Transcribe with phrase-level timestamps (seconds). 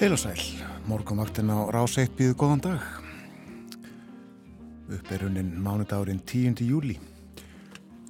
[0.00, 0.40] Heil og sæl,
[0.88, 2.84] morgunvaktin á Ráseitt býðu góðan dag.
[4.88, 6.62] Upperunin mánudagurinn 10.
[6.64, 6.94] júli.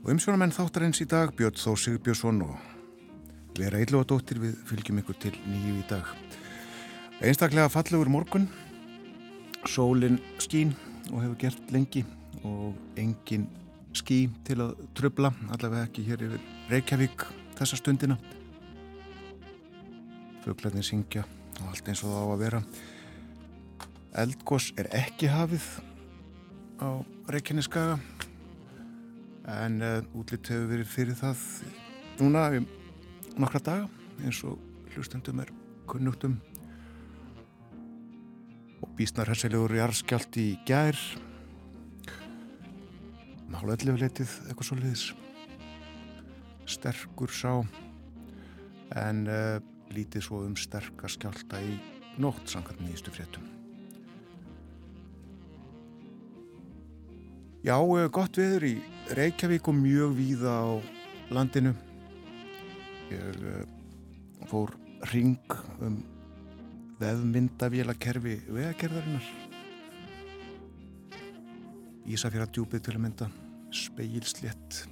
[0.04, 5.00] Og umsjónamenn þáttarins í dag Björn Þór Sigbjörnsson og vera illu og dóttir við fylgjum
[5.02, 6.06] ykkur til nýju í dag.
[7.26, 8.46] Einstaklega fallegur morgun,
[9.66, 10.76] sólinn skín
[11.10, 12.04] og hefur gert lengi
[12.45, 13.48] og engin
[13.98, 17.26] skí til að tröfla, allavega ekki hér yfir Reykjavík
[17.59, 18.20] þessa stundina.
[20.46, 21.26] Föglarnir syngja
[21.60, 22.60] og allt eins og það á að vera.
[24.24, 25.66] Eldgós er ekki hafið
[26.82, 26.88] á
[27.30, 27.98] Reykjaneskaga
[29.50, 31.44] en uh, útlitt hefur verið fyrir það
[32.20, 32.66] núna um
[33.40, 33.88] nokkra daga
[34.24, 34.58] eins og
[34.94, 35.52] hlustendum er
[35.90, 36.36] kunnugtum
[38.80, 40.96] og bísnar hessilegur jarðskjált í gær.
[43.50, 45.10] Mála ellu letið eitthvað svo liðis
[46.70, 47.52] sterkur sá.
[48.98, 49.58] En uh,
[49.95, 51.79] lítið svo um sterkar skjálta í
[52.21, 53.46] nótt samkvæmt nýjastu fréttum.
[57.60, 58.77] Já, eh, gott viður í
[59.13, 60.71] Reykjavík og mjög víða á
[61.30, 61.74] landinu.
[63.11, 63.66] Ég uh,
[64.49, 64.72] fór
[65.11, 65.37] ring
[65.83, 65.99] um
[67.00, 69.27] vefmyndavélakerfi vegakerðarinnar.
[72.09, 73.29] Ísafjara djúpið til að mynda,
[73.75, 74.84] speilslétt.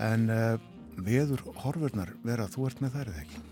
[0.00, 0.56] En uh,
[0.96, 3.42] veður horfurnar vera að þú ert með þær eða ekki?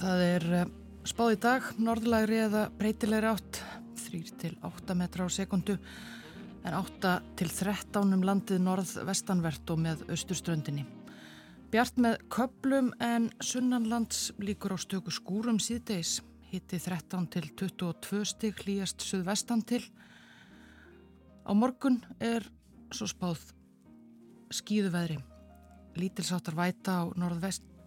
[0.00, 0.70] Það er eh,
[1.08, 3.60] spáð í dag, norðlægri eða breytilegri átt,
[4.00, 5.76] 3 til 8 metra á sekundu
[6.64, 10.86] en 8 til 13 um landið norð-vestanvert og með austurströndinni.
[11.70, 16.18] Bjart með köplum en sunnanlands líkur á stöku skúrum síðdeis,
[16.50, 19.84] hitti 13 til 22 stygg hlýjast suðvestan til.
[21.46, 22.48] Á morgun er
[22.90, 23.52] svo spáð
[24.54, 25.18] skýðuveðri.
[25.98, 27.04] Lítilsáttar væta á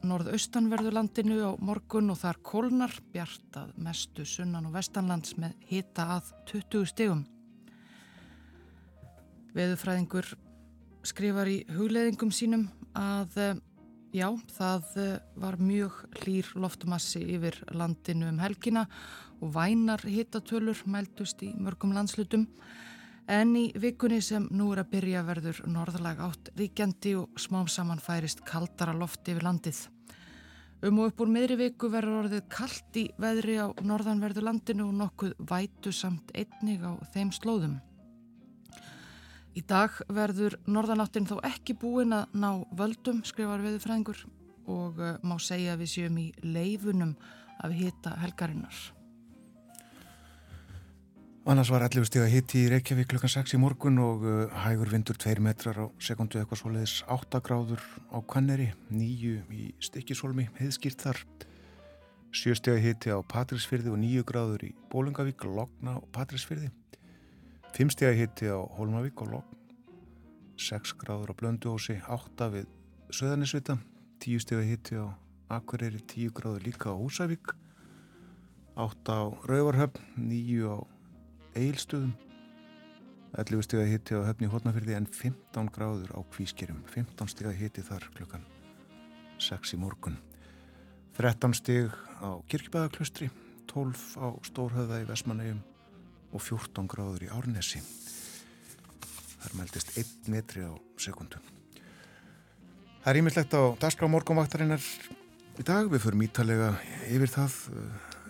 [0.04, 6.34] norðaustanverðulandinu á morgun og þar kólnar bjart að mestu sunnan og vestanlands með hita að
[6.52, 7.22] 20 stegum.
[9.54, 10.34] Veðufræðingur
[11.06, 13.60] skrifar í hugleðingum sínum að eh,
[14.16, 18.88] já, það eh, var mjög hlýr loftmassi yfir landinu um helgina
[19.44, 22.48] og vænar hitatölur mæltust í mörgum landslutum
[23.32, 28.02] En í vikunni sem nú er að byrja verður norðlag átt ríkjandi og smám saman
[28.04, 29.80] færist kaldara loft yfir landið.
[30.84, 34.98] Um og upp úr miðri viku verður orðið kallt í veðri á norðanverðu landinu og
[35.00, 37.78] nokkuð vætu samt einnig á þeim slóðum.
[39.56, 44.26] Í dag verður norðanáttin þó ekki búin að ná völdum, skrifar viðfræðingur,
[44.68, 47.16] og uh, má segja við séum í leifunum
[47.64, 48.82] af hita helgarinnar.
[51.44, 55.18] Annars var 11 stíða hitti í Reykjavík klukkan 6 í morgun og uh, hægur vindur
[55.20, 56.94] 2 metrar á sekundu eitthvað svoleiðis.
[57.12, 57.84] 8 gráður
[58.16, 61.20] á Kanneri, 9 í Stikkisholmi, heiðskýrt þar.
[62.32, 66.72] 7 stíða hitti á Patrísfyrði og 9 gráður í Bólungavík, Logna og Patrísfyrði
[67.76, 69.60] 5 stíða hitti á Holmavík og Logn.
[70.56, 72.72] 6 gráður á Blönduósi, 8 við
[73.12, 73.82] Söðanisvita
[74.24, 75.12] 10 stíða hitti á
[75.60, 77.52] Akureyri, 10 gráður líka á Húsavík.
[78.80, 80.93] 8 á Rauvarhöfn, 9 á
[81.60, 82.14] eilstöðum
[83.34, 87.58] 11 steg að hitti á höfni hótnafyrði en 15 gráður á kvískerum 15 steg að
[87.62, 88.46] hitti þar klukkan
[89.42, 90.20] 6 í morgun.
[91.18, 93.32] 13 steg á kirkibæðaklustri
[93.74, 95.64] 12 á Stórhöða í Vesmanægum
[96.34, 97.82] og 14 gráður í Árnesi.
[99.42, 101.42] Þar meldist 1 metri á sekundu
[103.04, 104.80] Það er ímislegt á dagskrá morgunvaktarinnar
[105.60, 106.70] í dag, við förum ítalega
[107.12, 107.56] yfir það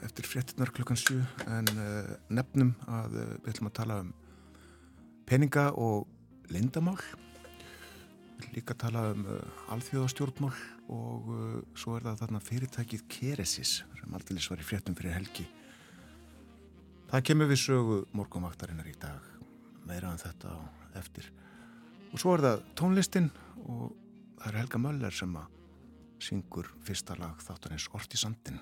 [0.04, 1.18] eftir fréttinar klukkan 7
[1.48, 4.12] en uh, nefnum að uh, við ætlum að tala um
[5.30, 6.08] peninga og
[6.52, 6.98] lindamál
[8.54, 9.40] líka tala um uh,
[9.76, 10.54] alþjóðastjórnmál
[10.94, 11.30] og
[11.80, 15.46] svo er það þarna fyrirtækið Keresis sem aldrei var í fréttum fyrir helgi.
[17.08, 19.32] Það kemur við sögu morgunvaktarinnar í dag
[19.88, 20.60] meira en þetta á
[21.00, 21.32] eftir.
[22.12, 23.32] Og svo er það tónlistin
[23.64, 23.96] og
[24.42, 25.56] það er Helga Möller sem að
[26.24, 28.60] syngur fyrsta lag þáttarins Orti Sandin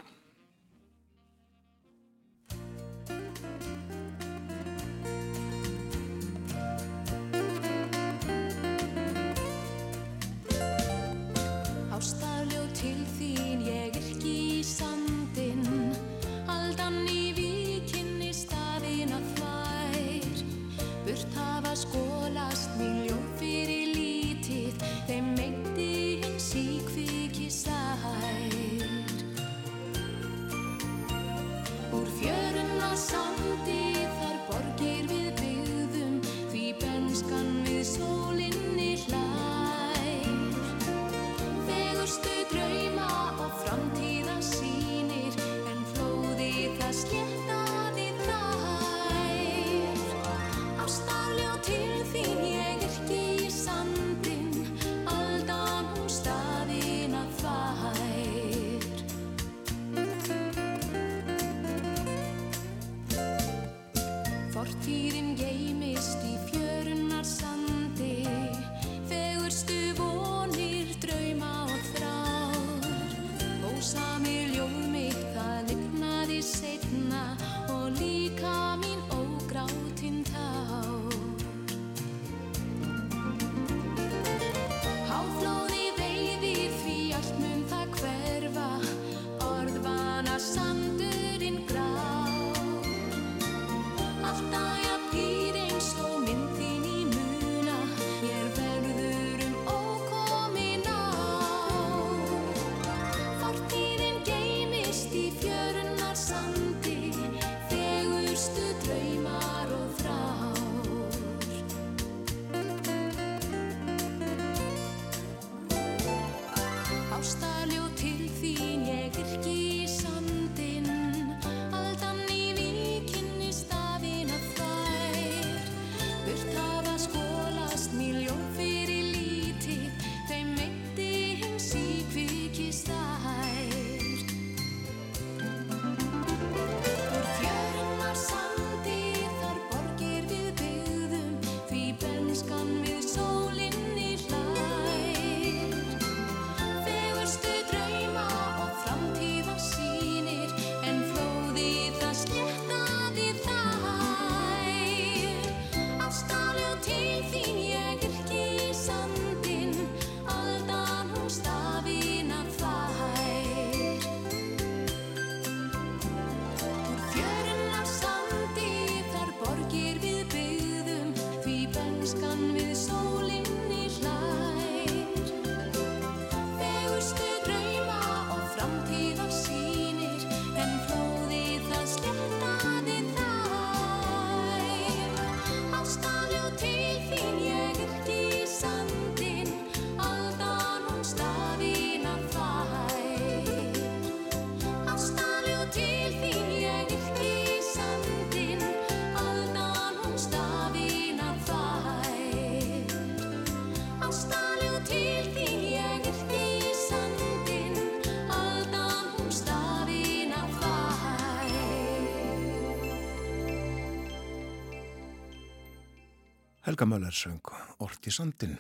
[216.82, 217.42] Helga Möller söng
[217.78, 218.58] Orti sandin.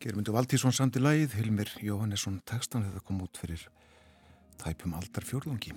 [0.00, 3.62] Germundur Valtísson sandi lægið, Hilmir Jóhannesson tekstan þetta kom út fyrir
[4.58, 5.76] tæpum aldar fjórlangi.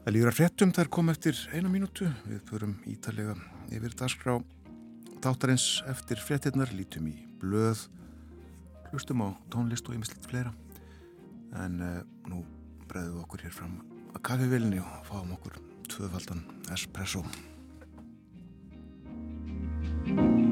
[0.00, 2.08] Það líður að frettum, þær kom eftir eina mínútu.
[2.24, 3.36] Við förum ítalega
[3.68, 4.40] yfir dagskrá
[5.20, 7.84] tátarins eftir frettinnar, lítum í blöð,
[8.94, 10.56] hlustum á tónlist og ymmislitt fleira.
[11.60, 11.98] En uh,
[12.32, 12.46] nú
[12.88, 13.80] bregðum við okkur hér fram
[14.14, 17.28] að kaffivilni og fáum okkur tvöfaldan espresso.
[20.06, 20.43] Thank you.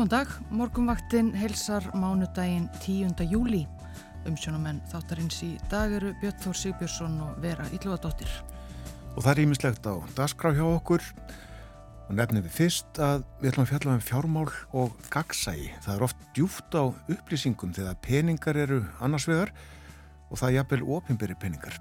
[0.00, 3.18] Góðan dag, morgunvaktin helsar mánudaginn 10.
[3.28, 3.66] júli.
[4.24, 8.30] Umsjónumenn þáttarins í dag eru Björn Þór Sigbjörnsson og Vera Ílluadóttir.
[9.12, 11.04] Og það er ímislegt á dasgrá hjá okkur
[12.06, 15.68] og nefnum við fyrst að við ætlum að fjalla um fjármál og gagsægi.
[15.84, 19.52] Það er oft djúft á upplýsingum þegar peningar eru annars vegar
[20.30, 21.76] og það er jafnvel ofinberi peningar.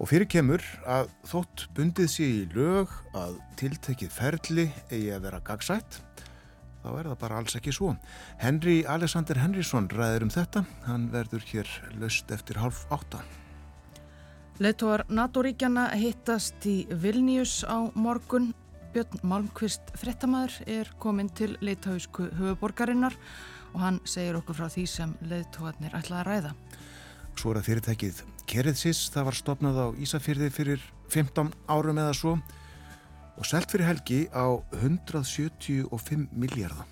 [0.00, 5.44] Og fyrir kemur að þótt bundið sér í lög að tiltekið ferli eigi að vera
[5.52, 6.00] gagsætt
[6.82, 7.92] þá er það bara alls ekki svo.
[8.42, 10.64] Henry Alexander Henrysson ræðir um þetta.
[10.86, 11.70] Hann verður hér
[12.00, 13.22] löst eftir half átta.
[14.62, 18.52] Leituar NATO-ríkjana hittast í Vilnius á morgun.
[18.92, 23.16] Björn Malmqvist frettamæður er komin til leitahausku höfuborgarinnar
[23.72, 26.52] og hann segir okkur frá því sem leituarnir ætlaði að ræða.
[27.32, 28.20] Svo er að fyrirtækið
[28.52, 32.34] Kereðsis, það var stopnað á Ísafyrði fyrir 15 árum eða svo
[33.38, 36.86] og selt fyrir helgi á 175 miljardar.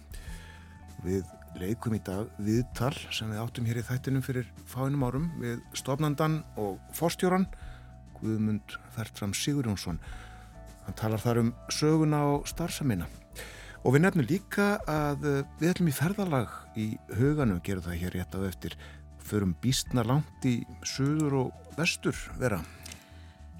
[1.04, 1.24] Við
[1.58, 6.40] leikum í dag viðtal sem við áttum hér í þættinum fyrir fáinum árum við stofnandan
[6.60, 7.48] og forstjóran
[8.20, 10.00] Guðmund Fertram Sigurjónsson.
[10.84, 13.08] Hann talar þar um söguna og starfsamina.
[13.84, 15.24] Og við nefnum líka að
[15.60, 18.76] við ætlum í ferðalag í huganum, gerum það hér rétt á eftir,
[19.24, 22.60] förum býstna langt í söður og vestur vera.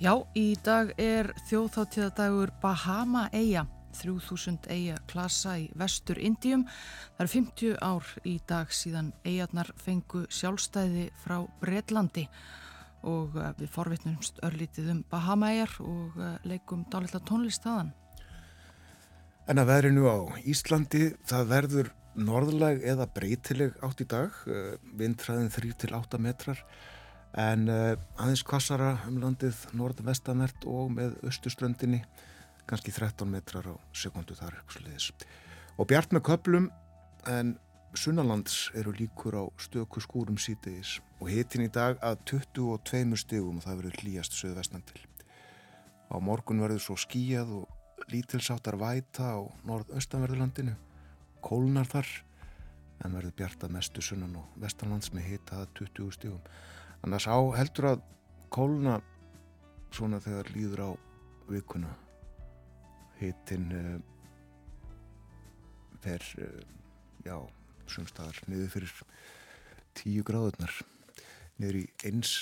[0.00, 3.66] Já, í dag er þjóðþáttíðadagur Bahama Eia,
[3.98, 6.62] 3000 Eia klasa í vestur Indíum.
[7.18, 12.24] Það er 50 ár í dag síðan Eiarnar fengu sjálfstæði frá Breitlandi
[13.04, 17.90] og eh, við forvitnumst örlítið um Bahama Eiar og eh, leikum dálitla tónlist þaðan.
[19.52, 20.16] En að verinu á
[20.48, 26.64] Íslandi, það verður norðlag eða breytileg átt í dag, eh, vindræðin 3-8 metrar
[27.38, 32.02] en uh, aðeins kvassara um landið norð-vestanvert og með östuströndinni
[32.70, 34.58] kannski 13 metrar á sekundu þar
[35.80, 36.70] og bjart með köplum
[37.30, 37.56] en
[37.94, 42.20] sunnalands eru líkur á stöku skúrum sítegis og hitin í dag að
[42.54, 45.00] 22 stegum og það verður hlýjast söðvestan til.
[46.10, 50.76] Á morgun verður svo skíjað og lítilsáttar væta á norð-östanverðurlandinu
[51.42, 52.08] kólnar þar
[53.04, 56.42] en verður bjart að mestu sunnan og vestanlands með hita að 20 stegum
[57.00, 58.02] Þannig að sá heldur að
[58.52, 58.98] kóluna
[59.94, 60.90] svona þegar líður á
[61.50, 61.92] vikuna.
[63.20, 63.94] Hitin uh,
[66.04, 66.60] fer uh,
[67.24, 67.36] já,
[67.90, 68.92] sumstaðar niður fyrir
[69.96, 70.76] tíu gráðurnar
[71.60, 72.34] niður í eins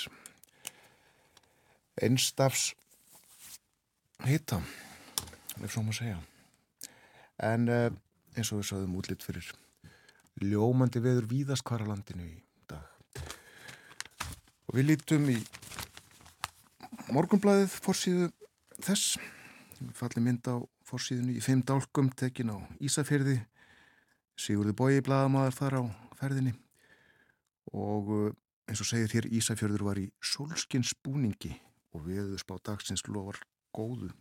[1.99, 2.69] einstafs
[4.27, 4.61] hita
[5.59, 6.19] ef svo maður segja.
[7.49, 7.87] En uh,
[8.35, 9.49] eins og við sáðum útlitt fyrir
[10.39, 12.37] ljómandi veður víðast hvar á landinu í
[14.69, 15.35] Og við lítum í
[17.09, 18.27] morgunblæðið fórsíðu
[18.85, 19.15] þess.
[19.79, 23.39] Við fallum mynd á fórsíðinu í fimm dálkum tekin á Ísafjörði.
[24.37, 25.83] Sigurði bói blæðamaður þar á
[26.19, 26.53] ferðinni.
[27.73, 28.35] Og eh,
[28.69, 31.55] eins og segir hér Ísafjörður var í solskins búningi
[31.97, 33.41] og viðuð spá dagsins lofar
[33.73, 34.11] góðu.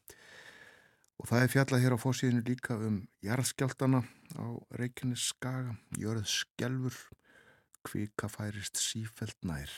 [1.20, 4.00] Og það er fjallað hér á fórsíðinu líka um jarðskjáltana
[4.40, 4.46] á
[4.80, 6.96] Reykjanes skaga, jörð skjálfur,
[7.84, 9.76] kvika færist sífelt nær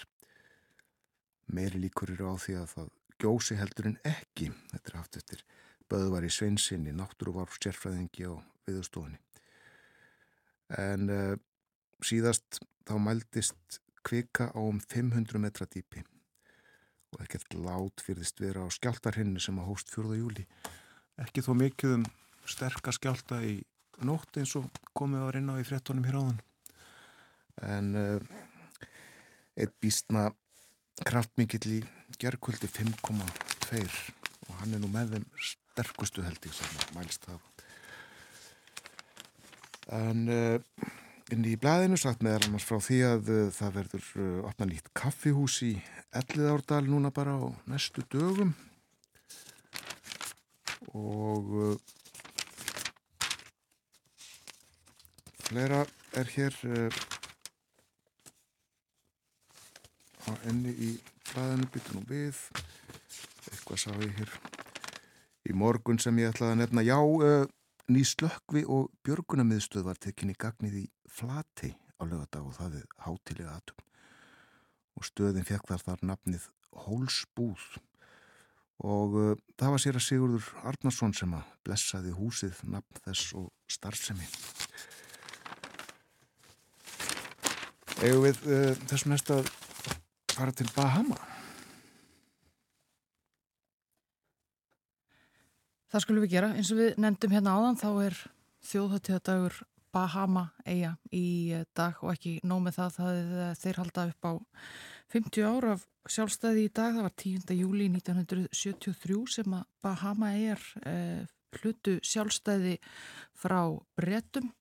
[1.54, 4.50] meiri líkur eru á því að það gjósi heldur en ekki.
[4.72, 5.44] Þetta er haft eftir
[5.90, 8.38] Böðvar í Sveinsinni náttúruvarf sérfræðingi á
[8.68, 9.18] viðstofunni
[10.78, 11.34] en uh,
[12.04, 16.04] síðast þá mældist kvika á um 500 metra dýpi
[17.10, 20.14] og ekkert lát fyrðist vera á skjáltarhinnu sem að hóst 4.
[20.20, 20.46] júli
[21.20, 22.06] ekki þó mikið um
[22.48, 23.58] sterkar skjálta í
[24.06, 26.38] nótt eins og komið á reyna á í frettónum hér áðan.
[27.60, 28.22] En uh,
[29.60, 30.30] eitt býstna
[31.06, 31.80] kraftmikill í
[32.20, 33.84] gerðkvöldi 5,2
[34.48, 37.50] og hann er nú með þeim sterkustu heldig sem mælst það
[39.90, 40.88] en uh,
[41.34, 44.90] inn í blæðinu sagt meðal annars frá því að uh, það verður uh, opna nýtt
[44.96, 45.74] kaffihús í
[46.16, 48.50] Elliðárdal núna bara á næstu dögum.
[50.90, 51.78] Og
[55.46, 55.84] flera
[56.18, 56.56] er hér
[60.30, 60.90] á enni í
[61.30, 62.38] flæðinu byttu nú við.
[63.50, 64.34] Eitthvað sá ég hér
[65.50, 66.86] í morgun sem ég ætlaði að nefna.
[66.86, 67.44] Já, uh,
[67.90, 73.56] ný slökkvi og björgunamiðstöð var tekinni gagnið í flati á lögadag og það er hátilega
[73.58, 73.86] atum
[74.98, 76.48] og stöðin fekk þar þar nafnið
[76.84, 77.62] Hólsbúð.
[78.80, 83.50] Og uh, það var sér að Sigurður Arnarsson sem að blessaði húsið nafn þess og
[83.68, 84.28] starfsemi.
[88.06, 89.40] Egu við uh, þessum næsta
[90.36, 91.18] fara til Bahama?
[95.90, 96.52] Það skulum við gera.
[96.54, 98.18] Eins og við nefndum hérna áðan þá er
[98.70, 99.56] þjóðhættíðadagur
[99.90, 103.16] Bahama eiga í dag og ekki nómið það það
[103.58, 104.32] þeir halda upp á
[105.10, 107.56] 50 ára af sjálfstæði í dag, það var 10.
[107.58, 111.26] júli 1973 sem að Bahama eigar eh,
[111.58, 112.76] hlutu sjálfstæði
[113.34, 113.60] frá
[113.98, 114.52] brettum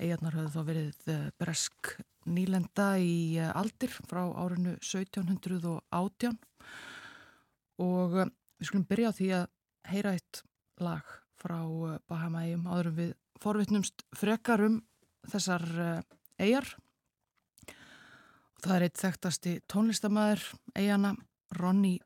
[0.00, 1.92] eigarnar höfðu þá verið eh, bresk
[2.30, 6.38] nýlenda í eh, aldir frá árinu 1718
[7.84, 9.46] og eh, við skulum byrja á því að
[9.92, 10.42] heyra eitt
[10.82, 11.58] lag frá
[12.08, 14.80] Bahama-eigum áðurum við forvittnumst frekar um
[15.28, 15.64] þessar
[16.40, 16.66] eigar
[18.64, 20.46] það er eitt þekktasti tónlistamæður
[20.78, 21.12] eigana
[21.58, 21.98] Ronny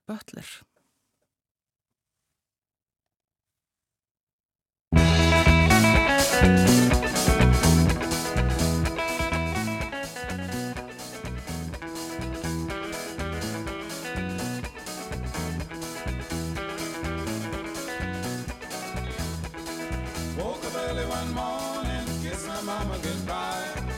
[20.98, 23.97] early one morning, kiss my mama goodbye.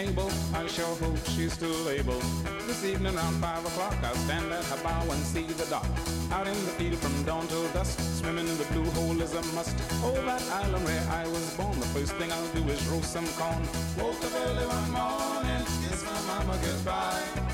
[0.00, 2.18] I sure hope she's still able.
[2.66, 5.84] This evening around five o'clock, I'll stand at her bow and see the dock.
[6.32, 9.42] Out in the field from dawn till dusk, swimming in the blue hole is a
[9.54, 9.76] must.
[10.02, 13.28] Oh, that island where I was born, the first thing I'll do is roast some
[13.36, 13.62] corn.
[13.98, 17.49] Woke up early one morning, kiss my mama goodbye.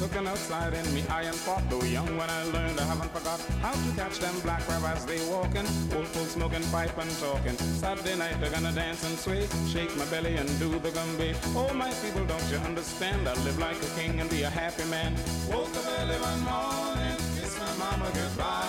[0.00, 1.62] Cooking outside in me iron pot.
[1.70, 5.20] Though young when I learned, I haven't forgot how to catch them black rabbits they
[5.30, 5.66] walking.
[5.94, 7.56] Old folks smoking pipe and talking.
[7.56, 11.36] Saturday night they're gonna dance and sway, shake my belly and do the gumby.
[11.54, 13.28] Oh my people, don't you understand?
[13.28, 15.14] I live like a king and be a happy man.
[15.50, 18.67] Woke up early one morning, kiss my mama goodbye.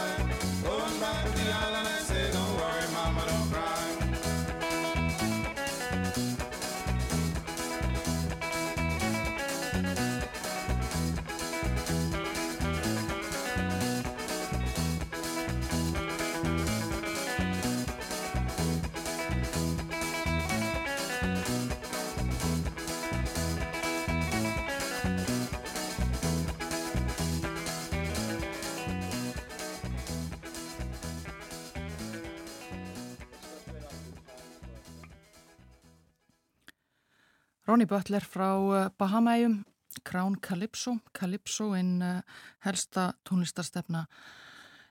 [37.69, 39.59] Ronny Butler frá uh, Bahamaegjum,
[40.03, 42.23] Crown Calypso, Calypso inn uh,
[42.65, 44.07] helsta tónlistarstefna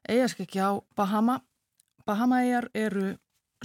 [0.07, 1.41] eigaskekki á Bahama.
[2.07, 3.17] Bahamaegjar eru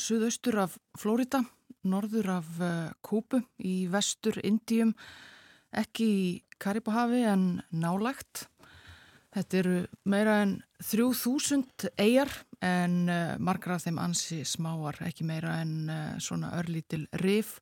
[0.02, 1.44] suðaustur af Flórida,
[1.86, 4.96] norður af uh, Kúpu, í vestur Indíum,
[5.70, 8.48] ekki í Karibahavi en nálægt.
[9.38, 12.34] Þetta eru meira en 3000 eigjar
[12.66, 13.04] en
[13.42, 15.90] margra af þeim ansi smáar, ekki meira en
[16.22, 17.60] svona örlítil rif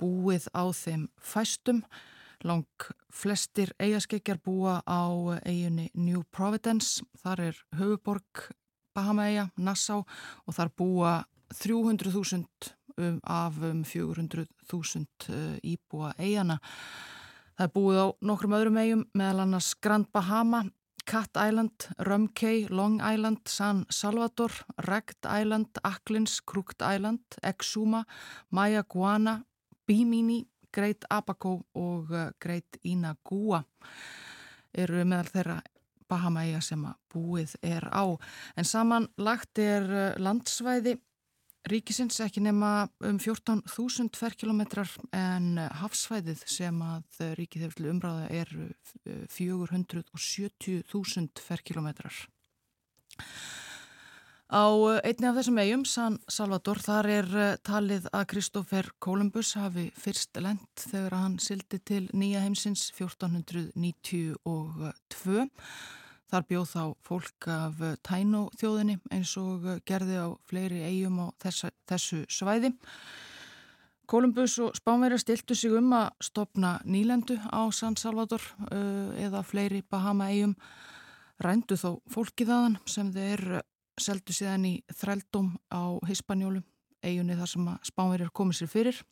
[0.00, 1.82] búið á þeim fæstum.
[2.46, 2.66] Lang
[3.10, 5.02] flestir eigaskeggjar búa á
[5.42, 7.02] eiginni New Providence.
[7.18, 8.48] Þar er höfuborg
[8.94, 10.04] Bahama-eiga, Nassau
[10.46, 11.12] og þar búa
[11.54, 16.58] 300.000 um, af um 400.000 uh, íbúa eigana.
[17.58, 20.62] Það er búið á nokkrum öðrum eigum meðal annars Grand Bahama,
[21.08, 24.52] Cat Island, Rum Cay, Long Island, San Salvador,
[24.86, 28.04] Ragged Island, Acklins, Crooked Island, Exuma,
[28.52, 29.40] Mayaguana,
[29.88, 33.62] Bimini, Greit Abaco og Greit Inagua
[34.76, 35.58] eru meðal þeirra
[36.08, 38.04] Bahamaia sem að búið er á.
[38.56, 40.96] En samanlagt er landsvæði
[41.68, 48.48] ríkisins ekki nema um 14.000 ferkilometrar en hafsvæðið sem að ríkið hefur til umræða er
[49.34, 52.14] 470.000 ferkilometrar.
[54.48, 54.64] Á
[55.04, 57.26] einni af þessum eigum, San Salvador, þar er
[57.68, 65.52] talið að Kristófer Kolumbus hafi fyrst lent þegar hann sildi til nýja heimsins 1492.
[66.32, 67.76] Þar bjóð þá fólk af
[68.08, 72.72] tænó þjóðinni eins og gerði á fleiri eigum á þessa, þessu svæði.
[74.08, 78.40] Kolumbus og Spánverja stiltu sig um að stopna nýlendu á San Salvador
[78.72, 80.56] eða fleiri Bahama eigum.
[81.38, 83.60] Rændu þó fólkið aðan sem þeir
[84.02, 86.62] seldu síðan í þrældum á Hispanjólu,
[87.04, 89.04] eigunni þar sem Spánverjar komið sér fyrir.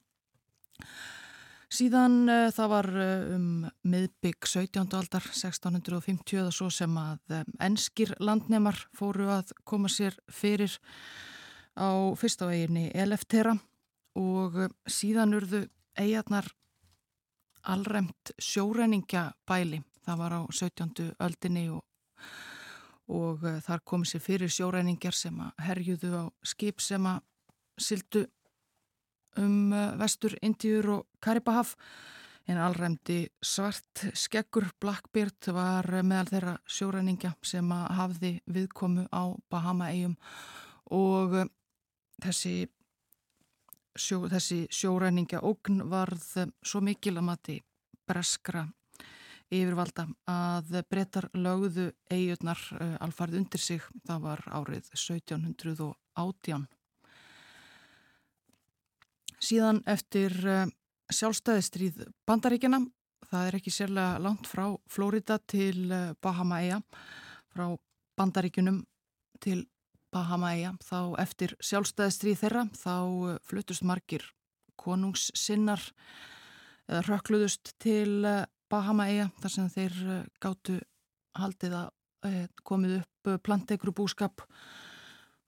[1.67, 3.47] Síðan uh, það var uh, um
[3.91, 4.85] miðbygg 17.
[4.95, 10.77] aldar 1650 eða svo sem að um, enskir landnemar fóru að koma sér fyrir
[11.75, 13.57] á fyrsta veginni Eleftera
[14.15, 15.65] og uh, síðan urðu
[15.99, 16.47] eigarnar
[17.67, 19.83] allræmt sjóreiningabæli.
[20.07, 21.11] Það var á 17.
[21.19, 21.83] öldinni og,
[23.13, 27.23] og þar komið sér fyrir sjóreiningjar sem að herjuðu á skip sem að
[27.79, 28.25] sildu
[29.41, 31.77] um vestur Indíur og Karibahaf.
[32.47, 40.15] En allræmdi svart skekkur Blackbeard var meðal þeirra sjóræningja sem að hafði viðkomu á Bahama-eigum
[40.95, 41.35] og
[42.23, 42.69] þessi,
[43.99, 47.59] sjó, þessi sjóræningja ógn varð svo mikil að mati
[48.07, 48.63] breskra
[49.53, 52.61] yfirvalda að brettar lögðu eigurnar
[53.05, 56.67] alfarð undir sig, það var árið 1718
[59.43, 60.65] Síðan eftir uh,
[61.13, 62.81] sjálfstæðistríð bandaríkjana,
[63.29, 66.81] það er ekki sérlega langt frá Flórida til uh, Bahama-eia,
[67.53, 67.69] frá
[68.17, 68.81] bandaríkunum
[69.45, 69.67] til
[70.15, 72.97] Bahama-eia, þá eftir sjálfstæðistríð þeirra þá
[73.45, 74.25] fluttust margir
[74.81, 75.83] konungssinnar
[76.87, 78.25] rökkluðust til
[78.73, 79.99] Bahama-eia þar sem þeir
[80.43, 80.81] gáttu
[81.37, 81.93] haldið að
[82.67, 84.43] komið upp plantegru búskap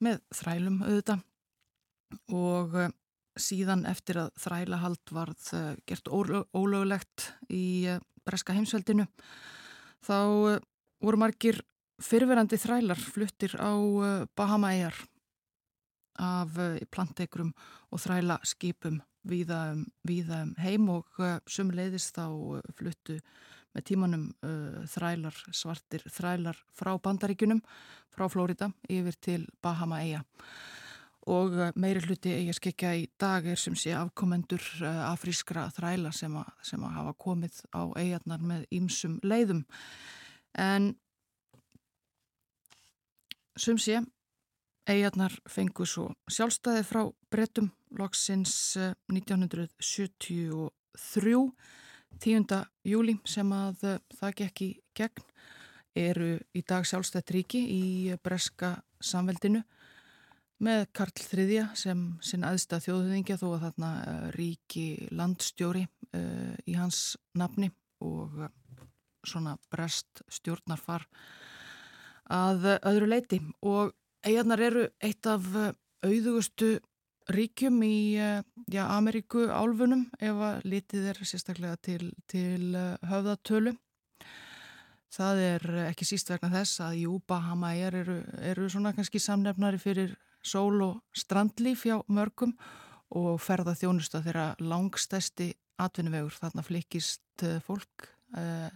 [0.04, 1.18] með þrælum auðvita
[2.34, 2.76] og
[3.38, 5.50] síðan eftir að þrælahald varð
[5.88, 7.88] gert ólögulegt í
[8.26, 9.06] breska heimsveldinu
[10.06, 10.18] þá
[11.02, 11.60] voru margir
[12.02, 13.74] fyrverandi þrælar fluttir á
[14.38, 14.98] Bahama-eigar
[16.18, 16.58] af
[16.90, 17.52] plantegrum
[17.94, 18.98] og þræla skipum
[19.28, 22.26] viða um, um heim og sumleiðist þá
[22.78, 23.20] fluttu
[23.76, 24.24] með tímanum
[24.88, 27.60] þrælar, svartir þrælar frá bandaríkunum,
[28.08, 30.24] frá Flórida yfir til Bahama-eiga
[31.28, 35.66] og eh, meiri hluti eigi að skekja í dag er sem sé afkomendur eh, afrískra
[35.76, 39.64] þræla sem að, sem að hafa komið á eigarnar með ýmsum leiðum.
[40.58, 40.94] En
[43.58, 44.00] sem sé,
[44.88, 48.76] eigarnar fengu svo sjálfstæði frá brettum loksins
[49.08, 50.38] 1973,
[50.98, 51.76] eh,
[52.18, 52.66] 10.
[52.88, 55.26] júli sem að það gekk í gegn,
[55.98, 59.62] eru í dag sjálfstætt ríki í breska samveldinu
[60.64, 66.74] með Karl III sem sinn aðstað þjóðhengja þó að þarna uh, ríki landstjóri uh, í
[66.78, 67.70] hans nafni
[68.02, 68.48] og
[69.26, 71.06] svona brest stjórnarfar
[72.30, 73.94] að öðru leiti og
[74.26, 75.46] eigarnar eru eitt af
[76.04, 76.76] auðugustu
[77.28, 82.72] ríkjum í já, Ameríku álfunum ef að litið er sérstaklega til, til
[83.04, 83.74] höfðatölu
[85.12, 90.14] það er ekki síst vegna þess að jú, Bahama eru, eru svona kannski samnefnari fyrir
[90.44, 92.54] sól og strandlíf hjá mörgum
[93.16, 96.36] og ferða þjónusta þeirra langstæsti atvinnuvegur.
[96.36, 98.68] Þarna flikist eh, fólk eh,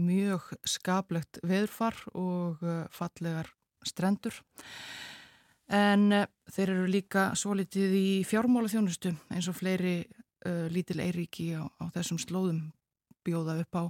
[0.00, 3.50] mjög skaplegt veðurfar og eh, fallegar
[3.86, 4.36] strendur.
[5.72, 11.00] En eh, þeir eru líka svo litið í fjármála þjónustu eins og fleiri eh, lítil
[11.00, 12.66] eiríki á, á þessum slóðum
[13.24, 13.84] bjóða upp á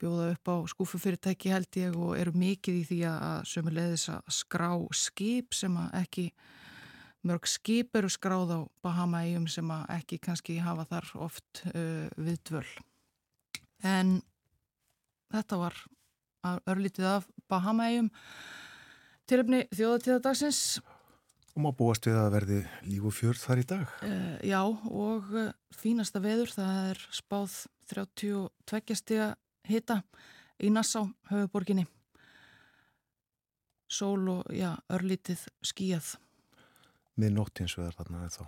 [0.00, 4.70] bjóða upp á skúfufyrirtæki held ég og eru mikið í því að sömulegðis að skrá
[4.92, 6.26] skip sem að ekki
[7.26, 12.38] mörg skip eru skráð á Bahama-eigum sem að ekki kannski hafa þar oft uh, við
[12.50, 12.68] dvöl.
[13.82, 14.20] En
[15.34, 15.80] þetta var
[16.68, 18.12] örlítið af Bahama-eigum
[19.26, 20.60] tilöfni þjóðatíðadagsins.
[21.56, 23.92] Og má búast við að verði líf og fjörð þar í dag?
[24.04, 27.54] Uh, já og uh, fínasta veður það er spáð
[27.88, 29.30] 32 stiga
[29.64, 30.02] hita
[30.60, 31.86] í Nassá, höfuborginni.
[33.88, 36.12] Sól og, já, örlítið skíjað.
[37.16, 38.44] Mið nóttins veðar þarna eða þá.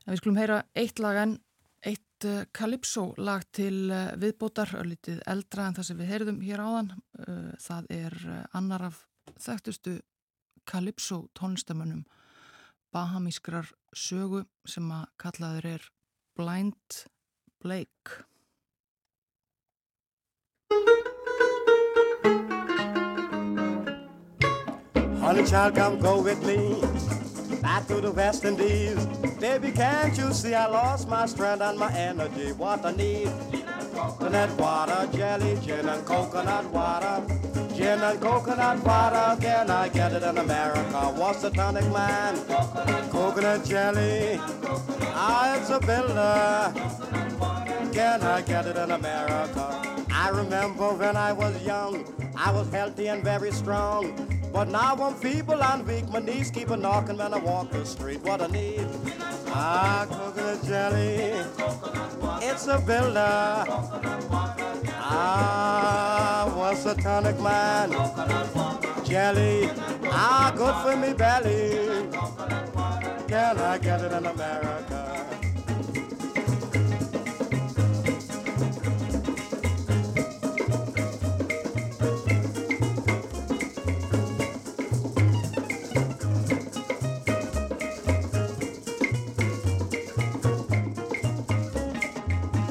[0.00, 1.38] En við skulum heyra eitt lag en
[1.84, 3.92] eitt uh, Calypso lag til
[4.22, 6.94] viðbótar, örlítið eldra en það sem við heyrðum hér áðan.
[7.20, 8.22] Uh, það er
[8.56, 9.04] annar af
[9.36, 10.00] þekktustu
[10.70, 12.04] Calypso tónlistamönnum
[12.94, 15.86] bahamískrar sögu sem að kallaður er
[16.38, 17.00] Blind
[17.58, 18.22] Blake.
[25.18, 26.80] Honey child, come go with me
[27.60, 29.06] back to the West Indies.
[29.40, 32.52] Baby, can't you see I lost my strength and my energy?
[32.52, 33.32] What I need?
[33.94, 37.26] Coconut water, jelly, gin and coconut water.
[37.80, 41.00] Gin and coconut water, can I get it in America?
[41.16, 42.36] What's the tonic, man?
[43.08, 44.38] Coconut, jelly.
[45.14, 46.74] Ah, it's a builder.
[47.90, 50.04] Can I get it in America?
[50.12, 52.04] I remember when I was young,
[52.36, 54.28] I was healthy and very strong.
[54.52, 56.06] But now I'm feeble and weak.
[56.10, 58.20] My knees keep a knocking when I walk the street.
[58.20, 58.86] What I need?
[59.46, 61.32] Ah, coconut jelly.
[62.46, 63.64] It's a builder.
[65.12, 67.90] Ah, what's a tonic man?
[69.04, 69.68] Jelly.
[70.04, 72.08] Ah, good for me belly.
[73.26, 75.26] Can I get it in America?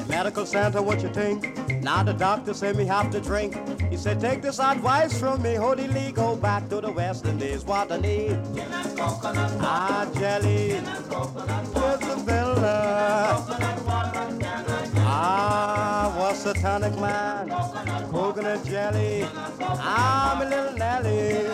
[0.08, 1.59] Medical Santa, what you think?
[1.90, 3.52] Now the doctor said me have to drink.
[3.90, 7.64] He said, take this advice from me, Holy Lee, go back to the West Indies.
[7.64, 8.38] What I need?
[8.96, 10.78] Ah, jelly.
[10.78, 13.44] It's a villa.
[14.98, 17.48] Ah, what's the tonic man?
[18.12, 19.26] Coconut jelly.
[19.60, 21.50] Ah, my little Nelly.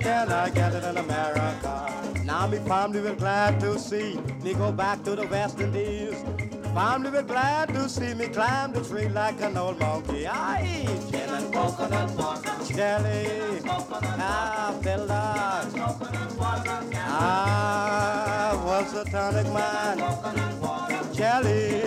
[0.00, 2.22] Can I get it in America?
[2.24, 6.24] Now me family will glad to see me go back to the West Indies.
[6.74, 10.26] Family will glad to see me climb the tree like an old monkey.
[10.26, 15.70] I eat gin and coconut water, jelly, ah, fella.
[17.06, 19.98] Ah, what's the tonic man?
[21.14, 21.82] Jelly,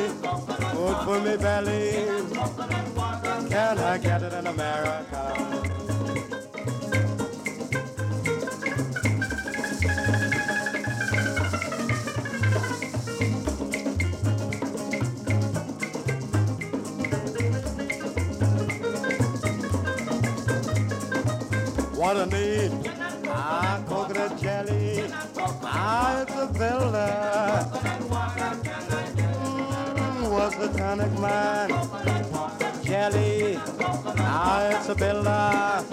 [0.71, 2.07] good for me belly.
[3.49, 5.76] Can I get it in America?
[22.07, 22.71] What I need.
[23.27, 25.11] Ah, coconut jelly.
[25.63, 27.13] Ah, it's a builder.
[29.19, 31.67] Mm, what's the tonic man?
[32.87, 33.59] Jelly.
[34.23, 35.83] Ah, it's a builder.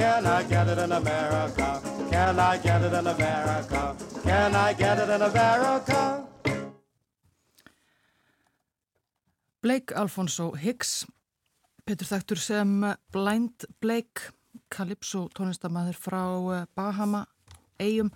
[0.00, 1.68] Can I get it in America?
[2.10, 3.96] Can I get it in America?
[4.22, 6.24] Can I get it in America?
[9.60, 11.04] Blake Alfonso Hicks,
[11.84, 14.32] Petur Þektur sem Blind Blake
[14.72, 16.22] Calypso tónlistamæður frá
[16.56, 17.22] eh, Bahama
[17.78, 18.10] eigum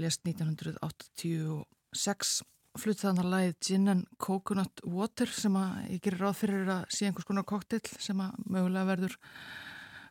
[0.00, 2.42] lest 1986
[2.80, 6.86] flutt þannig að læðið Gin and Coconut Water sem að ég gerir ráð fyrir að
[6.94, 9.18] sé einhvers konar koktill sem að mögulega verður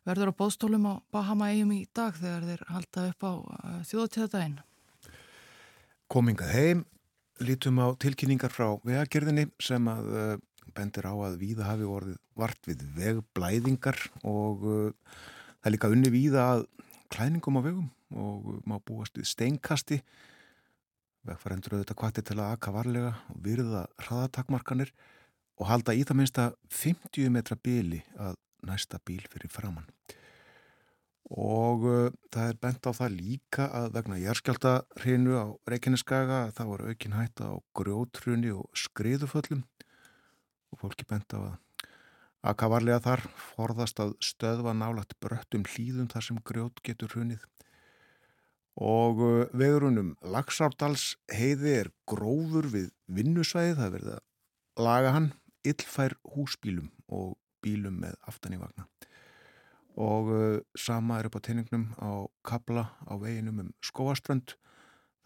[0.05, 4.59] verður á bóðstólum á Bahama eigum í dag þegar þeir halda upp á uh, þjóðatíðadaginn
[6.11, 6.85] Komingað heim
[7.41, 10.37] lítum á tilkynningar frá vegagerðinni sem að uh,
[10.75, 15.15] bendir á að víða hafi orðið vart við vegblæðingar og uh,
[15.61, 16.65] það er líka unni víða að
[17.11, 20.01] klæningum á vegum og má búast við steinkasti.
[21.27, 24.93] Vegfærendur auðvitað kvatti til að aka varlega og virða hraðatakmarkanir
[25.61, 29.89] og halda í það minnsta 50 metra bíli að næsta bíl fyrir framann
[31.31, 36.63] og uh, það er bent á það líka að vegna jærskjálta hrinu á Reykjaneskaga þá
[36.65, 39.63] er aukin hætta á grjótrunni og skriðuföllum
[40.71, 41.59] og fólki bent á að
[42.41, 43.21] Akka varlega þar
[43.53, 47.43] forðast að stöðva nálagt bröttum hlýðum þar sem grjót getur hrunið.
[48.81, 55.29] Og uh, vegurunum Laxárdals heiði er grófur við vinnusvæði, það verði að laga hann
[55.67, 58.87] illfær húsbílum og bílum með aftan í vagna.
[60.01, 64.55] Og uh, sama er upp á teiningnum á kabla á veginum um skóaströnd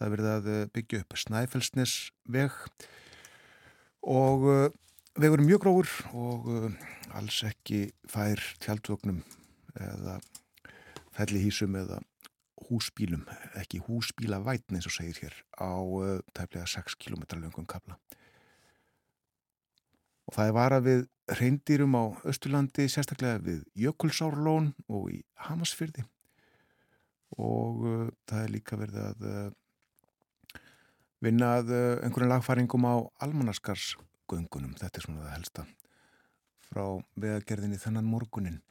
[0.01, 2.57] það verði að uh, byggja upp Snæfellsnes veg
[4.03, 4.51] og
[5.15, 6.71] vegur er mjög grófur og uh,
[7.15, 9.21] alls ekki fær tjaldvögnum
[9.79, 10.17] eða
[11.15, 12.01] fellihísum eða
[12.65, 13.21] húsbílum,
[13.55, 17.95] ekki húsbíla vætn eins og segir hér á uh, tæplega 6 km löngum kabla.
[20.27, 21.05] Og það er vara við
[21.39, 26.03] reyndýrum á Östurlandi, sérstaklega við Jökulsárlón og í Hamasfyrði
[27.39, 29.23] og uh, það er líka verið að
[31.23, 32.95] vinnað uh, einhverjum lagfæringum á
[34.25, 34.75] almanaskarsgöngunum.
[34.79, 35.65] Þetta er svona það helsta
[36.65, 36.85] frá
[37.15, 38.61] veðagerðinni þennan morgunin.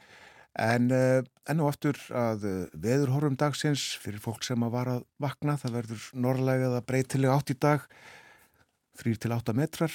[0.54, 5.04] En uh, enn og aftur að uh, veðurhorfum dagsins fyrir fólk sem að var að
[5.18, 7.86] vakna, það verður norrlega eða breytilega átt í dag,
[8.94, 9.90] 3-8 metrar,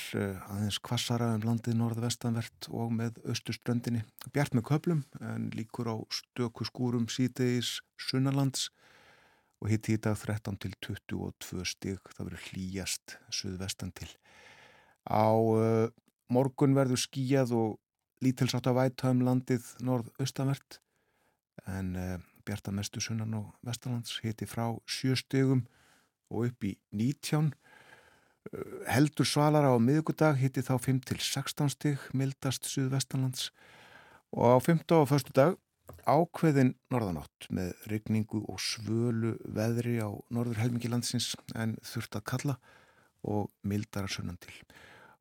[0.52, 4.02] aðeins kvassara um landið norðvestanvert og með östuströndinni.
[4.36, 8.67] Bjart með köplum en líkur á stöku skúrum síðdeis sunnalands
[9.63, 14.12] og hitt í dag 13 til 22 stig, það verður hlýjast suðvestan til.
[15.07, 15.88] Á uh,
[16.33, 17.77] morgun verður skíjað og
[18.23, 20.79] lítilsátt að væta um landið norð-austanvert
[21.69, 25.65] en uh, bjarta mestu sunnan og vestalands hitti frá 7 stigum
[26.29, 27.51] og upp í 19.
[28.49, 33.49] Uh, heldur svalara á miðugudag hitti þá 5 til 16 stig, mildast suðvestanlands
[34.35, 34.99] og á 15.
[34.99, 35.33] og 1.
[35.35, 35.57] dag
[36.09, 42.55] ákveðin norðanátt með regningu og svölu veðri á norður helmingilandsins en þurft að kalla
[43.23, 44.53] og mildara sunnan til.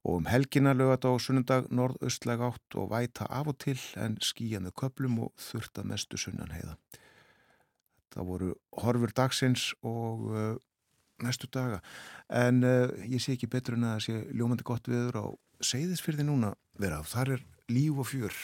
[0.04, 4.60] Og um helgina lögat á sunnundag norðaustlega átt og væta af og til en skýja
[4.62, 6.76] með köplum og þurft að mestu sunnan heiða.
[8.14, 10.54] Það voru horfur dagsins og uh,
[11.22, 11.82] næstu daga
[12.30, 15.26] en uh, ég sé ekki betur en að það sé ljómandi gott viður á
[15.60, 17.02] segðisfyrði núna vera.
[17.02, 18.38] Þar er líf og fjör.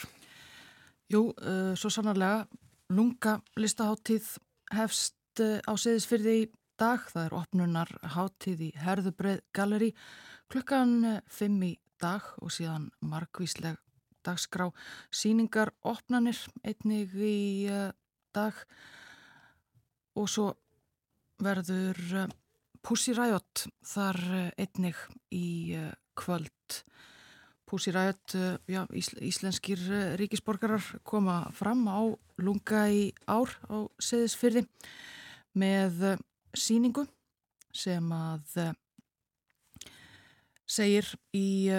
[1.09, 2.45] Jú, uh, svo sannarlega,
[2.91, 4.35] lunga listaháttíð
[4.75, 7.05] hefst á seðisfyrði í dag.
[7.11, 9.91] Það er opnunar háttíð í Herðubreið Galleri
[10.53, 13.81] klukkan 5 í dag og síðan markvísleg
[14.25, 14.71] dagskrá.
[15.13, 17.91] Síningar opnanir einnig í uh,
[18.35, 18.59] dag.
[20.15, 20.53] Og svo
[21.43, 22.29] verður
[22.85, 24.21] Pussy Riot þar
[24.61, 24.99] einnig
[25.35, 25.75] í
[26.15, 26.85] kvöld.
[27.67, 28.87] Pussy Riot, eh, já,
[29.21, 34.67] íslenskir eh, ríkisborgarar koma fram á lunga í ár á seðisfyrði
[35.57, 36.21] með eh,
[36.55, 37.07] síningu
[37.75, 38.75] sem að
[40.65, 41.75] segir í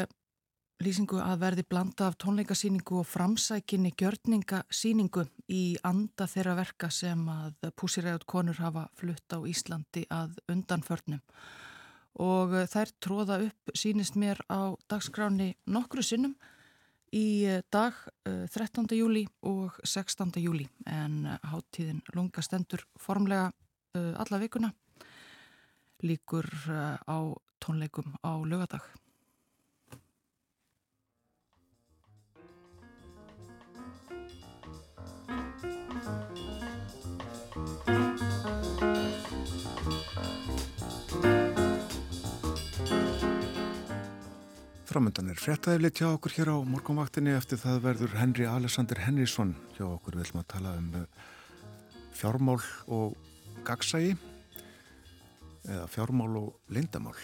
[0.83, 7.69] lýsingu að verði blanda af tónleikasíningu og framsækinni gjörningasíningu í anda þeirra verka sem að
[8.03, 11.21] Riot konur hafa flutt á Íslandi að undanförnum
[12.19, 16.35] og eh, þær tróða upp sínist mér á dagskráni nokkru sinnum
[17.15, 18.85] í eh, dag 13.
[18.91, 20.35] Eh, júli og 16.
[20.43, 23.51] júli en háttíðin lunga stendur formlega
[23.95, 24.73] alla vikuna
[26.05, 26.45] líkur
[27.07, 27.17] á
[27.59, 28.83] tónleikum á lögadag.
[44.85, 49.89] Framöndan er frettæðilegt hjá okkur hér á morgunvaktinni eftir það verður Henry Alexander Henriksson hjá
[49.89, 50.15] okkur.
[50.15, 51.07] Við ætlum að tala um eh,
[52.15, 53.17] fjármál og
[53.65, 54.13] gagsægi
[55.65, 57.17] eða fjármál og lindamál.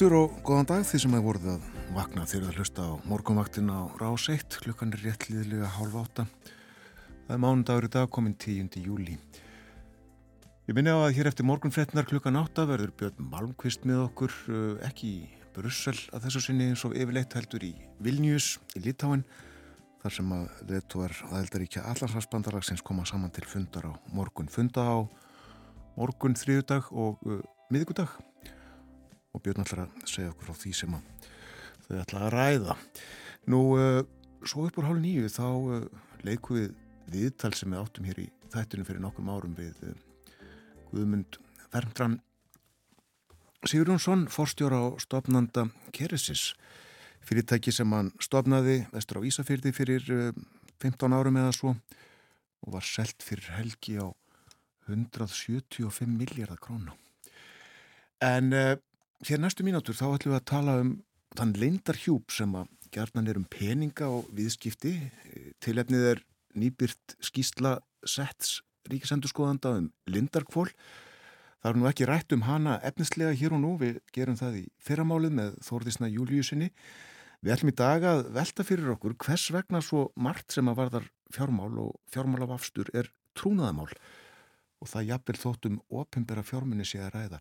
[0.00, 3.66] Aftur og góðan dag því sem hefur voruð að vakna þegar að hlusta á morgunvaktin
[3.68, 6.24] á rás 1 klukkan er rétt liðlega hálf átta
[7.26, 8.78] það er mánudagur í dag komin 10.
[8.80, 9.18] júli
[10.70, 14.88] Ég minna á að hér eftir morgunfretnar klukkan átta verður Björn Malmqvist með okkur eh,
[14.88, 19.26] ekki í Brussel að þessu sinni eins og yfirleitt heldur í Vilnius í Litáin
[20.00, 25.04] þar sem að letuar aðeldaríkja allarsvarsbandalagsins koma saman til fundar á morgun funda á
[26.00, 28.16] morgun þriðudag og uh, miðgudag
[29.34, 30.96] og Björn ætlar að segja okkur frá því sem
[31.86, 32.76] þau ætla að ræða.
[33.50, 34.00] Nú, uh,
[34.44, 35.84] svo upp úr hálf nýju þá uh,
[36.26, 36.74] leikum við
[37.10, 39.94] viðtal sem við áttum hér í þættunum fyrir nokkrum árum við uh,
[40.90, 41.38] Guðmund
[41.70, 42.18] Fermdran
[43.68, 46.54] Sigurjónsson, forstjóra á stopnanda Keresis,
[47.20, 50.06] fyrirtæki sem hann stopnaði vestur á Ísafyrði fyrir
[50.80, 51.74] 15 árum eða svo
[52.64, 54.08] og var selt fyrir helgi á
[54.88, 56.96] 175 miljardar krónu.
[58.20, 58.76] En uh,
[59.26, 60.94] hér næstu mínútur þá ætlum við að tala um
[61.38, 64.96] þann leindarhjúp sem að gerðnan er um peninga og viðskipti.
[65.62, 66.24] Tilefnið er
[66.58, 68.58] nýbyrt skýsla sets
[68.90, 70.70] ríkisendurskoðanda um lindarkvól
[71.60, 74.64] Það er nú ekki rætt um hana efnislega hér og nú, við gerum það í
[74.80, 76.70] fyrramálið með Þórðisna Júliusinni.
[77.44, 81.10] Við ætlum í dag að velta fyrir okkur hvers vegna svo margt sem að varðar
[81.36, 83.90] fjármál og fjármálafafstur er trúnaðamál
[84.80, 87.40] og það jafnvel þóttum opimbera fjármunni sé að ræða.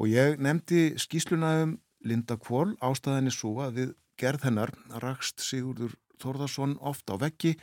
[0.00, 4.72] Og ég nefndi skýsluna um Linda Kvól, ástæðinni svo að við gerð hennar
[5.02, 7.54] rakst Sigurdur Þórðarsson ofta á veggi,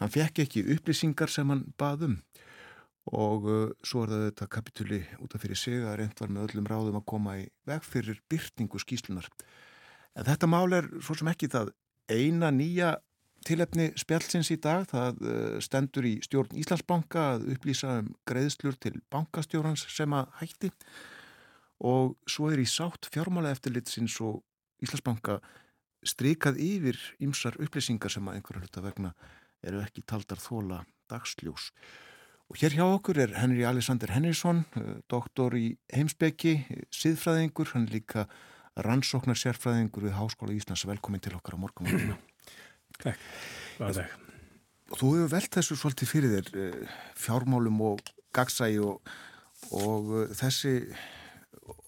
[0.00, 2.18] hann fekk ekki upplýsingar sem hann baðum
[3.10, 6.44] og uh, svo er það þetta kapitúli út af fyrir sig að reynd var með
[6.46, 9.26] öllum ráðum að koma í veg fyrir byrtingu skýslunar.
[10.14, 11.72] En þetta mál er svo sem ekki það
[12.12, 12.94] eina nýja
[13.46, 14.86] tilefni spjallsins í dag.
[14.90, 20.72] Það uh, stendur í stjórn Íslandsbanka að upplýsa um greiðslur til bankastjórnans sem að hætti
[21.82, 24.42] og svo er í sátt fjármála eftirlitsins og
[24.82, 25.40] Íslandsbanka
[26.06, 29.12] strikað yfir ymsar upplýsingar sem að einhverja hluta vegna
[29.62, 31.70] eru ekki taldar þóla dagsljós.
[32.50, 36.58] Og hér hjá okkur er Henry Alexander Henriksson, eh, doktor í heimsbyggi,
[36.90, 38.26] siðfræðingur, hann líka
[38.76, 40.84] rannsóknar sérfræðingur við Háskóla Íslands.
[40.84, 42.18] Velkomin til okkar á morgunmáttina.
[43.02, 43.24] Takk,
[43.78, 44.02] það.
[44.92, 48.02] Og þú hefur velt þessu svolítið fyrir þér, eh, fjármálum og
[48.36, 49.14] gagsægi og,
[49.72, 50.74] og eh, þessi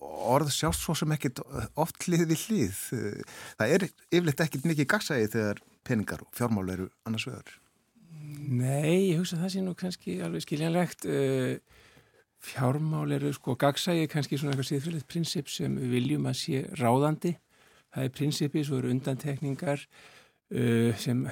[0.00, 1.42] orð sjást svo sem ekkit
[1.80, 2.80] oft hlið við hlið.
[3.58, 7.54] Það er yfirleitt ekkit mikið gagsægi þegar peningar og fjármál eru annars vegar.
[8.14, 11.06] Nei, ég hugsa að það sé nú kannski alveg skiljanlegt.
[11.10, 11.58] Eh,
[12.44, 17.36] fjármál eru sko gagsægi kannski svona eitthvað síðfélagt prinsip sem við viljum að sé ráðandi.
[17.94, 19.84] Það er prinsipi, svo eru undantekningar
[20.50, 21.24] sem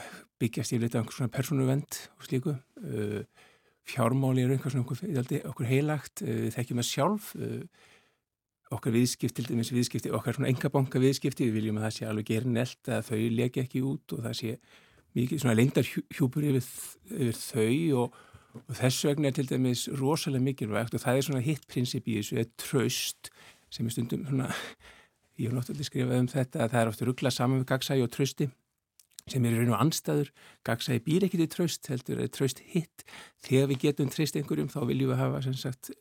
[0.43, 2.55] byggjast yfirleitt á einhvers svona persónuvend og slíku.
[2.83, 3.23] Uh,
[3.87, 7.33] fjármáli eru einhvers svona okkur, okkur heilagt, uh, þekkjum að sjálf.
[8.73, 12.31] Okkar viðskipt, til dæmis viðskipti, okkar svona engabanka viðskipti, við viljum að það sé alveg
[12.31, 14.53] gerin eld að þau leki ekki út og það sé
[15.13, 16.71] mikið svona lengdarhjúpur yfir,
[17.13, 18.17] yfir þau og,
[18.63, 22.17] og þess vegna er til dæmis rosalega mikilvægt og það er svona hitt prinsip í
[22.17, 23.29] þessu, er tröst
[23.73, 24.49] sem er stundum svona,
[25.37, 28.13] ég hef náttúrulega skrifað um þetta að það er ofta rugglað saman við gagsægi og
[28.17, 28.49] trösti
[29.31, 30.33] sem er í raun og anstæður,
[30.67, 33.05] gagsægi býr ekki til tröst, heldur er tröst hitt.
[33.47, 35.93] Þegar við getum tröst einhverjum þá viljum við hafa sem sagt,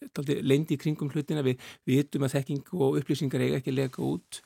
[0.41, 4.41] lendi í kringum hlutina, við vitum að þekking og upplýsingar eiga ekki að lega út.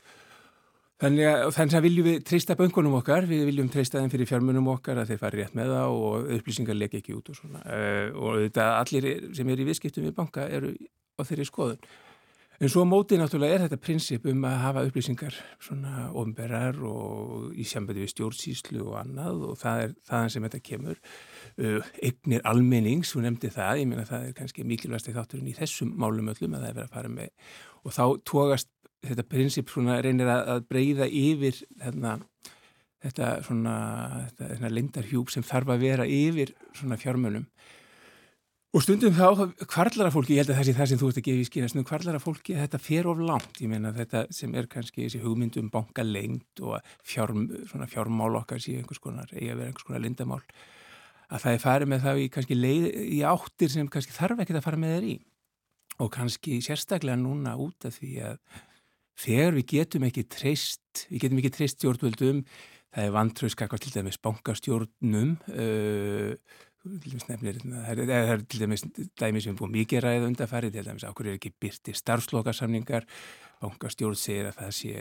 [1.04, 4.70] Þannig að, þannig að viljum við treysta böngunum okkar, við viljum treysta þeim fyrir fjármunum
[4.72, 7.64] okkar að þeir fari rétt með það og upplýsingar leki ekki út og svona.
[7.68, 10.72] Uh, og þetta allir sem er í viðskiptum við banka eru
[11.20, 11.84] á þeirri skoðun.
[12.64, 17.66] En svo mótið náttúrulega er þetta prinsip um að hafa upplýsingar svona ofnberrar og í
[17.68, 21.02] sambandi við stjórnsýslu og annað og það er þaðan sem þetta kemur.
[21.60, 25.58] Uh, eignir almennings, þú nefndi það, ég meina það er kannski mikilvægst í þátturinn í
[25.58, 27.54] þessum málum öllum að það er verið að fara með
[27.86, 28.72] og þá tókast
[29.06, 32.18] þetta prinsip reynir að, breyða yfir hérna,
[33.04, 33.76] þetta svona,
[34.40, 37.46] þetta lindarhjúp sem þarf að vera yfir svona fjármönum
[38.76, 41.28] og stundum þá kvarlara fólki, ég held að það sé það sem þú ert að
[41.30, 44.68] gefa í skýra, stundum kvarlara fólki þetta fer of langt, ég meina þetta sem er
[44.72, 47.46] kannski þessi hugmyndum banka lengt og fjárm,
[47.88, 50.42] fjármál okkar sé einhvers konar, eigi að vera einhvers konar lindamál
[51.30, 54.68] að það er farið með það í, leið, í áttir sem kannski þarf ekki að
[54.68, 55.16] fara með þeir í.
[56.04, 58.38] Og kannski sérstaklega núna út af því að
[59.24, 62.44] þegar við getum ekki treyst, við getum ekki treyst stjórnvöldum,
[62.96, 66.36] það er vantrauðskakast til dæmis bankastjórnum, uh,
[66.86, 68.86] nefnir, það er til dæmis
[69.18, 73.08] dæmi sem búið mikið ræða undarfæri, til dæmis ákveður er ekki byrti starfslokarsamningar,
[73.64, 74.94] bankastjórn segir að það sé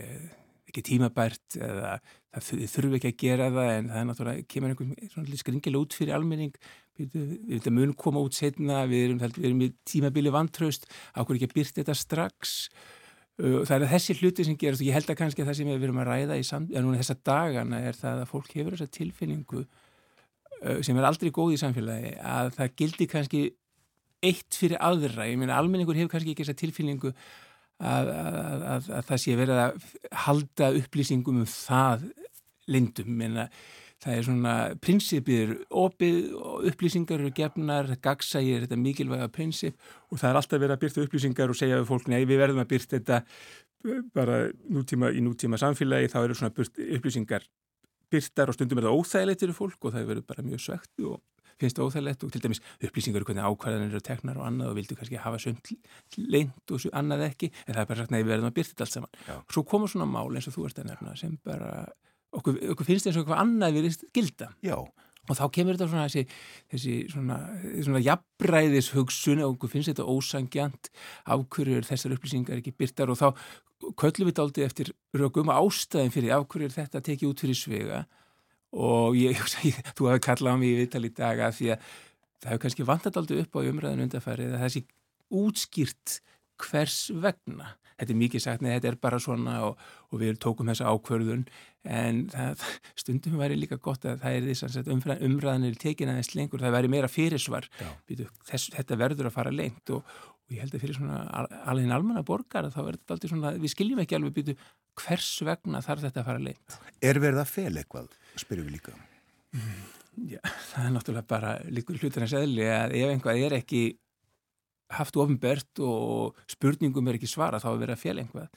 [0.70, 1.98] ekki tímabært eða
[2.34, 5.96] það þurfi ekki að gera það en það er náttúrulega, kemur einhvern svona skringilega út
[5.98, 6.58] fyrir almenning,
[6.98, 11.56] við mun koma út setna, við erum, við erum í tímabili vantraust, ákveður ekki að
[11.60, 12.58] byrti þetta strax?
[13.34, 16.02] Það er þessi hluti sem gerast og ég held að kannski það sem við erum
[16.02, 19.64] að ræða í samt, núna þessa dagana er það að fólk hefur þessa tilfinningu
[20.86, 23.44] sem er aldrei góð í samfélagi að það gildi kannski
[24.24, 29.08] eitt fyrir aðra, ég meina almenningur hefur kannski ekki þessa tilfinningu að, að, að, að
[29.10, 29.88] það sé verið að
[30.24, 32.06] halda upplýsingum um það
[32.70, 33.48] lindum, menna
[34.04, 34.54] það er svona
[34.84, 39.76] prinsipir opið og upplýsingar eru gefnar, gagsægir þetta mikilvæga prinsip
[40.10, 42.62] og það er alltaf verið að byrta upplýsingar og segja við fólk nei við verðum
[42.64, 44.40] að byrta þetta eh, bara
[44.76, 46.10] nútíma, í nútíma samfélagi.
[46.12, 46.66] Þá eru svona
[46.98, 47.48] upplýsingar
[48.14, 51.20] byrtar og stundum er það óþægilegt fyrir fólk og það verður bara mjög svegt og
[51.60, 54.78] finnst það óþægilegt og til dæmis upplýsingar um hvernig ákvæðanir eru teknar og annað og
[54.78, 55.70] vildu kannski hafa sömt
[56.18, 58.96] leint og annað ekki en það er bara sagt við verðum að byrta þetta allt
[58.96, 59.14] saman.
[59.28, 59.36] Já.
[59.54, 61.70] Svo koma svona mál eins og þú ert að nefna sem bara
[62.34, 64.78] okkur, okkur finnst eins og eitthvað annað við gilda Já.
[65.24, 66.24] Og þá kemur þetta svona þessi,
[66.72, 67.38] þessi svona,
[67.86, 70.90] svona jafnræðis hugsun og okkur finnst þetta ósangjant
[71.34, 73.28] afhverjur þessar upplýsingar ekki byrtar og þá
[74.00, 78.02] köllum við aldrei eftir rökum ástæðin fyrir afhverjur þetta tekið út fyrir svega.
[78.74, 81.88] Og ég, ég, þú hafi kallað á mig í viðtal í daga því að
[82.44, 84.84] það hefur kannski vantat aldrei upp á umræðinu undarfærið að þessi
[85.34, 86.18] útskýrt
[86.60, 89.80] hvers vegna þetta er mikið sagt, neða þetta er bara svona og,
[90.10, 91.46] og við tókum þessa ákverðun
[91.94, 92.66] en það,
[93.02, 96.76] stundum væri líka gott að það er þess að umræð, umræðanir tekin aðeins lengur, það
[96.78, 97.68] væri meira fyrirsvar.
[98.08, 100.14] Býtu, þess, þetta verður að fara lengt og,
[100.44, 101.24] og ég held að fyrir svona
[101.64, 104.56] alveg almanna borgar þá er þetta alltaf svona, við skiljum ekki alveg býtu,
[105.02, 106.78] hvers vegna þarf þetta að fara lengt?
[107.04, 108.96] Er verið að fel eitthvað, spyrjum við líka?
[109.54, 109.84] Mm,
[110.30, 110.38] Já,
[110.70, 113.82] það er náttúrulega bara líkur hlutur hans eðli að ef einhvað er ekki
[114.92, 118.48] haft ofinbert og spurningum er ekki svara þá er verið að fjalla einhvað.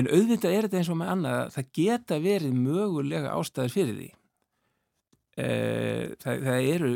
[0.00, 4.08] En auðvitað er þetta eins og með annað það geta verið mögulega ástæður fyrir því.
[5.34, 5.48] E,
[6.22, 6.92] það, það eru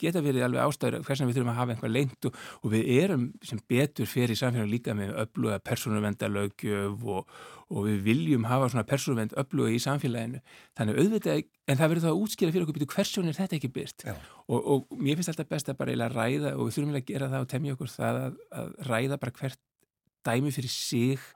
[0.00, 3.24] geta verið alveg ástæður hversan við þurfum að hafa einhvað lengt og, og við erum
[3.46, 7.30] sem betur fyrir samfélag líka með öfluga persónuvendalögjöf og,
[7.70, 10.42] og við viljum hafa svona persónuvend öfluga í samfélaginu.
[10.78, 14.06] Þannig auðvitað, en það verður þá að útskýra fyrir okkur hversjón er þetta ekki byrt
[14.10, 17.30] og, og mér finnst alltaf best að bara eiginlega ræða og við þurfum að gera
[17.30, 19.62] það og temja okkur það að, að ræða bara hvert
[20.26, 21.30] dæmi fyrir sig.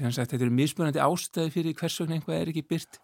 [0.00, 3.00] Þetta eru mismunandi ástæði fyrir hversjón einhvað er ekki byrt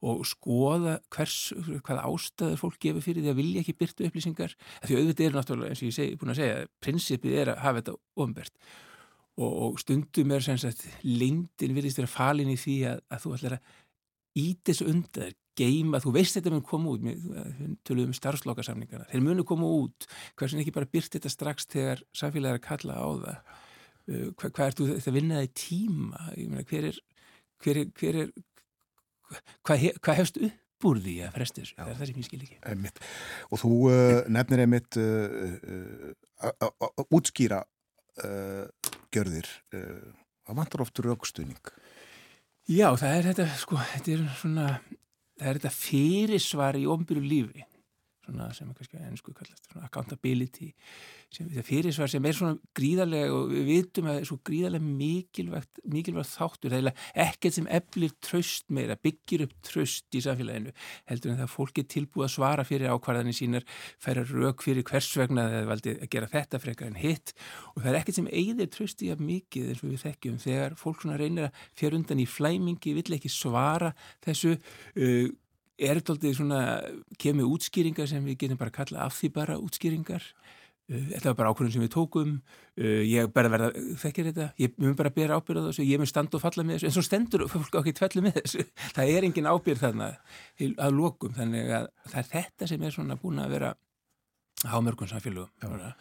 [0.00, 1.38] og skoða hvers,
[1.84, 4.54] hvaða ástæður fólk gefur fyrir því að vilja ekki byrtu upplýsingar
[4.86, 7.82] því auðvitað er náttúrulega, eins og ég segi, búin að segja prinsipið er að hafa
[7.82, 8.54] þetta ofnbært
[9.36, 13.58] og, og stundum er sagt lindin virðist vera falin í því að, að þú ætlar
[13.58, 13.76] að
[14.40, 17.24] íti þessu undan geima, þú veist þetta mun koma út við
[17.84, 20.06] töluðum um starfslokasamningarna þeir munu koma út,
[20.40, 23.56] hversin ekki bara byrt þetta strax þegar samfélagið er að kalla á það?
[24.10, 27.00] Uh, hvað, hvað er þú þetta vinnaði tíma, ég meina hver er
[27.60, 28.30] hver er, hver er
[29.66, 32.28] hvað, hef, hvað hefst upp úr því að fresti þessu, það er það sem ég
[32.28, 32.58] skil ekki.
[32.70, 33.02] Einmitt.
[33.50, 37.64] og þú uh, nefnir einmitt uh, uh, að útskýra
[39.14, 41.70] gjörðir að vantar oftur aukstunning
[42.68, 44.66] Já, það er þetta sko, þetta er svona
[45.40, 47.64] það er þetta fyrirsvar í ofnbyrju lífi
[48.30, 50.70] svona sem kannski ennsku kallast svona accountability
[51.30, 54.94] sem þetta fyrirsvar sem er svona gríðarlega og við vitum að það er svo gríðarlega
[55.00, 60.72] mikilvægt mikilvægt þáttur, það er ekkert sem eflir tröst meira, byggir upp tröst í samfélaginu,
[61.10, 63.66] heldur en það fólk er tilbúið að svara fyrir ákvarðanir sínar
[64.02, 67.34] færa rauk fyrir hvers vegna það valdi að gera þetta frekar en hitt.
[67.74, 70.78] Og það er ekkert sem eigðir tröst í að mikið eins og við þekkjum, þegar
[70.80, 75.30] fólk svona reynir að fjör undan í flæmingi, vill ekki svara þessu uh,
[75.80, 76.62] er þetta aldrei svona,
[77.20, 80.26] kemur útskýringar sem við getum bara að kalla af því bara útskýringar.
[80.90, 82.32] Uh, þetta var bara ákvörðun sem við tókum.
[82.78, 83.70] Uh, ég bara verða,
[84.02, 84.48] þekkir þetta?
[84.60, 86.90] Ég mun bara bera ábyrða þessu, ég mun standa og falla með þessu.
[86.90, 88.66] En svo stendur fólk okkur tvellu með þessu.
[88.96, 90.10] Það er engin ábyrð þarna
[90.70, 93.74] að lokum, þannig að það er þetta sem er svona búin að vera
[94.68, 95.94] á mörgum samfélögum.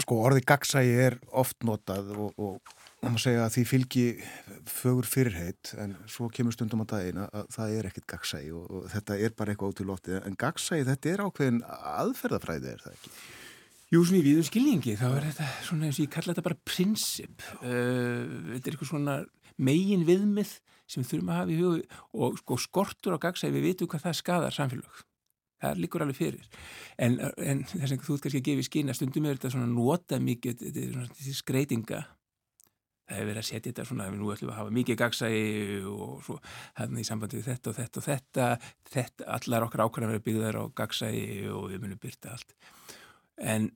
[0.00, 4.06] Sko orði gagsægi er oft notað og, og Það má segja að því fylgi
[4.68, 8.88] fögur fyrirheit en svo kemur stundum á daginn að það er ekkit gagsægi og, og
[8.92, 12.98] þetta er bara eitthvað út í lótti en gagsægi þetta er ákveðin aðferðafræði er það
[12.98, 13.12] ekki?
[13.90, 16.60] Jú, svona í viðum skilningi þá er þetta svona eins og ég kalla þetta bara
[16.68, 17.46] prinsip.
[17.58, 19.16] Uh, þetta er eitthvað svona
[19.56, 20.52] megin viðmið
[20.90, 24.20] sem þurfum að hafa í hug og sko skortur á gagsægi við vitum hvað það
[24.20, 25.02] skadar samfélag
[25.60, 26.46] það líkur alveg fyrir.
[27.00, 29.72] En, en þess að þú ert kannski að gefa í skýna stundum er þetta svona
[29.72, 32.04] nota mikið þetta er svona skreitinga
[33.10, 35.42] það hefur verið að setja þetta svona, nú ætlum við að hafa mikið gagsægi
[35.90, 36.38] og svo
[36.78, 38.46] hérna í sambandi við þetta og þetta og þetta,
[38.94, 42.56] þetta allar okkar ákvæmlega verið byggðar á gagsægi og við munum byrta allt.
[43.40, 43.70] En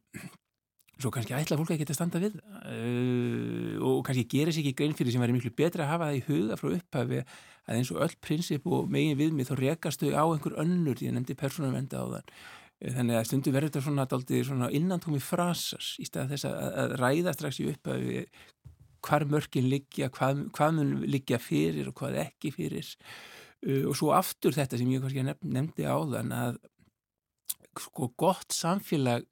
[1.01, 4.95] svo kannski ætla fólk að geta standa við uh, og kannski gera sér ekki grein
[4.97, 8.03] fyrir sem væri miklu betra að hafa það í huga frá upphafi að eins og
[8.05, 12.07] öll prinsip og megin viðmið þá rekast þau á einhver önnur, ég nefndi persónavenda á
[12.19, 12.35] þann.
[12.85, 14.05] Þannig að stundu verður þetta svona,
[14.45, 18.25] svona innantómi frasas í stað þess að ræða strax í upphafi
[19.05, 22.95] hvar mörkin liggja, hvað, hvað mun liggja fyrir og hvað ekki fyrir.
[23.65, 26.63] Uh, og svo aftur þetta sem ég kannski nefndi á þann að
[27.85, 29.25] sko gott samfélag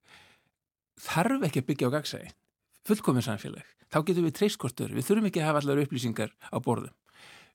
[1.02, 2.32] þarf ekki að byggja á gagsæði
[2.88, 6.94] fullkominn samfélag, þá getum við treyskortur við þurfum ekki að hafa allar upplýsingar á borðum.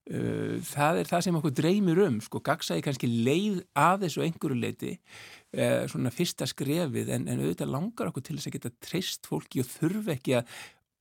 [0.08, 4.60] Uh, það er það sem okkur dreymir um, sko gagsæði kannski leið að þessu einhverju
[4.62, 9.28] leiti uh, svona fyrsta skrefið en, en auðvitað langar okkur til þess að geta treyst
[9.28, 10.54] fólki og þurf ekki að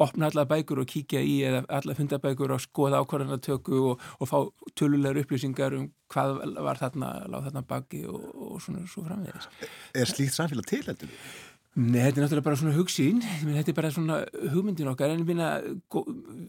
[0.02, 4.38] opna alla bækur og kíkja í eða alla fundabækur og skoða ákvarðanatöku og, og fá
[4.76, 9.48] tölulegar upplýsingar um hvað var þarna, láð þarna baki og, og svona svo framvegis.
[9.96, 11.14] Er slíkt samfélag til heldur?
[11.76, 14.14] Nei, þetta er náttúrulega bara svona hugsýn, þetta er bara svona
[14.54, 15.48] hugmyndin okkar en minna,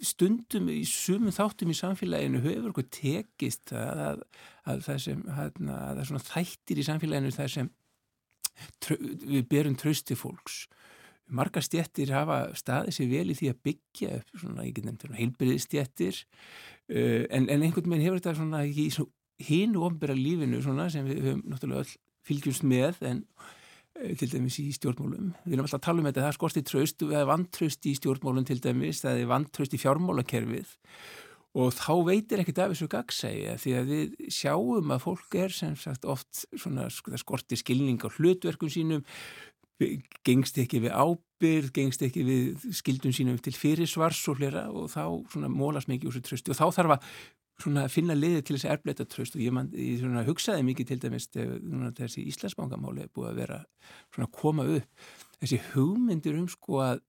[0.07, 4.21] stundum í sumum þáttum í samfélaginu hefur okkur tekist að, að,
[4.71, 7.71] að það sem að það er svona þættir í samfélaginu það sem
[9.27, 10.63] við berum trösti fólks
[11.27, 15.05] margar stjettir hafa staðið sér vel í því að byggja upp svona, ég get nefnt
[15.17, 19.07] heilbriðstjettir uh, en, en einhvern veginn hefur þetta svona ekki í
[19.47, 21.95] hínu ofnbæra lífinu svona sem við höfum náttúrulega all
[22.27, 23.21] fylgjumst með en
[24.01, 25.31] eh, til dæmis í stjórnmálum.
[25.45, 27.93] Við erum alltaf að tala um þetta, það er skortið tröst, það er vantraust í
[27.99, 30.75] stjórnmálum til dæmis, það er vantraust í fjármálakerfið
[31.57, 35.77] og þá veitir ekkert af þessu gagsægi því að við sjáum að fólk er sem
[35.79, 39.05] sagt oft svona skortið skilning á hlutverkum sínum,
[40.25, 45.03] gengst ekki við ábyrð, gengst ekki við skildum sínum til fyrirsvars og hlera og þá
[45.33, 47.11] svona mólast mikið úr þessu tröstu og þá þarf að
[47.61, 50.99] svona finna liðið til þessi erfleita tröst og ég, man, ég svona, hugsaði mikið til
[51.01, 53.59] dæmis þegar þessi Íslandsbankamáli er búið að vera
[54.13, 55.07] svona að koma upp
[55.41, 57.01] þessi hugmyndir um sko að,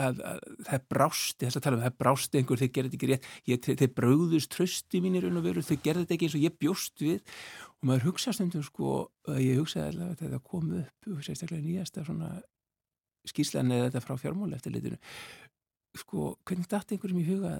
[0.00, 3.30] að, að það brásti, þess að tala um það brásti einhver, þeir gerði ekki rétt.
[3.50, 7.04] Ég, þeir brauðust trösti mínir og veru, þeir gerði þetta ekki eins og ég bjóst
[7.04, 7.38] við.
[7.76, 8.92] Og maður hugsaði stundum sko
[9.40, 12.30] ég hugsaði allavega að þetta kom upp sérstaklega nýjasta svona
[13.26, 15.00] skíslan eða þetta frá fjármáli eftir litinu
[15.96, 17.56] sko, hvernig dætt einhverjum í huga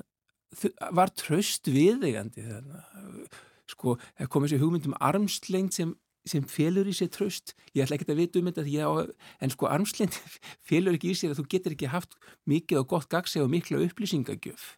[0.95, 2.45] var tröst viðegandi
[3.70, 5.95] sko, það kom þessi hugmyndum armslengt sem,
[6.27, 8.91] sem félur í sér tröst ég ætla ekki að vita um þetta á,
[9.43, 10.18] en sko armslengt
[10.68, 12.18] félur ekki í sér að þú getur ekki haft
[12.51, 14.74] mikið og gott gagseg og mikla upplýsingagjöf.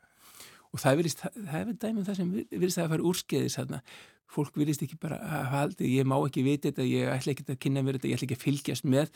[0.74, 3.82] Og það er það er dæmið það sem virðist að fara úrskeiðis þarna.
[4.28, 7.60] Fólk virðist ekki bara að haldi ég má ekki vita þetta, ég ætla ekki að
[7.64, 9.12] kynna mér þetta ég ætla ekki að fylgjast með.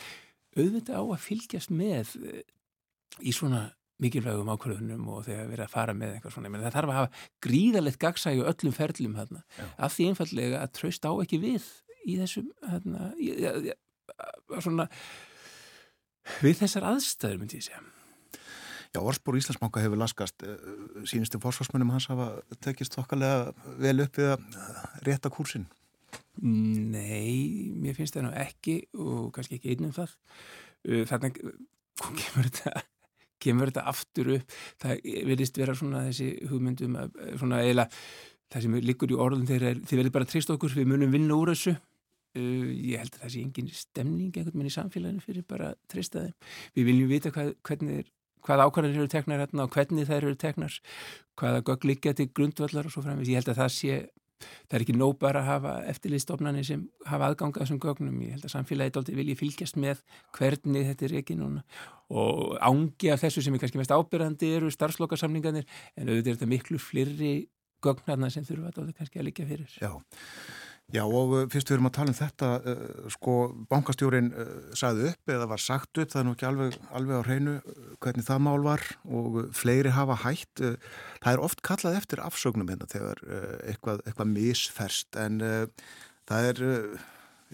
[0.56, 2.40] Auðvitað á að fylgjast með eh,
[3.20, 3.66] í svona
[4.02, 6.98] mikilvægum ákvörðunum og þegar við erum að fara með eitthvað svona, menn það þarf að
[6.98, 9.42] hafa gríðalegt gagsægi og öllum ferlum hérna,
[9.76, 11.68] af því einfallega að tröst á ekki við
[12.08, 13.74] í þessum hérna, í, ja,
[14.58, 14.88] svona
[16.42, 17.82] við þessar aðstæður myndi ég segja.
[18.92, 20.42] Já, Orspór Íslandsbanka hefur laskast.
[20.44, 20.56] Eh,
[21.08, 24.42] sínistu fórsvarsmönnum hans hafa tekist okkarlega vel upp við að
[25.06, 25.64] rétta kúsin
[26.42, 30.14] Nei, mér finnst það nú ekki og kannski ekki einnum það.
[31.08, 31.38] Þannig
[32.20, 32.82] kemur þetta
[33.42, 34.58] kemur þetta aftur upp.
[34.80, 36.96] Það verðist vera svona þessi hugmyndum
[37.40, 37.88] svona eiginlega
[38.52, 41.52] það sem liggur í orðum þegar þið verður bara trist okkur við munum vinna úr
[41.52, 41.76] þessu
[42.38, 46.26] uh, ég held að það sé engin stemning einhvern veginn í samfélaginu fyrir bara trista
[46.26, 46.34] þeim.
[46.78, 48.10] Við viljum vita hvað, hvernig er
[48.42, 50.80] hvað ákvarðanir eru teknar hérna og hvernig þær eru teknar
[51.38, 54.00] hvaða gögg liggja til grundvallar og svo framins, ég held að það sé
[54.42, 58.16] það er ekki nóg bara að hafa eftirlistofnani sem hafa aðganga þessum gögnum.
[58.26, 60.02] Ég held að samfélagi dólti vilji fylgjast með
[60.34, 61.62] hvernig þetta er ekki núna.
[62.10, 66.50] Og ángi af þessu sem er kannski mest ábyrðandi eru starfslokarsamninganir en auðvitað er þetta
[66.50, 67.34] miklu flirri
[67.82, 68.30] gögnarna
[70.92, 73.34] Já og uh, fyrst við erum að tala um þetta, uh, sko
[73.70, 77.26] bankastjórin uh, sagði upp eða var sagt upp, það er nú ekki alveg, alveg á
[77.28, 80.60] hreinu uh, hvernig það mál var og uh, fleiri hafa hægt.
[80.60, 80.76] Uh,
[81.24, 83.24] það er oft kallað eftir afsögnum hérna þegar
[83.70, 85.40] eitthvað, eitthvað misferst en
[86.28, 86.62] það er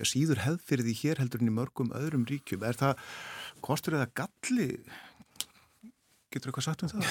[0.08, 2.64] síður hefð fyrir því hér heldur en í mörgum öðrum ríkjum.
[2.66, 3.04] Er það
[3.62, 4.72] kostur eða galli
[6.28, 7.04] Getur þú eitthvað sagt um það?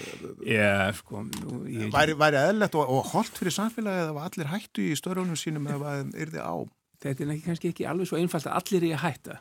[0.56, 1.24] Já, sko...
[1.26, 1.88] Nú, ég...
[1.94, 5.96] Væri, væri eðlert og, og holdt fyrir samfélagið að allir hættu í störunum sínum eða
[6.14, 6.54] er þið á?
[7.00, 9.40] Þetta er kannski ekki alveg svo einfalt að allir er að hætta.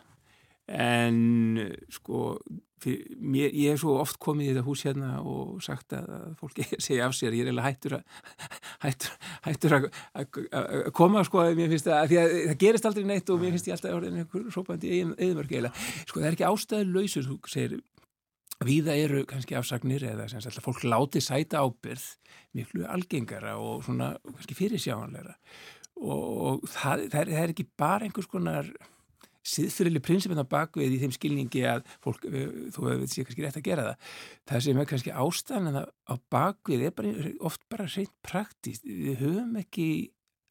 [0.70, 1.16] En,
[1.90, 2.36] sko,
[2.82, 6.10] fyrir, mér, ég hef svo oft komið í þetta hús hérna og sagt að
[6.40, 8.28] fólk segja af sér, ég er eiginlega hættur að,
[8.86, 9.16] hættur,
[9.48, 9.88] hættur að,
[10.22, 13.70] að koma, sko, mér finnst það, því að það gerist aldrei neitt og mér finnst
[13.70, 15.56] ég alltaf að orðin einhver sópandi eðmörg.
[16.06, 17.80] Sko, það er ekki ástæðu lausur, þú segir,
[18.66, 22.06] Víða eru kannski afsagnir eða sagt fólk láti sæta ábyrð
[22.58, 25.38] miklu algengara og svona kannski fyrirsjáanleira
[26.00, 28.68] og það, það, er, það er ekki bara einhvers konar
[29.50, 33.60] siðfyrirli prinsipin á bakvið í þeim skilningi að fólk, eh, þú hefur sér kannski rétt
[33.60, 34.08] að gera það.
[34.52, 37.14] Það sem er kannski ástæðan á bakvið er bara,
[37.48, 38.84] oft bara reynd praktíst.
[38.84, 39.88] Við höfum ekki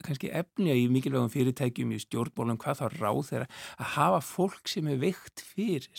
[0.05, 3.47] kannski efni í mikilvægum fyrirtækjum í stjórnbólum hvað þá ráð þeirra
[3.77, 5.89] að hafa fólk sem er veikt fyrir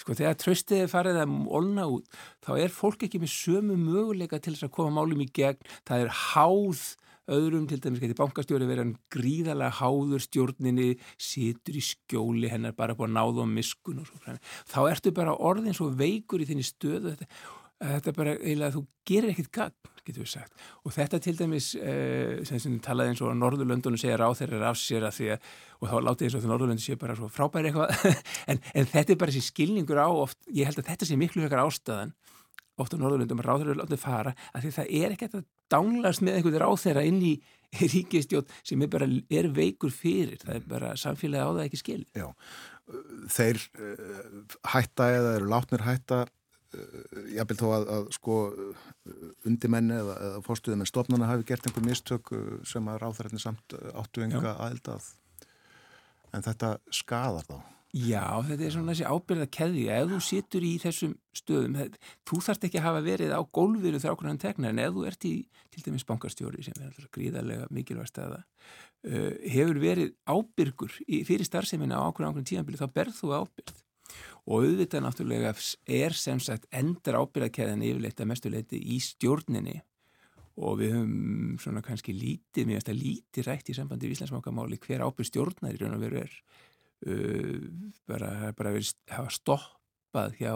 [0.00, 4.40] Sko þegar tröstið er farið að olna út þá er fólk ekki með sömu möguleika
[4.40, 5.60] til þess að koma málum í gegn.
[5.88, 6.84] Það er háð
[7.30, 10.88] öðrum, til dæmis getur bankastjóri verið hann gríðalega háður stjórninni,
[11.20, 14.36] situr í skjóli hennar bara búið að náða á miskun og svo.
[14.70, 17.30] Þá ertu bara orðin svo veikur í þinni stöðu þetta
[17.80, 20.64] þetta er bara eiginlega að þú gerir ekkit gagn, getur við sagt.
[20.84, 24.80] Og þetta til dæmis, eh, sem við talaði eins og Norðurlöndunum segja ráð þeirra af
[24.80, 25.46] sér að því að,
[25.80, 28.18] og þá látið eins og því Norðurlöndu sé bara svo frábæri eitthvað,
[28.50, 31.46] en, en þetta er bara þessi skilningur á oft, ég held að þetta sé miklu
[31.46, 32.12] hökar ástæðan,
[32.80, 36.24] oft á Norðurlöndum að ráð þeirra látið fara, að því það er ekkert að dánlast
[36.24, 37.32] með einhverju ráð þeirra inn í
[37.94, 42.02] ríkistjótt sem er bara, er veikur fyrir, það er bara samfélagi á það ekki skil.
[42.18, 42.26] Já,
[43.30, 46.24] þeir uh, hætta eða eru látnir hætta
[46.70, 48.34] Eh, jábel þó að, að sko
[49.48, 53.74] undimenni eða, eða fórstuðið með stofnana hafi gert einhver mistök eh, sem að ráðrætni samt
[53.90, 55.08] áttu enga aðeldað
[56.30, 57.58] en þetta skadar þá.
[57.90, 61.78] Já, þetta er svona þessi ábyrða keði ef þú situr í þessum stöðum
[62.30, 65.34] þú þarft ekki að hafa verið á gólfiru þrákunan tegna en ef þú ert í
[65.74, 71.98] til dæmis bankarstjóri sem er gríðarlega mikilvægt staða uh, hefur verið ábyrgur í, fyrir starfseminna
[71.98, 73.82] á ákveðan ákveðan tíanbili þá berð þú ábyrð
[74.46, 75.52] og auðvitað náttúrulega
[75.86, 79.78] er sem sagt endar ábyrðakeðan yfirleitt að mestuleiti í stjórninni.
[80.60, 84.80] Og við höfum svona kannski lítið, mér finnst að lítið rætt í sambandi í Íslandsmákamáli
[84.82, 86.34] hver ábyrð stjórnar í raun og veru er.
[87.00, 87.70] Uh,
[88.10, 90.52] bara, bara verið hafa stoppað hjá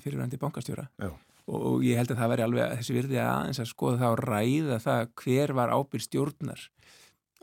[0.00, 0.86] fyrirvændi bankastjóra.
[1.04, 4.22] Og, og ég held að það veri alveg þessi virði aðeins að skoða það og
[4.24, 6.62] ræða það hver var ábyrð stjórnar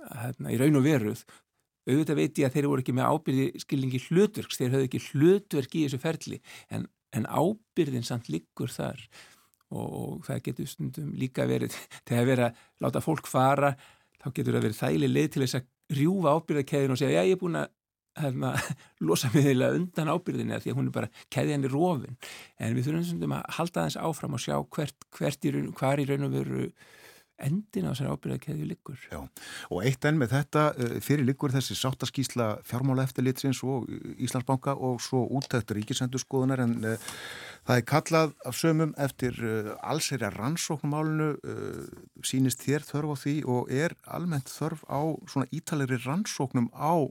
[0.09, 1.21] hérna, í raun og veruð
[1.91, 5.75] auðvitað veit ég að þeir voru ekki með ábyrði skilningi hlutverks, þeir höfðu ekki hlutverk
[5.77, 6.39] í þessu ferli
[6.69, 9.03] en, en ábyrðin samt liggur þar.
[9.71, 11.75] Og, og það getur stundum líka verið
[12.09, 13.75] þegar verið að láta fólk fara
[14.21, 17.37] þá getur það verið þægileg leið til þess að rjúfa ábyrðakeðin og segja já ég
[17.37, 17.69] er búin að
[18.19, 18.53] hefna,
[19.07, 22.17] losa miðilega undan ábyrðinni því að hún er bara keðjan í rofin.
[22.59, 26.07] En við þurfum að halda þess áfram og sjá hvert, hvert í raun, hvar í
[26.09, 26.65] raun og veru
[27.45, 28.99] endin á þessari ábyrðakeðju liggur.
[29.11, 29.19] Já,
[29.69, 33.89] og eitt enn með þetta eh, fyrir liggur þessi sáttaskísla fjármála eftirlitsins og
[34.21, 37.09] Íslandsbanka og svo útættur ríkisendurskoðunar en uh,
[37.67, 43.35] það er kallað af sömum eftir uh, allsherja rannsóknumálunu uh, sínist þér þörf á því
[43.55, 47.09] og er almennt þörf á svona ítalegri rannsóknum á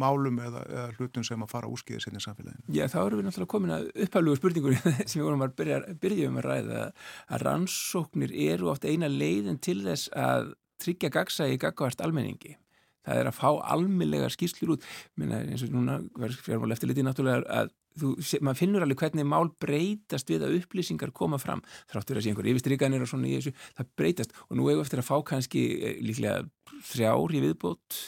[0.00, 2.66] málum eða, eða hlutum sem að fara úskýðir sinni í samfélaginu?
[2.76, 4.76] Já, þá erum við náttúrulega komin að upphæflugu spurningur
[5.08, 6.84] sem við vorum að byrja, byrja um að ræða.
[7.30, 12.56] Að rannsóknir eru oft eina leiðin til þess að tryggja gagsægi gagvart almenningi.
[13.06, 14.86] Það er að fá almeinlega skýrslur út,
[15.18, 17.70] minna eins og núna verður fjármál eftir litið náttúrulega að
[18.00, 21.62] þú, maður finnur alveg hvernig mál breytast við að upplýsingar koma fram.
[21.92, 24.36] Þráttur að sé einhver yfirstryganir og svona í þessu, það breytast.
[24.50, 26.42] Og nú hefur eftir að fá kannski eh, líklega
[26.90, 28.00] þrjár í viðbót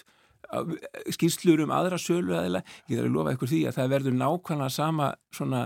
[1.13, 4.75] skýrslur um aðra sölu aðeila, ég þarf að lofa ykkur því að það verður nákvæmlega
[4.75, 5.63] sama svona,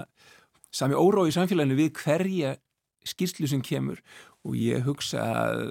[0.74, 2.56] sami órói í samfélaginu við hverja
[3.06, 4.02] skýrslu sem kemur.
[4.42, 5.62] Og ég hugsa að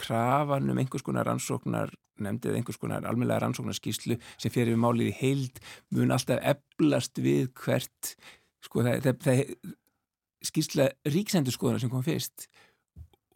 [0.00, 5.60] krafan um einhvers konar rannsóknar nefndið einhvers konar almeinlega rannsóknarskýrslu sem fyrir málið í heild
[5.94, 8.14] mun alltaf eblast við hvert
[8.62, 9.42] sko það, það, það
[10.48, 12.48] skýrsla ríksendurskoðuna sem kom fyrst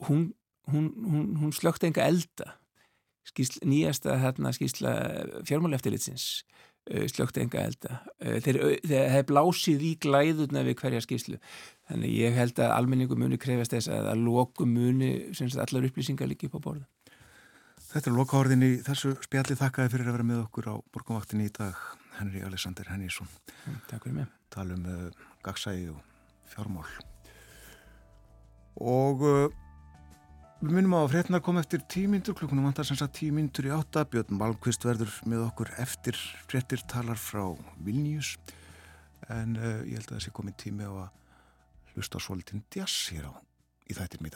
[0.09, 0.29] hún,
[0.71, 2.55] hún, hún, hún slögt enga elda
[3.31, 4.95] skýsla, nýjasta hérna, skýsla
[5.49, 6.27] fjármáleftilitsins
[6.93, 8.01] uh, slögt enga elda.
[8.22, 11.41] Uh, þeir hefði blásið í glæðuna við hverja skýslu
[11.91, 16.51] þannig ég held að almenningu muni krefast þess að að loku muni allar upplýsingar líka
[16.51, 16.87] upp á borðu
[17.87, 19.55] Þetta er lokaórðin í þessu spjalli.
[19.57, 21.79] Þakkaði fyrir að vera með okkur á borgumvaktinni í dag
[22.18, 23.29] Henri Alexander Hennísson
[23.89, 24.33] Takk fyrir mig.
[24.53, 25.07] Talum uh,
[25.47, 26.03] gagsægi og
[26.51, 26.89] fjármál.
[28.83, 29.47] Og uh,
[30.57, 34.07] Við minnum á að frétnar kom eftir tímyndur, klukkunum vantar sem sagt tímyndur í átta,
[34.09, 36.17] Björn Malmqvist verður með okkur eftir
[36.49, 37.43] fréttir talar frá
[37.85, 38.39] Vilnius,
[39.29, 43.33] en uh, ég held að þessi komið tími á að hlusta svolítinn djass hér á
[43.85, 44.33] í þættir mý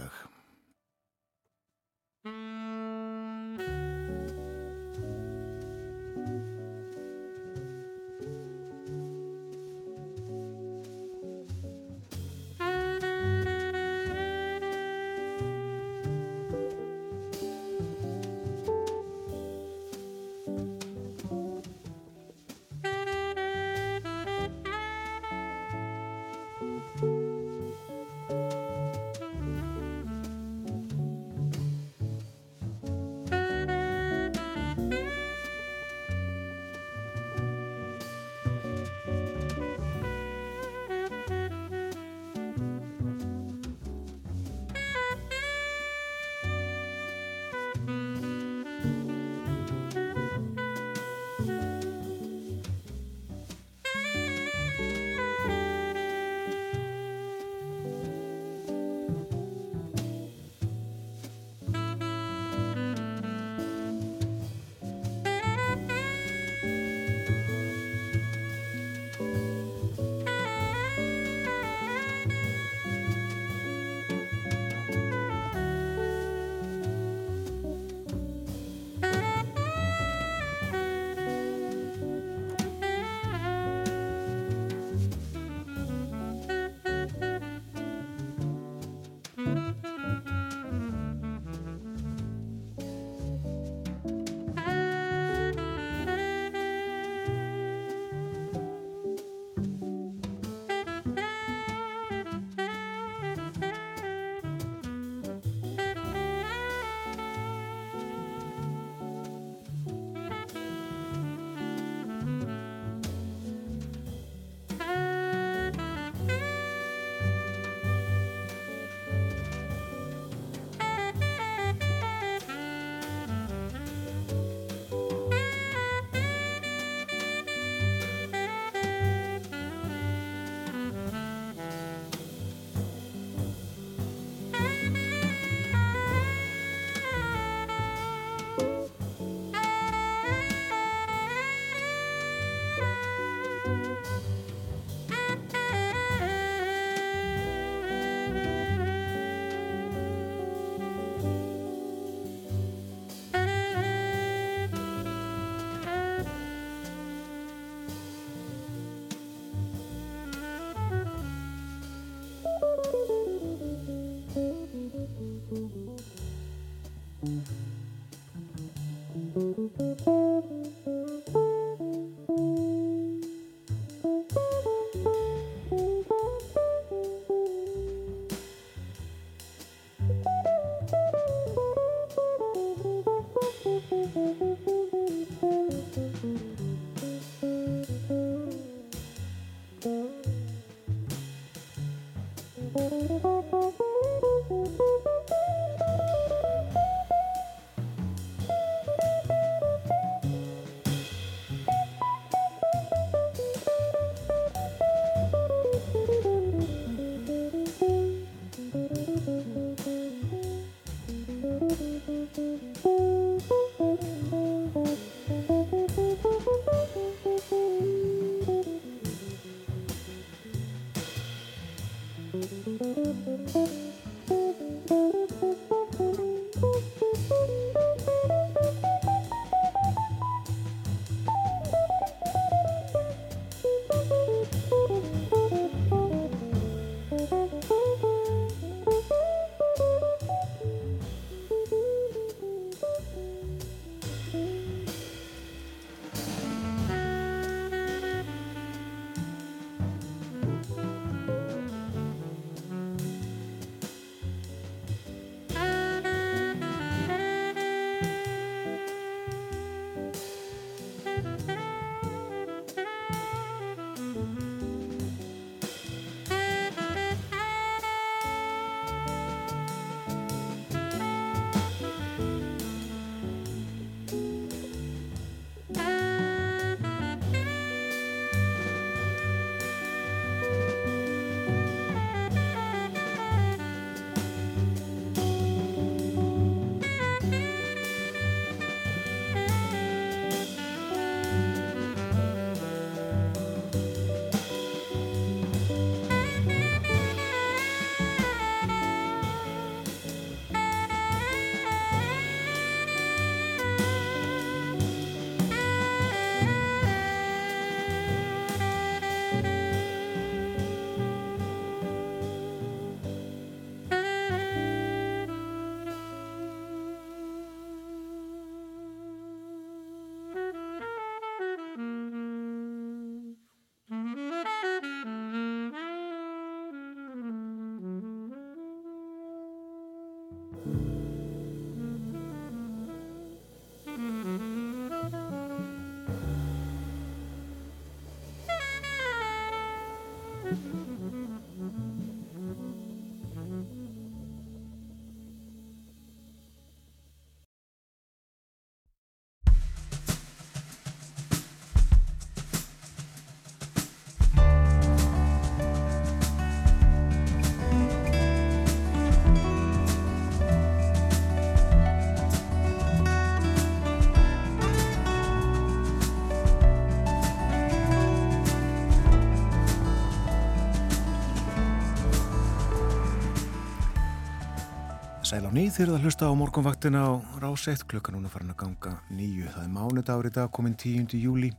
[375.31, 378.57] Sæl á nýð þegar það hlusta á morgunvaktina á rás 1 klukkan núna farin að
[378.65, 379.45] ganga nýju.
[379.55, 381.15] Það er mánudagur í dag komin 10.
[381.23, 381.53] júli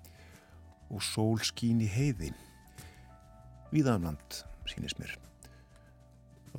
[0.91, 2.33] og sól skín í heiði.
[3.71, 5.13] Víðanland, sínist mér.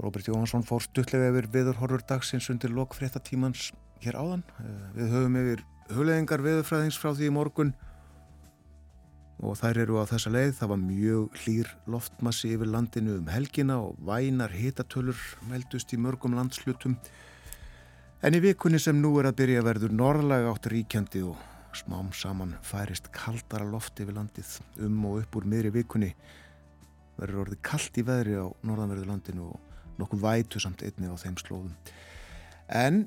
[0.01, 4.49] Robert Jóhansson fór stuttlega yfir viðurhorfur dagsins undir lokfréttatímans hér áðan.
[4.65, 7.92] Eh, við höfum yfir hugleðingar viðurfræðings frá því í morgun og
[9.59, 10.53] þær eru á þessa leið.
[10.61, 15.19] Það var mjög hlýr loftmassi yfir landinu um helgina og vænar hitatölur
[15.51, 16.95] meldust í mörgum landslutum.
[18.23, 21.41] En í vikunni sem nú er að byrja verður norðlega átt ríkjandi og
[21.75, 24.53] smám saman færist kaldara loft yfir landið
[24.87, 26.13] um og upp úr miðri vikunni.
[27.19, 31.35] Verður orðið kallt í veðri á norðanverðu landinu og nokkuð vætu samt einni á þeim
[31.41, 31.75] slóðum.
[32.71, 33.03] En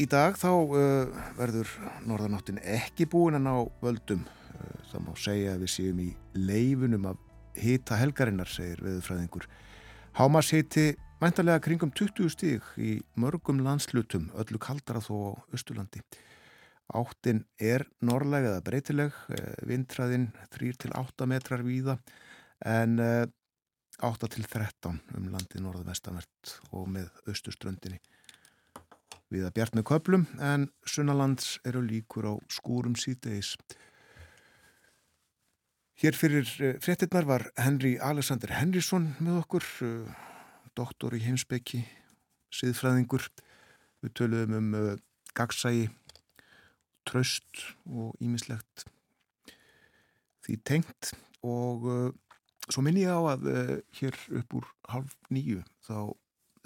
[0.00, 1.68] í dag þá uh, verður
[2.08, 3.54] norðanáttin ekki búin að ná
[3.84, 4.24] völdum
[4.90, 7.20] það má segja að við séum í leifunum af
[7.58, 9.46] hita helgarinnar, segir veðurfræðingur.
[10.18, 10.92] Hámas hiti
[11.22, 16.02] mæntalega kringum 20 stíg í mörgum landslutum, öllu kaldara þó á Östurlandi.
[16.94, 21.98] Áttin er norrlega eða breytileg, eh, vindræðin 3-8 metrar víða
[22.64, 23.00] en
[24.02, 28.00] 8 til 13 um landi norðvestanvert og með austurströndinni.
[29.30, 33.54] Við að bjart með köplum en sunnalands eru líkur á skúrum síðdeis.
[35.94, 40.08] Hér fyrir eh, fréttinnar var Henry Alexander Henrysson með okkur, eh,
[40.74, 41.84] doktor í heimsbyggi,
[42.50, 43.28] siðfræðingur.
[44.02, 44.96] Við töluðum um uh,
[45.32, 45.86] gagsægi,
[47.08, 48.84] tröst og ímislegt
[50.44, 51.14] því tengt
[51.46, 51.86] og
[52.68, 53.46] svo minn ég á að
[53.96, 56.12] hér upp úr halv nýju þá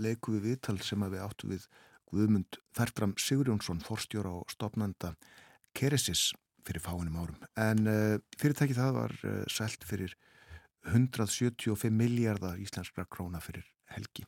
[0.02, 1.68] leikum við viðtal sem að við áttu við
[2.10, 5.14] Guðmund Fertram Sigurjónsson, forstjóra og stopnanda
[5.78, 6.32] Keresis
[6.68, 7.46] fyrir fáinum árum.
[7.56, 10.14] En uh, fyrirtæki það var uh, selt fyrir
[10.88, 14.26] 175 miljardar íslenskra króna fyrir helgi.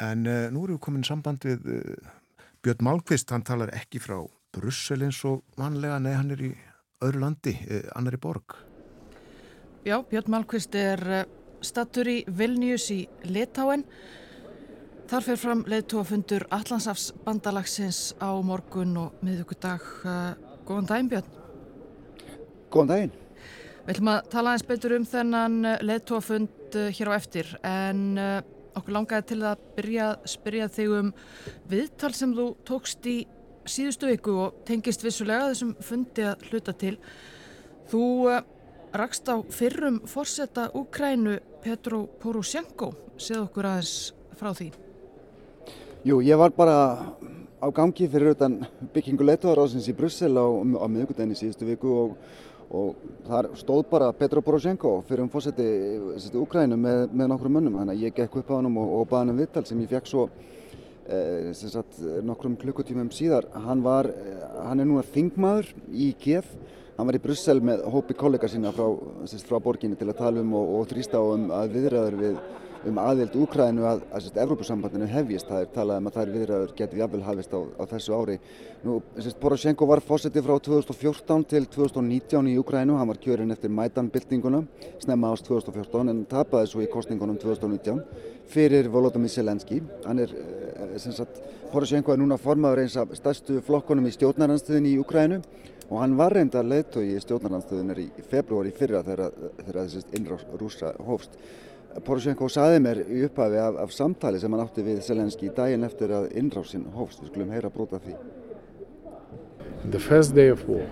[0.00, 1.68] En uh, nú erum við komin samband við
[2.64, 4.18] Björn Málkvist, hann talar ekki frá
[4.52, 6.50] Brussel eins og vanlega, nei hann er í
[7.00, 7.54] öðru landi,
[7.96, 8.58] annar í borg.
[9.86, 11.00] Já, Björn Málkvist er
[11.64, 13.86] stattur í Vilnius í Litáen.
[15.08, 19.88] Þar fyrir fram leðtóafundur Allandsafs bandalagsins á morgun og miðugudag.
[20.70, 21.30] Góðan daginn Björn.
[22.70, 23.14] Góðan daginn.
[23.80, 28.04] Við ætlum að tala eins betur um þennan leðtóafund hér á eftir en
[28.78, 31.08] okkur langaði til að byrja að spyrja þig um
[31.72, 33.16] viðtal sem þú tókst í
[33.66, 36.94] síðustu viku og tengist vissulega þessum fundi að hluta til.
[37.90, 38.04] Þú
[38.94, 42.92] rakst á fyrrum fórsetta Úkrænu Petro Poroshenko.
[43.18, 43.96] Segð okkur aðeins
[44.38, 44.70] frá því.
[46.06, 46.78] Jú, ég var bara
[47.60, 48.62] á gangi fyrir utan
[48.94, 50.46] byggingu leituðarásins í Brussel á,
[50.80, 52.14] á miðugutenni síðustu viku og,
[52.72, 55.66] og þar stóð bara Petro Poroshenko fyrir um fósetti
[56.40, 57.76] Úkrænu með, með nokkrum mönnum.
[57.82, 59.92] Þannig að ég gekk upp á hann og, og baði hann um vittal sem ég
[59.92, 60.26] fekk svo
[61.04, 63.50] eh, sagt, nokkrum klukkutímum síðar.
[63.66, 64.08] Hann, var,
[64.64, 66.48] hann er núna þingmaður í Kiev.
[66.96, 68.88] Hann var í Brussel með hópi kollega sína frá,
[69.48, 72.42] frá borginni til að tala um og, og þrýsta á um að viðræður við
[72.88, 75.48] um aðild Úkrænu að, að, að Evrópusambandinu hefjist.
[75.50, 78.36] Það er talað um að þær viðræður getið jafnvel hafist á, á þessu ári.
[78.84, 82.96] Nú, sérst, Poroshenko var fósetti frá 2014 til 2019 í Úkrænu.
[83.00, 84.62] Hann var kjörinn eftir Maidan-byltinguna,
[85.04, 88.02] snemma ást 2014 en tapaði svo í kostningunum 2019
[88.50, 89.82] fyrir Volodymyr Zelenski.
[90.06, 95.02] Hann er, eh, sagt, Poroshenko er núna formaður eins af stærstu flokkonum í stjórnarnanstöðinni í
[95.04, 95.42] Úkrænu
[95.90, 100.92] og hann var reyndar leittói í stjórnarnanstöðinni í februari fyrra þegar, þegar þessi innrás rúsa
[101.06, 101.38] hófst.
[102.06, 106.12] Poroshenko saði mér í upphafi af, af samtali sem hann átti við Zelenski daginn eftir
[106.14, 107.22] að innrásinn hófst.
[107.24, 108.14] Við skulum heyra brota því.
[109.90, 110.86] The first day of war,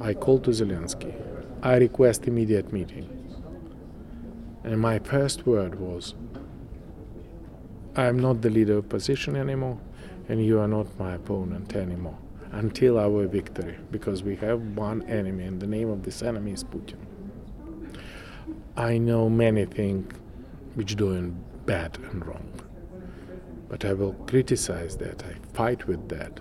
[0.00, 1.12] I called to Zelensky.
[1.62, 3.06] I request immediate meeting.
[4.64, 6.14] And my first word was,
[7.96, 9.78] I am not the leader of opposition anymore,
[10.28, 12.16] and you are not my opponent anymore
[12.52, 16.64] until our victory, because we have one enemy, and the name of this enemy is
[16.64, 17.09] Putin.
[18.76, 20.12] I know many things
[20.74, 22.48] which doing bad and wrong,
[23.68, 25.24] but I will criticize that.
[25.24, 26.40] I fight with that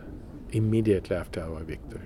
[0.52, 2.06] immediately after our victory.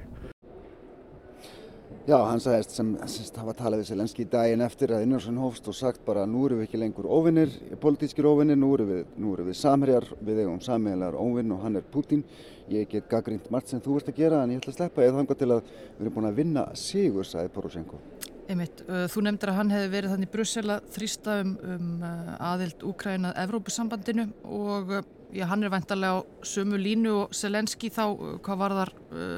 [2.03, 5.75] Já, hann sagðist sem, sem hafa talað við Selenski daginn eftir að Innarsson hófst og
[5.77, 9.55] sagt bara nú eru við ekki lengur óvinnir, politískir óvinnir, nú eru við, eru við
[9.55, 12.25] samherjar, við eigum samheilar óvinn og hann er Putin.
[12.67, 15.21] Ég get gaggrínt margt sem þú ert að gera en ég ætla að sleppa eða
[15.21, 18.01] þanga til að við erum búin að vinna sigur, sagði Poroshenko.
[18.51, 22.05] Einmitt, þú nefndir að hann hefði verið þannig í Brussel að þrýsta um, um
[22.43, 24.95] aðild Úkrænað Evrópusambandinu og
[25.31, 28.03] já, hann er vantarlega á sömu línu og Selenski þá,
[28.43, 28.91] hvað var þar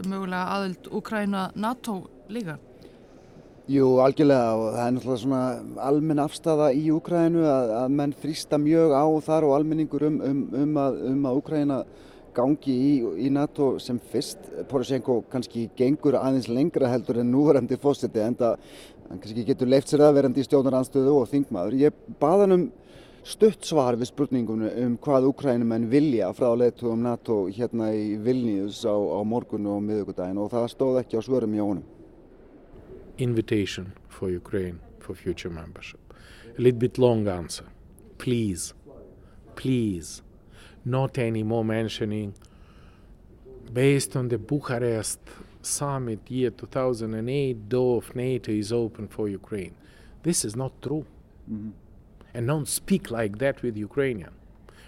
[0.10, 2.00] mögulega aðild Úkrænað NATO
[2.34, 2.58] líka?
[3.66, 8.60] Jú, algjörlega og það er náttúrulega svona almenn afstafa í Úkrænu að, að menn þrýsta
[8.62, 11.80] mjög á þar og almenningur um, um, um að, um að Úkræna
[12.36, 12.92] gangi í,
[13.26, 14.46] í NATO sem fyrst.
[14.70, 18.70] Poroshenko kannski gengur aðeins lengra heldur en núverandi fósiti en það
[19.10, 21.78] kannski getur leift sér að verandi í stjórnaranstöðu og þingmaður.
[21.86, 22.66] Ég baða hann um
[23.26, 28.94] stutt svar við spurningunum um hvað Úkrænumenn vilja frá leitugum NATO hérna í Vilnius á,
[28.94, 31.86] á morgun og miðugudagin og það stóð ekki á svörum hjá honum.
[33.18, 36.14] Invitation for Ukraine for future membership.
[36.58, 37.66] A little bit long answer.
[38.18, 38.74] Please,
[39.56, 40.22] please,
[40.84, 42.34] not any more mentioning
[43.74, 45.20] based on the Bucharest
[45.66, 49.76] summit year 2008, door of NATO is open for Ukraine.
[50.24, 51.06] This is not true.
[51.52, 51.70] Mm-hmm.
[52.34, 54.34] And don't speak like that with Ukrainian.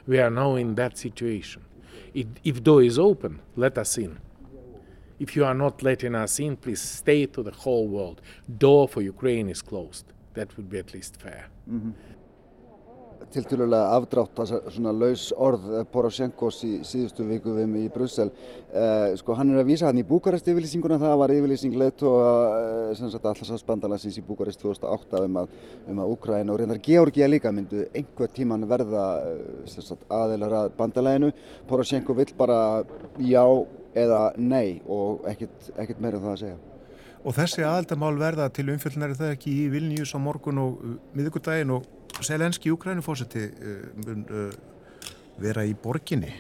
[0.06, 1.64] We are now in that situation.
[2.14, 4.20] If, if door is open, let us in.
[5.20, 8.22] If you are not letting us in, please stay to the whole world.
[8.58, 10.06] Door for Ukraine is closed.
[10.34, 11.48] That would be at least fair.
[11.70, 11.92] Mm-hmm.
[13.34, 14.40] Tilturlega afdrátt
[14.72, 18.30] svona laus orð Poroshenkos í síðustu viku við mig í Brussel.
[18.72, 22.20] Uh, sko hann er að vísa hann í Búkarest yfirlýsinguna það var yfirlýsing leitt og
[22.22, 25.58] uh, sem sagt allarsafsbandalansins í Búkarest 2008 um að,
[25.92, 30.72] um að Úkræn og reyndar Georgia líka myndu einhver tíman verða uh, sagt, aðeinar að
[30.80, 31.34] bandalæginu
[31.68, 32.62] Poroshenko vill bara
[33.20, 33.44] já
[33.98, 36.58] eða nei og ekkert, ekkert meira um það að segja.
[37.28, 40.84] Og þessi aðaldamál verða til umfjöldnari það ekki í Vilnius á morgun og
[41.18, 41.88] miðugudaginn og
[42.22, 44.52] Selenski Ukrænufósiti uh, mun uh,
[45.42, 46.34] vera í borginni?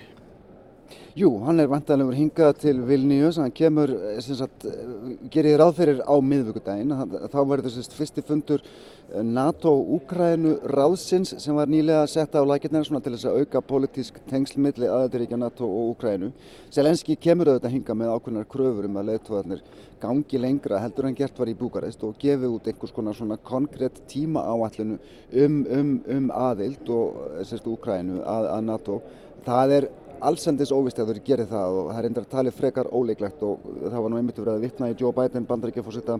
[1.18, 6.01] Jú, hann er vantanlegur hingað til Vilnius, hann kemur, eh, sagt, eh, gerir ráð fyrir
[6.05, 6.93] á miðvíkudaginn,
[7.34, 13.13] þá verður þessist fyrsti fundur eh, NATO-Úkrænu ráðsins sem var nýlega sett á lækirna til
[13.13, 16.32] þess að auka politísk tengslmiðli aðeituríkja NATO og Úkrænu.
[16.70, 19.61] Selenski kemur auðvitað hingað með ákveðnar kröfur um að leittóðarnir
[19.99, 24.05] gangi lengra heldur en gert var í Búkarest og gefi út einhvers konar svona konkrétt
[24.07, 24.99] tíma áallinu
[25.34, 29.01] um, um, um aðild og sérstu Úkrænu að, að NATO.
[29.47, 29.89] Það er
[30.22, 33.65] allsendis óvist að þau gerir það og það er endur að tala frekar óleiklegt og
[33.84, 36.20] það var nú einmitt verið að vittna í Joe Biden bandaríkjafórsetta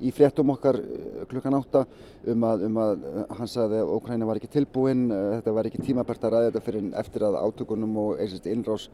[0.00, 1.84] í fréttum okkar eh, klukkan átta
[2.28, 5.68] um að, um að eh, hann sagði að Ókræna var ekki tilbúin, eh, þetta var
[5.68, 8.88] ekki tímabært að ræða þetta fyrir eftir að átökunum og einsist innrás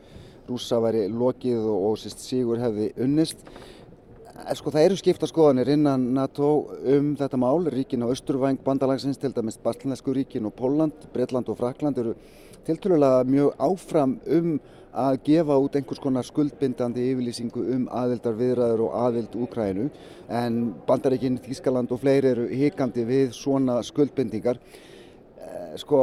[0.49, 3.43] rúsa væri lokið og, og sérst sígur hefði unnist.
[4.59, 6.49] Sko það eru skipta skoðanir innan NATO
[6.95, 11.61] um þetta mál, ríkin á Östurvæng bandalagsins, til dæmis Baltinesku ríkin og Póland, Breitland og
[11.61, 12.17] Frakland eru
[12.67, 14.55] tilturlega mjög áfram um
[14.93, 19.87] að gefa út einhvers konar skuldbindandi yfirlýsingu um aðildar viðræður og aðild Úkrænu
[20.29, 24.61] en bandaríkinn, Þískaland og fleiri eru hikandi við svona skuldbindingar.
[25.41, 26.03] Eh, sko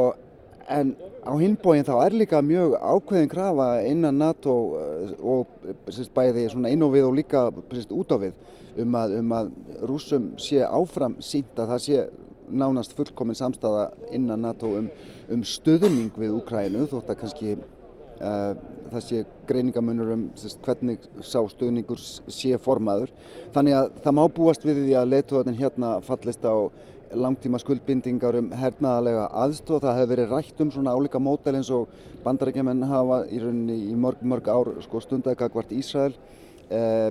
[0.70, 5.46] en á hinbóin þá er líka mjög ákveðin krafa innan NATO eh, og
[5.86, 8.34] sérst, bæði inn og við og líka sérst, út á við
[8.80, 9.52] um að, um að
[9.86, 12.04] rúsum sé áfram sínt að það sé
[12.50, 14.88] nánast fullkominn samstafa innan NATO um,
[15.30, 18.52] um stöðning við Úkrænu þótt að kannski uh,
[18.90, 23.12] það sé greiningamunur um sérst, hvernig sá stöðningur sé formaður.
[23.54, 26.54] Þannig að það má búast við því að leituðarinn hérna fallist á
[27.10, 29.82] langtíma skuldbindingar um hernaðalega aðstóð.
[29.86, 31.90] Það hefur verið rætt um svona álíka mótel eins og
[32.24, 36.14] bandarækjumenn hafa í rauninni í mörg, mörg ár sko, stundagakvart Ísrael
[36.70, 37.10] uh,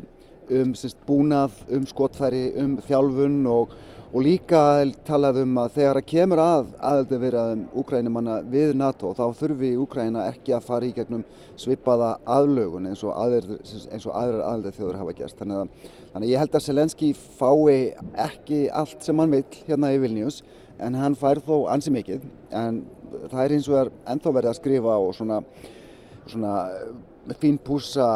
[0.50, 3.76] um sérst, búnað, um skotfæri, um þjálfun og
[4.10, 4.60] og líka
[5.06, 10.24] talað um að þegar það kemur að aðeldi verið úkrænumanna við NATO þá þurfi Úkræna
[10.32, 11.26] ekki að fara í gegnum
[11.60, 13.60] svipaða aðlögun eins og, aðrir,
[13.94, 15.38] eins og aðrar aðeldi þjóður hafa gert.
[15.38, 17.76] Þannig að, þannig að ég held að Selenski fái
[18.26, 20.42] ekki allt sem hann vil hérna í Vilnius
[20.82, 22.82] en hann fær þó ansi mikið en
[23.30, 25.42] það er eins og er ennþá verið að skrifa og svona,
[26.26, 26.56] svona
[27.38, 28.10] fín púsa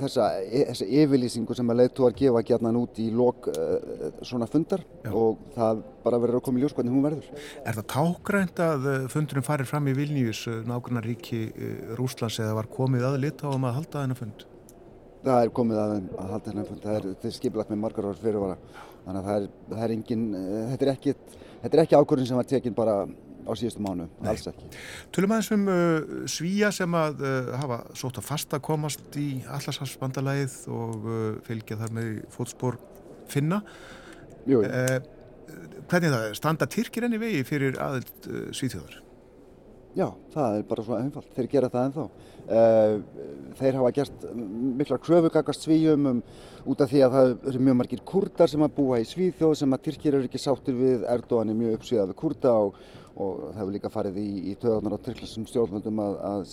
[0.00, 5.10] þessa, þessa yfirlýsingu sem að leittóar gefa gætnan út í lok uh, svona fundar Já.
[5.12, 7.30] og það bara verður að koma í ljós hvernig hún verður.
[7.62, 11.40] Er það tákgrænt að eh, fundurinn farir fram í Vilnius, eh, nákvæmna ríki
[11.98, 14.46] Rúslands eða var komið að litáum að halda þennan fund?
[15.26, 18.20] Það er komið að, að halda þennan fund, það er, er skipilagt með margar ár
[18.22, 18.58] fyrirvara,
[19.04, 20.26] þannig að það er, það er engin,
[20.72, 21.16] þetta er ekki,
[21.84, 23.00] ekki ákvörðin sem var tekinn bara
[23.48, 24.28] á síðustu mánu, Nei.
[24.32, 24.68] alls ekki.
[25.14, 30.56] Tölum aðeins um uh, svíja sem að uh, hafa sótt að fasta komast í allarshalsbandalæðið
[30.76, 32.78] og uh, fylgja þar með fótspór
[33.32, 33.62] finna.
[34.48, 34.62] Jú.
[34.62, 34.98] Uh,
[35.88, 36.38] hvernig það er?
[36.38, 39.00] Standa Tyrkir enni vegi fyrir aðild uh, svíþjóður?
[39.98, 41.30] Já, það er bara svo einfalt.
[41.34, 42.08] Þeir gera það ennþá.
[42.08, 46.22] Uh, þeir hafa gert mikla kröfugakast svíjum um,
[46.68, 49.74] út af því að það eru mjög margir kurdar sem að búa í Svíþjóð sem
[49.76, 51.04] að Tyrkir eru ekki sáttir við.
[51.08, 52.80] Erdogan er mjög uppsvíðað við kurda og
[53.18, 56.52] og það hefur líka farið í, í töðunar á tyrklastum stjórnvöldum að, að,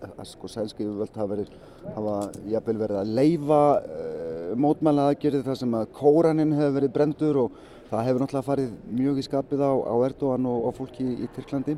[0.00, 1.50] að, að sko sænski yfirvöld hafa verið,
[1.96, 2.14] hafa
[2.54, 7.60] jafnvel verið að leifa uh, mótmæla aðgerið þar sem að kóraninn hefur verið brendur og
[7.90, 11.76] það hefur náttúrulega farið mjög í skapið á, á Erdogan og, og fólki í Tyrklandi.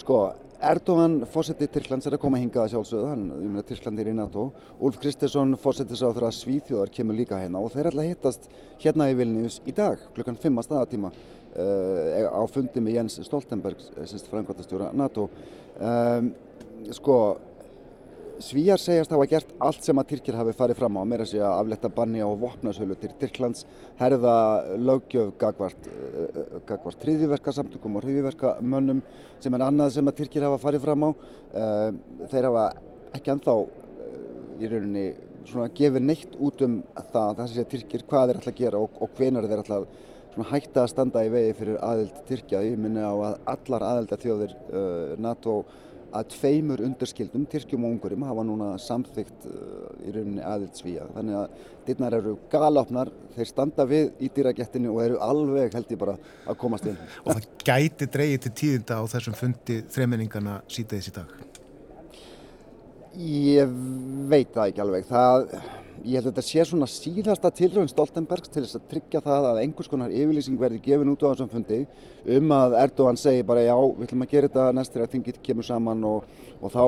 [0.00, 0.22] Sko
[0.58, 4.14] Erdogan fórsetið Tyrklands er að koma hingað að sjálfsögðu, hann, ég meina Tyrklandi er í
[4.18, 4.48] NATO.
[4.82, 8.48] Úlf Kristesson fórsetið sá þegar Svíþjóðar kemur líka hérna og þeir ætla að hittast
[8.82, 13.86] hérna í Vilnius í dag klukkan 5 að staðatíma uh, á fundi með Jens Stoltenberg,
[14.32, 15.28] frangvartastjóra NATO.
[15.78, 16.32] Um,
[16.96, 17.20] sko,
[18.38, 21.48] Svíjar segjast hafa gert allt sem að Tyrkir hafi farið fram á, meira að segja
[21.58, 23.64] afletta banni á vopnasölu til Tyrklands,
[23.98, 24.34] herða
[24.78, 29.00] lögjöf gagvart, uh, gagvart hriðiverkasamtökum og hriðiverkamönnum
[29.42, 31.10] sem er annað sem að Tyrkir hafa farið fram á.
[31.10, 32.68] Uh, þeir hafa
[33.18, 33.56] ekki anþá
[34.58, 35.04] í rauninni
[35.48, 38.84] svona gefið neitt út um það, það sé að Tyrkir hvað þeir ætla að gera
[38.84, 42.62] og, og hvenar þeir ætla að hætta að standa í vegi fyrir aðild Tyrkja.
[42.62, 44.52] Ég minna á að allar aðilda þjóðir
[45.18, 45.58] NATO
[46.16, 51.08] að tveimur undirskildum, Tyrkjum og Ungurum, hafa núna samþygt uh, í rauninni aðild svíja.
[51.16, 56.00] Þannig að dittnar eru galopnar, þeir standa við í dýragettinu og eru alveg held ég
[56.00, 56.16] bara
[56.48, 56.98] að komast inn.
[57.24, 61.47] Og það gæti dreyið til tíðinda á þessum fundi þremenningarna sítaðis í dag?
[63.18, 63.70] Ég
[64.30, 65.06] veit það ekki alveg.
[65.08, 65.46] Það
[66.06, 69.58] ég held að þetta sé svona síðasta tilröðin Stoltenbergs til þess að tryggja það að
[69.64, 71.80] einhvers konar yfirlýsing verði gefin út á þessum fundi
[72.36, 75.66] um að Erdogan segi bara já, við ætlum að gera þetta næstir að þingið kemur
[75.66, 76.28] saman og,
[76.60, 76.84] og þá,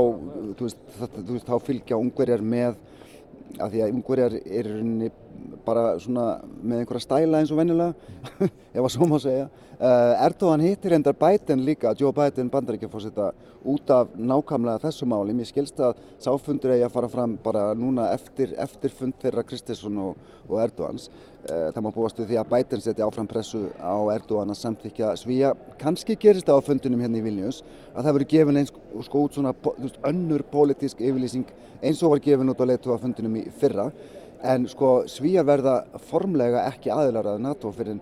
[0.61, 2.79] þú veist, það, þú veist, þá fylgja ungverjar með
[3.59, 4.71] af því að ungverjar er
[5.65, 7.95] bara svona með einhverja stæla eins og vennilega,
[8.77, 9.49] ef að svo má segja.
[9.81, 13.31] Uh, Erdogan hittir endar Biden líka, Joe Biden bandaríkjafósita
[13.65, 15.33] út af nákvæmlega þessu máli.
[15.33, 19.97] Mér skilst að sáfundur eigi að fara fram bara núna eftir, eftir fund þeirra Kristiðsson
[20.05, 20.21] og,
[20.51, 21.09] og Erdogans.
[21.47, 25.15] Uh, það má búast við því að Biden setja áfram pressu á Erdogan að samþykja
[25.23, 25.55] svíja.
[25.81, 27.63] Kanski gerist það á fundunum hérna í Vilnius
[27.95, 28.77] að það verður gefin eins
[29.09, 29.57] sko út svona
[30.13, 31.49] önnur pólitísk yfirlýsing
[31.81, 33.89] eins og var gefin út á leitu á fundunum í fyrra.
[34.41, 38.01] En sko svíja verða formlega ekki aðilar að NATO fyrir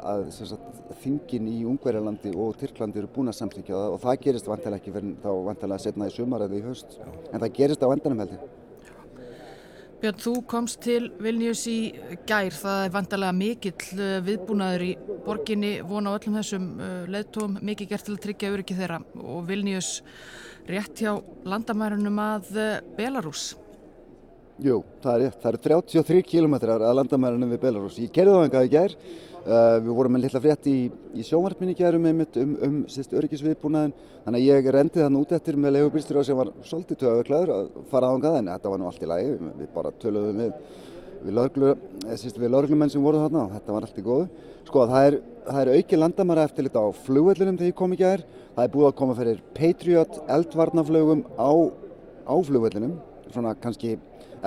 [0.00, 4.48] að sagt, þingin í Ungverjalandi og Tyrklandi eru búin að samþykja það og það gerist
[4.48, 7.88] vantilega ekki fyrir þá vantilega setna í sumar eða í höst en það gerist á
[7.90, 8.48] endanum heldur.
[10.00, 11.90] Björn, þú komst til Vilnius í
[12.24, 14.94] gær, það er vantilega mikill uh, viðbúnaður í
[15.26, 19.02] borginni, vona á öllum þessum uh, leðtóm, mikið gert til að tryggja öryggi þeirra.
[19.20, 19.90] Og Vilnius
[20.70, 23.50] rétt hjá landamærunum að uh, Belarus.
[24.60, 25.40] Jú, það er rétt.
[25.40, 27.96] Það eru 33 kílometrar að landamærunum við Belarus.
[28.02, 28.94] Ég gerði það engað í gær.
[29.40, 30.74] Uh, við vorum með litla frétt í,
[31.16, 33.94] í sjónvarpinni gerum um, um, um öryggisviðbúnaðin
[34.26, 38.10] þannig að ég rendi þann út eftir með legubýrstur sem var svolítið tögurklæður að fara
[38.12, 39.30] á hann en þetta var nú allt í lagi.
[39.32, 40.52] Við, við bara töluðum við
[41.24, 43.46] við laurglumenn sem voru þarna.
[43.46, 44.28] Og þetta var allt í góðu.
[44.68, 45.18] Sko það er,
[45.48, 48.72] það er auki landamæra eftir liti á flugvöldunum þegar ég kom ekki aðeir það er
[48.74, 51.50] búið að koma fyrir Patriot eldvarnaflögum á,
[52.28, 52.98] á flugvöldunum
[53.32, 53.96] svona kannski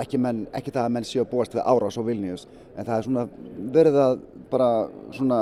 [0.00, 2.96] ekki, menn, ekki það að menn séu að búast við árás á Vilnius en það
[2.96, 3.24] er svona
[3.74, 4.14] verið að
[4.50, 4.68] bara
[5.14, 5.38] svona,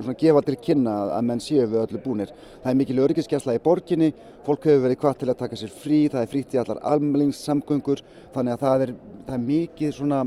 [0.00, 2.32] svona gefa til kynna að menn séu við öllu búnir.
[2.62, 4.10] Það er mikil öryggiskesla í borginni,
[4.46, 8.04] fólk hefur verið hvað til að taka sér frí, það er frítt í allar almelingssamgöngur
[8.34, 8.94] þannig að það er,
[9.28, 10.24] það er mikið svona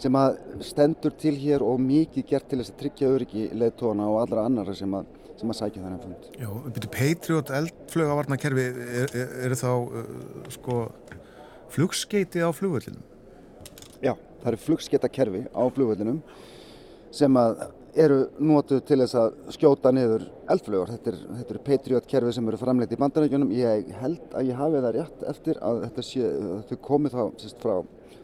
[0.00, 4.20] sem að stendur til hér og mikið gert til þess að tryggja öryggi leðtóna og
[4.24, 6.28] allra annara sem að sem að sækja þennan fund.
[6.40, 10.06] Já, byrju Patriot eldflögavarnakerfi eru er, er þá uh,
[10.54, 10.78] sko
[11.74, 13.02] flugskeiti á flugvöldinum?
[14.04, 16.20] Já, það eru flugskeitakerfi á flugvöldinum
[17.14, 17.38] sem
[17.96, 20.92] eru nótuð til þess að skjóta niður eldflugur.
[20.92, 23.52] Þetta eru er Patriot kerfi sem eru framleitt í bandarækjunum.
[23.56, 26.32] Ég held að ég hafi það rétt eftir að þetta sé,
[26.68, 27.76] þau komið þá, sérst frá,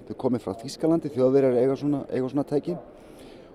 [0.08, 2.76] þau komið frá Þískalandi, þjóðverjar eiga svona, eiga svona tæki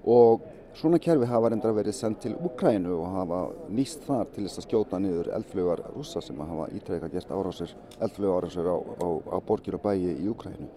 [0.07, 0.47] og
[0.77, 3.37] Svona kerfi hafa reyndar verið sendt til Ukrænu og hafa
[3.73, 8.43] nýst þar til þess að skjóta niður eldflugar rúsa sem hafa ítrekka gert árásir, eldflugar
[8.43, 10.67] árásir á, á, á borgir og bæi í Ukrænu.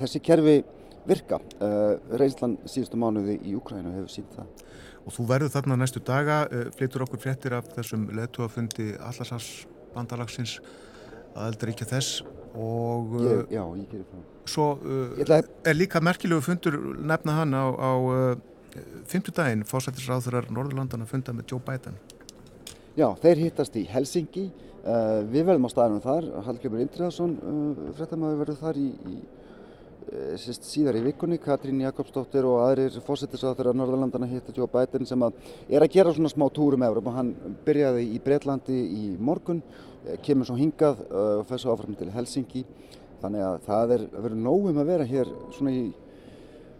[0.00, 0.54] Þessi kerfi
[1.04, 1.36] virka.
[1.58, 4.62] Uh, Reynslan síðustu mánuði í Ukrænu hefur sínt það.
[5.04, 10.62] Og þú verður þarna næstu daga, uh, flyttur okkur fréttir af þessum leðtúafundi Allarsars bandalagsins
[11.34, 12.22] að eldra ekki þess
[12.56, 14.16] og uh, ég, já, ég.
[14.48, 14.70] Svo
[15.20, 15.42] ætla...
[15.68, 17.92] er líka merkilegu fundur nefna hann á, á
[19.08, 21.98] Fymtudaginn fósættisráðurar Norðurlandana funda með Joe Biden.
[22.96, 24.50] Já, þeir hittast í Helsingi.
[24.82, 26.26] Uh, við verðum á staðinu þar.
[26.48, 31.38] Hallgrimur Indriðarsson, uh, frettamæður, verður þar í, í uh, síst, síðar í vikunni.
[31.40, 35.38] Katrín Jakobsdóttir og aðrir fósættisráðurar Norðurlandana hitta Joe Biden sem að
[35.70, 37.12] er að gera svona smá túrum efur.
[37.14, 37.32] Hann
[37.64, 39.62] byrjaði í Breitlandi í morgun,
[40.26, 42.66] kemur svo hingað og fer svo áfram til Helsingi.
[43.22, 45.84] Þannig að það er verið nógum að vera hér svona í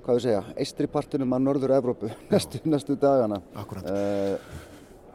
[0.03, 3.41] hvað við segja, eistripartinum að norður Evrópu næstu, næstu dagana.
[3.55, 4.37] Uh,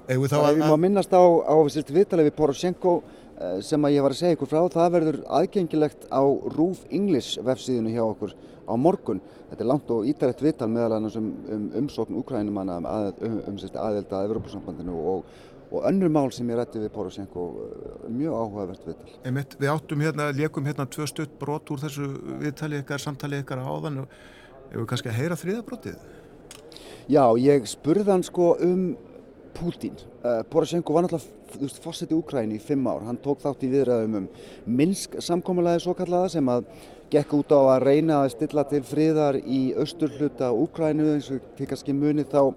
[0.07, 0.49] Eða þá að...
[0.61, 4.37] Ég má minnast á, á viðtalið við Poroshenko uh, sem að ég var að segja
[4.37, 6.23] ykkur frá, það verður aðgengilegt á
[6.55, 8.37] Rúf English vefsíðinu hjá okkur
[8.67, 9.19] á morgun.
[9.49, 13.59] Þetta er langt og ítært viðtal meðal annars um, um umsókn Ukrænum um, um, um
[13.59, 15.29] aðelda að Evrópusambandinu og,
[15.67, 17.45] og önnur mál sem ég rætti við Poroshenko,
[18.07, 19.13] mjög áhugavert viðtal.
[19.27, 22.09] Einmitt, við áttum hérna, leikum hérna tvö stutt brot úr þessu
[22.43, 24.19] viðtali ykkar, samtali ykkar áðan og
[24.67, 25.99] Hefur við kannski að heyra þriðabrotið?
[27.07, 28.87] Já, ég spurði hann sko um
[29.57, 29.95] Pútín.
[30.21, 33.05] Uh, Poroshenko var náttúrulega fórsett í Ukræni í fimm ár.
[33.07, 34.27] Hann tók þátt í viðræðum um
[34.67, 36.67] Minsk samkómulega svo kallaða sem að
[37.09, 41.69] gekk út á að reyna að stilla til friðar í austurhluta Ukrænu eins og til
[41.71, 42.51] kannski muni þá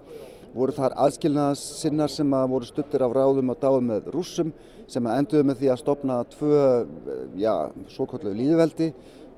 [0.51, 4.51] voru þar aðskilnaðsinnar sem að voru stuttir af ráðum og dáðum með rúsum
[4.91, 6.63] sem að enduðu með því að stopna tvö,
[7.39, 7.55] já,
[7.95, 8.91] svo kallu líðveldi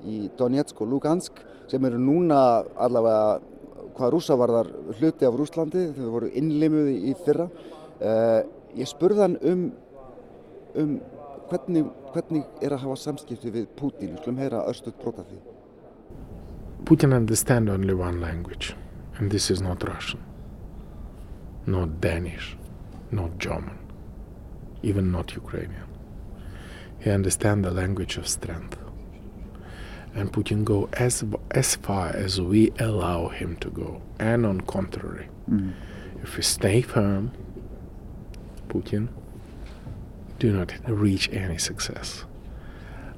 [0.09, 2.39] í Donetsk og Lugansk sem eru núna
[2.75, 3.39] allavega
[3.93, 4.69] hvað rúsa var þar
[4.99, 7.47] hluti af Rúslandi þau voru innlimuð í fyrra.
[8.03, 8.41] Uh,
[8.77, 9.65] ég spurðan um
[10.73, 10.93] um
[11.49, 15.37] hvernig, hvernig er að hafa samskipti við Putin, við skulum heyra östuðt brota því.
[16.89, 18.75] Putin understand only one language
[19.19, 20.21] and this is not Russian
[21.65, 22.57] not Danish
[23.11, 23.77] not German
[24.81, 25.87] even not Ukrainian.
[26.99, 28.82] He understand the language of strength
[30.15, 34.01] and Putin go as as far as we allow him to go.
[34.19, 35.73] And on contrary, mm.
[36.21, 37.31] if we stay firm,
[38.69, 39.09] Putin
[40.39, 42.25] do not reach any success.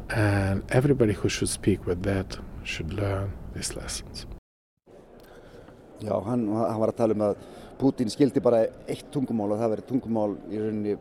[0.09, 4.27] And everybody who should speak with that should learn these lessons.
[5.99, 7.37] Já, hann, hann var að tala um að
[7.79, 10.95] Putin skildi bara eitt tungumál og það verið tungumál í rauninni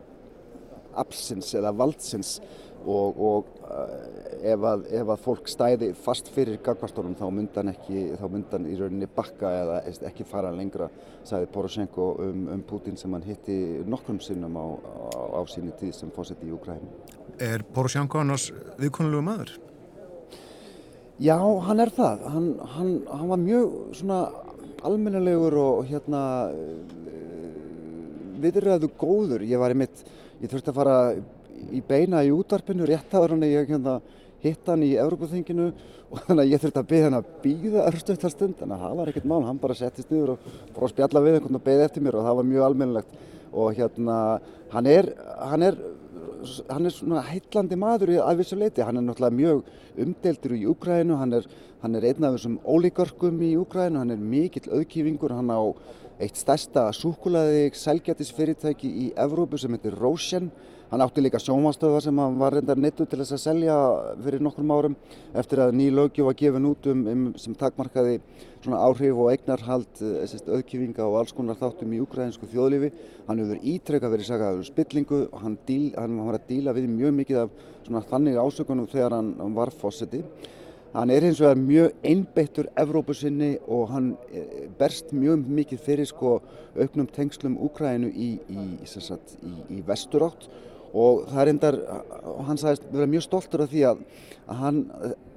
[0.95, 2.39] absins eða valdsins
[2.85, 8.05] og, og uh, ef, að, ef að fólk stæði fast fyrir gagvastónum þá myndan ekki,
[8.19, 10.89] þá myndan í rauninni bakka eða ekki fara lengra,
[11.25, 13.59] sagði Poroshenko um, um Putin sem hann hitti
[13.89, 16.83] nokkrum sinnum á, á, á síni tíð sem fósetti í Ukræn.
[17.41, 19.55] Er Poroshenko annars viðkonulegu maður?
[21.21, 22.25] Já, hann er það.
[22.27, 24.19] Hann, hann, hann var mjög svona
[24.85, 26.21] almennilegur og hérna
[28.43, 29.45] viðræðu góður.
[29.47, 30.03] Ég var í mitt,
[30.41, 30.97] ég þurfti að fara
[31.73, 33.99] í beina í útarpinu rétt aður hann ég hérna,
[34.43, 35.67] hitt hann í Európaþinginu
[36.11, 38.97] og þannig að ég þurfti að beða hann að býða örstuðt að stund en það
[38.99, 41.85] var ekkert mál, hann bara settist niður og fór að spjalla við einhvern og beði
[41.87, 43.21] eftir mér og það var mjög almennilegt.
[43.55, 44.17] Og hérna
[44.73, 45.09] hann er,
[45.49, 45.79] hann er
[46.69, 49.63] hann er svona heitlandi maður að vissu leiti, hann er náttúrulega mjög
[50.05, 51.47] umdeltur í Úgrænu, hann er,
[51.85, 55.61] er einn af þessum ólíkörkum í Úgrænu, hann er mikill auðkýfingur, hann á
[56.21, 60.51] eitt stærsta súkulaði selgjatisfyrirtæki í Evrópu sem heitir Rósjen
[60.91, 63.75] Hann átti líka sjómanstöða sem hann var reyndar neittu til þess að selja
[64.21, 64.95] fyrir nokkrum árum
[65.33, 68.19] eftir að ný lögju var gefin út um, um sem takmarkaði
[68.61, 72.91] svona áhrif og eignarhald eh, auðkjöfinga og alls konar þáttum í ukrainsku þjóðlífi.
[73.25, 76.85] Hann hefur ítrekka verið sagað um spillingu og hann, díl, hann var að díla við
[76.93, 77.57] mjög mikið af
[77.87, 80.21] svona þannig ásökunum þegar hann, hann var fósetti.
[80.93, 86.11] Hann er eins og er mjög einbeittur Evrópusinni og hann eh, berst mjög mikið fyrir
[86.13, 86.37] sko
[86.77, 90.45] auknum tengslum Úkrænu í, í, í, í vesturátt
[90.95, 91.77] og það er endar,
[92.47, 94.03] hann sagðist vera mjög stoltur af því að,
[94.47, 94.81] að hann,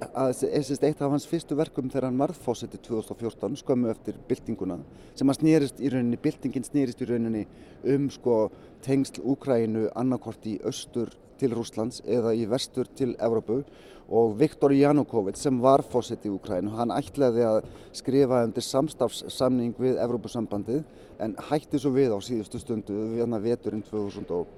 [0.09, 4.78] að eða eitt af hans fyrstu verkum þegar hann varð fósetti 2014 skömmu eftir byltinguna
[5.18, 7.47] sem að snýrist í rauninni, byltingin snýrist í rauninni
[7.94, 8.44] um sko
[8.86, 13.62] tengsl Úkrænu annarkort í austur til Rúslands eða í vestur til Evrópu.
[14.09, 17.59] Og Viktor Janukovic sem var fósetti í Úkrænu, hann ætlaði að
[17.93, 20.80] skrifa undir samstafssamning við Evrópusambandið
[21.20, 24.48] en hætti svo við á síðustu stundu við hann að veturinn 2000 og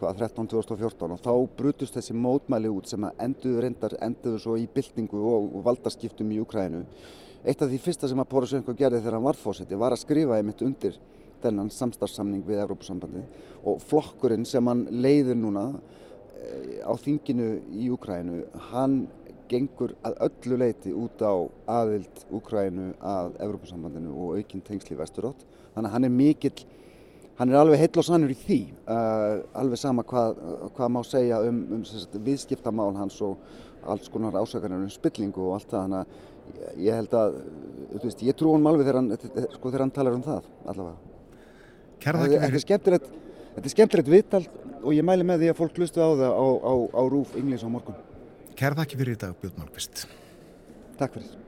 [0.00, 5.50] 2013-2014 og þá brutust þessi mótmæli út sem enduðu reyndar, enduðu svo í byltingu og,
[5.56, 6.84] og valdaskiptum í Ukrænu.
[7.46, 10.38] Eitt af því fyrsta sem að Poroshenko gerði þegar hann var fósetti var að skrifa
[10.38, 10.96] einmitt undir
[11.42, 13.22] þennan samstarfsamning við Evrópusambandi
[13.68, 18.42] og flokkurinn sem hann leiður núna eh, á þinginu í Ukrænu,
[18.72, 19.04] hann
[19.50, 21.34] gengur að öllu leiti út á
[21.78, 25.44] aðild Ukrænu að Evrópusambandinu og aukinn tengsli vesturótt.
[25.74, 26.66] Þannig að hann er mikill
[27.38, 30.38] hann er alveg heill og sannur í því uh, alveg sama hvað,
[30.76, 33.36] hvað má segja um, um sagt, viðskiptamál hans og
[33.86, 35.84] alls konar ásakanar um spillingu og allt það.
[35.84, 37.38] Þannig að ég held að
[38.02, 39.12] veist, ég trú hann alveg þegar hann,
[39.54, 41.14] sko, þegar hann talar um það allavega.
[42.06, 43.08] Þetta er skemmtilegt
[43.56, 44.44] þetta er skemmtilegt viðtal
[44.82, 47.64] og ég mæli með því að fólk hlustu á það á, á, á Rúf Inglis
[47.66, 47.98] á morgun.
[48.56, 50.06] Kærða ekki fyrir í dag Björn Málkvist
[50.96, 51.45] Takk fyrir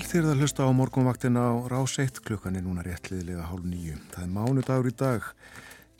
[0.00, 3.98] sæl þegar það hlusta á morgunvaktina á rás 1 klukkan er núna réttliðilega hálf nýju.
[4.12, 5.26] Það er mánudagur í dag,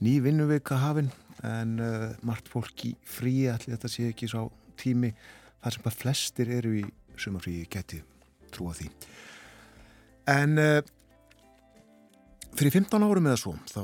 [0.01, 1.11] ný vinnuveika hafinn
[1.45, 4.47] en uh, margt fólk í fríi allir þetta sé ekki sá
[4.81, 5.11] tími
[5.61, 6.85] þar sem bara flestir eru í
[7.21, 8.07] sumarfríi getið
[8.55, 8.89] trúa því.
[10.33, 10.81] En uh,
[12.57, 13.83] fyrir 15 árum eða svo þá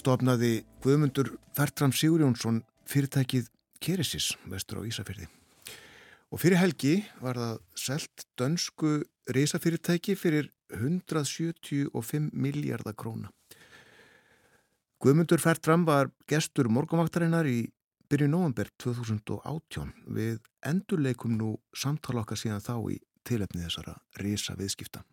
[0.00, 0.54] stofnaði
[0.84, 3.52] Guðmundur Fertram Sigurjónsson fyrirtækið
[3.84, 5.28] Keresis vestur á Ísafjörði.
[6.32, 9.02] Og fyrir helgi var það selt dönsku
[9.34, 13.30] reysafyrirtæki fyrir 175 miljardar króna.
[14.98, 17.68] Guðmundur Fertram var gestur morgunvaktarinnar í
[18.10, 22.98] byrju november 2018 við endurleikum nú samtala okkar síðan þá í
[23.28, 25.04] tilefni þessara reysa viðskipta.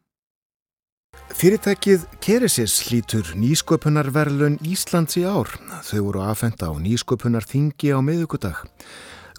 [1.36, 5.52] Fyrirtækið Keresis hlýtur nýsköpunarverlun Íslands í ár.
[5.88, 8.64] Þau voru aðfenda á nýsköpunarþingi á miðugudag.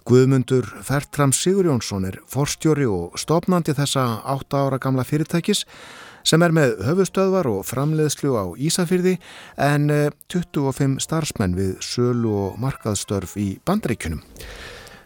[0.07, 5.65] Guðmundur Fertram Sigurjónsson er forstjóri og stopnandi þessa 8 ára gamla fyrirtækis
[6.27, 9.17] sem er með höfustöðvar og framleiðslu á Ísafyrði
[9.59, 9.91] en
[10.31, 14.23] 25 eh, starfsmenn við sölu og markaðstörf í bandaríkunum.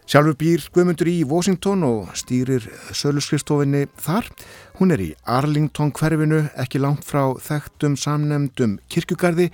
[0.05, 4.29] Sjálfur býr Guðmundur í Washington og stýrir söluskristofinni þar.
[4.77, 9.49] Hún er í Arlington hverfinu, ekki langt frá þekktum samnemdum kirkugarði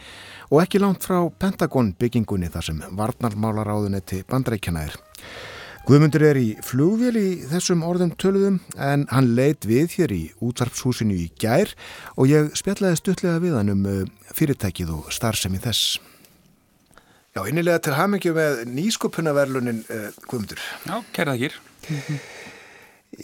[0.52, 5.04] og ekki langt frá Pentagon byggingunni þar sem varnarmálaráðunetti bandreikjana er.
[5.88, 11.16] Guðmundur er í flugvél í þessum orðum töluðum en hann leitt við hér í útvarpshúsinu
[11.16, 11.70] í gær
[12.20, 14.02] og ég spjallaði stuttlega við hann um uh,
[14.36, 16.02] fyrirtækið og starfsemi þess.
[17.32, 20.66] Já, innilega til hafmyggju með nýsköpunarverlunin uh, Guðmundur.
[20.90, 21.56] Já, kæra þakir.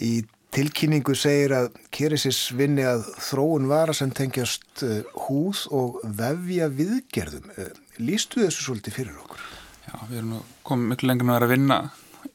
[0.00, 0.12] Í
[0.56, 7.52] tilkynningu segir að Keresis vinni að þróun vara sem tengjast uh, húð og vefja viðgerðum.
[8.00, 9.44] Lýstu þessu svolítið fyrir okkur?
[9.84, 11.78] Já, við erum komið miklu lengur með að vinna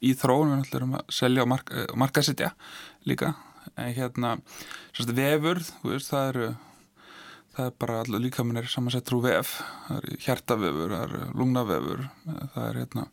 [0.00, 2.50] í þróun, við ætlum að selja og marka, eh, markasetja
[3.06, 3.34] líka.
[3.76, 4.38] En hérna,
[4.96, 6.48] svona vefur veist, það eru
[7.54, 9.62] það er bara allir líka minn er samansett úr vef.
[9.88, 12.04] Það er hjartavefur, það er lungnavefur
[12.54, 13.06] það er hérna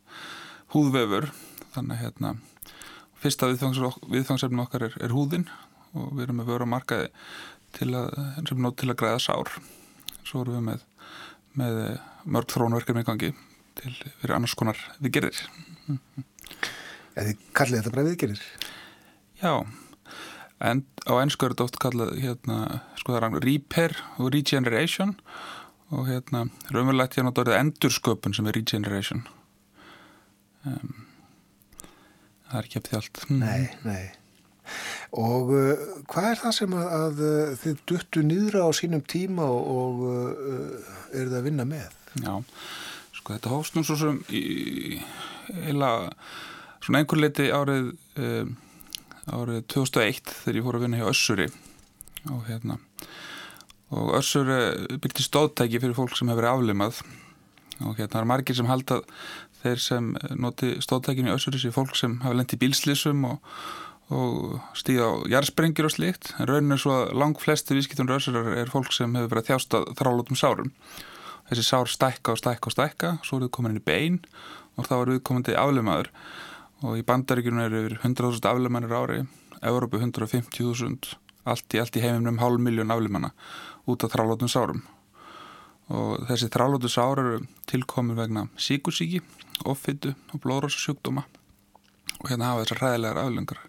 [0.74, 1.30] húðvefur,
[1.74, 2.34] þannig hérna
[3.18, 5.48] fyrsta viðfangsefnin okkar er, er húðin
[5.96, 7.08] og við erum með vöru að markaði
[7.76, 8.14] til að,
[8.46, 9.52] til að græða sár.
[10.22, 10.86] Svo erum við með,
[11.58, 11.78] með
[12.24, 13.32] mörg þrónverkefni í gangi
[13.78, 15.44] til fyrir annars konar viðgerðir.
[15.88, 16.26] mm
[17.18, 18.42] Þið kallið þetta bara viðgerðir?
[19.42, 19.52] Já
[20.58, 25.14] en á ennsku er þetta oft kallað hérna, sko það er repair og regeneration
[25.94, 29.22] og hérna raunverulegt hérna þetta er endursköpun sem er regeneration
[30.66, 30.96] um,
[32.48, 33.44] það er ekki eftir allt mm.
[33.44, 34.04] Nei, nei
[35.16, 39.46] og uh, hvað er það sem að, að uh, þið duttu nýðra á sínum tíma
[39.48, 41.96] og, og uh, eru það að vinna með?
[42.18, 42.34] Já
[43.18, 44.98] Sko þetta hófst nú svo sem í
[45.68, 46.10] eila
[46.88, 48.52] svona einhver leiti árið um,
[49.28, 51.48] árið 2001 þegar ég fór að vinna hjá Össuri.
[52.32, 52.78] Og hérna
[53.92, 57.02] og Össuri byrti stóðtæki fyrir fólk sem hefur aflimað.
[57.84, 59.02] Og hérna það er margir sem halda
[59.60, 60.08] þeir sem
[60.40, 63.52] noti stóðtækinu í Össuri sem fólk sem hafa lendið í bílslísum og,
[64.08, 68.48] og stíða á jarðsprengjur og slikt en raunin er svo að lang flesti vískiptunur Össurar
[68.56, 70.72] er fólk sem hefur verið þjástað þrálótum sárum.
[71.52, 74.20] Þessi sár stækka og stækka og stækka svo er við komin inn í bein
[74.76, 76.12] og þá er við komin til aflemaður
[76.82, 79.22] og í bandaríkjunum eru yfir 100.000 aflemannir ári
[79.62, 81.16] Európu 150.000
[81.48, 83.32] allt í, allt í heimum um hálf miljón aflemanna
[83.88, 84.82] út af þrálótum sárum.
[85.88, 87.40] Og þessi þrálótu sár eru
[87.70, 89.22] tilkomin vegna síkusíki,
[89.64, 91.24] offittu og blóðrósasjúkdóma
[92.18, 93.64] og hérna hafa þessar ræðilegar aflengar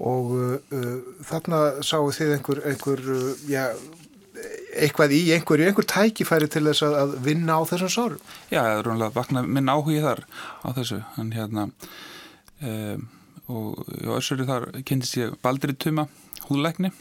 [0.00, 3.66] Og uh, uh, þarna sáu þið einhver, einhver uh, já,
[4.80, 8.24] eitthvað í einhverju, einhver tækifæri til þess að, vinna á þessum sárum?
[8.52, 10.24] Já, það er rúinlega vakna minn áhugið þar
[10.64, 11.66] á þessu, en hérna
[12.62, 13.06] um,
[13.50, 16.06] og á össuri þar kynntist ég Baldri Tuma
[16.46, 16.92] húðleikni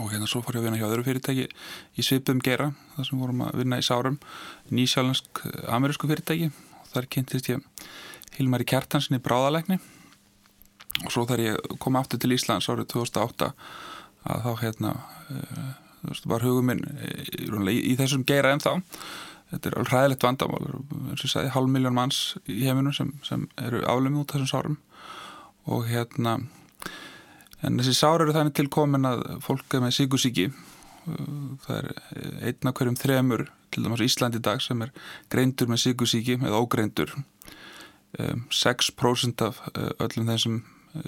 [0.00, 3.20] og hérna svo fór ég að vinna hjá öðru fyrirtæki í Svipum Gera, þar sem
[3.20, 4.20] vorum að vinna í sárum.
[4.72, 6.48] Nýsjálensk amerísku fyrirtæki.
[6.80, 7.60] Og þar kynntist ég
[8.38, 9.76] Hilmar í Kjartansin í Bráðalegni
[11.02, 13.50] og svo þar ég kom aftur til Íslands árið 2008
[14.32, 14.92] að þá hérna
[16.04, 18.72] uh, var hugum minn eh, í, í þessum geira en þá
[19.52, 23.12] þetta er alveg ræðilegt vandamál eins og ég sagði, hálf miljón manns í heiminum sem,
[23.26, 24.78] sem eru aflemið út þessum sárum.
[25.68, 26.38] Og hérna
[27.62, 30.48] en þessi sáru eru þannig tilkomin að fólk er með síkusíki
[31.64, 31.88] það er
[32.48, 34.92] einna hverjum þremur til dæmis Ísland í dag sem er
[35.32, 37.14] greindur með síkusíki eða ógreindur.
[38.52, 40.56] 6% af eh, öllum þeim sem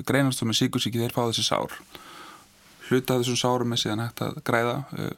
[0.08, 1.74] greinast með síkusíki þeir fá þessi sár
[2.88, 5.12] hluta þessum sárum er síðan hægt að græða uh,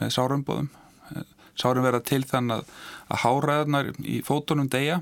[0.00, 0.70] með sárumbóðum.
[1.12, 1.24] Uh,
[1.58, 2.66] sárum verða til þann að,
[3.08, 5.00] að háræðarnar í fótunum deyja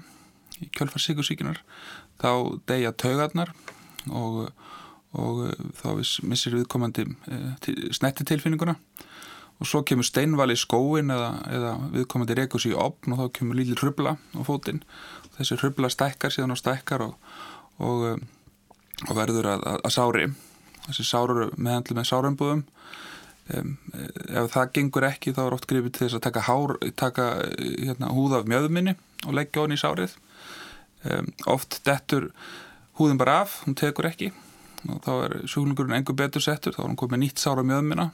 [0.62, 1.61] í kjölfarsíkusíkinar,
[2.23, 2.31] þá
[2.69, 3.53] deyja taugarnar
[4.09, 4.47] og,
[5.12, 5.43] og
[5.77, 5.89] þá
[6.24, 7.05] missir viðkomandi
[7.93, 8.77] snetti tilfinninguna.
[9.57, 13.37] Og svo kemur steinval í skóin eða, eða viðkomandi rekur sér í opn og þá
[13.39, 14.83] kemur líli hrubla á fótinn.
[15.39, 17.15] Þessi hrubla stækkar síðan og stækkar og,
[17.81, 18.05] og,
[19.09, 20.27] og verður að, að, að sári
[20.89, 22.65] þessi sárur meðhandlu með sárumbúðum.
[23.55, 23.77] Um,
[24.27, 28.11] ef það gengur ekki þá er oft grifið til þess að taka, hár, taka hérna,
[28.15, 28.97] húð af mjöðminni
[29.27, 30.17] og leggja honni í sárið.
[31.07, 32.33] Um, oft dettur
[32.99, 34.33] húðin bara af, hún tekur ekki.
[34.91, 38.11] Og þá er sjúklingurinn engur betur settur þá er hann komið nýtt sára mjöðmina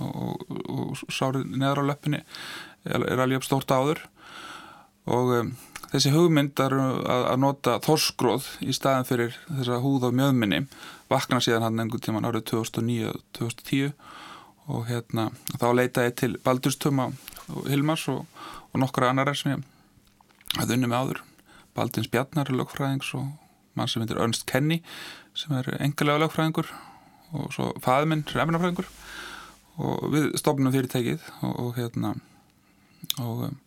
[0.00, 4.02] og, og, og sárið neðra á löppinni er, er alveg stórt áður.
[5.10, 5.52] Og um,
[5.90, 7.02] þessi hugmyndar að,
[7.34, 10.64] að nota þorskróð í staðin fyrir þessa húð á mjöðminni
[11.10, 13.92] vakna síðan hann einhvern tíman árið 2009-2010
[14.70, 17.10] og hérna þá leita ég til Baldurstöma
[17.50, 18.26] og Hilmars og,
[18.70, 19.64] og nokkra annar sem ég
[20.58, 21.22] hafði unni með áður.
[21.74, 23.26] Baldins Bjarnar er lögfræðings og
[23.78, 24.80] mann sem heitir Ernst Kenny
[25.38, 26.70] sem er engalega lögfræðingur
[27.30, 28.88] og svo er efnafræðingur.
[29.80, 32.14] Og við stofnum fyrirtækið og, og hérna
[33.22, 33.60] og um,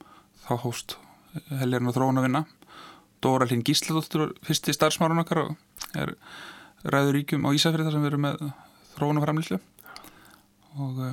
[0.45, 0.98] þá hóst
[1.49, 2.44] helgarinn á þróun að vinna
[3.24, 6.14] Dóra Hlinn Gísladóttur fyrsti starfsmárun okkar og er
[6.84, 8.44] ræður ríkjum á Ísafrið þar sem við erum með
[8.94, 9.60] þróun og framlýslu
[10.84, 11.04] og,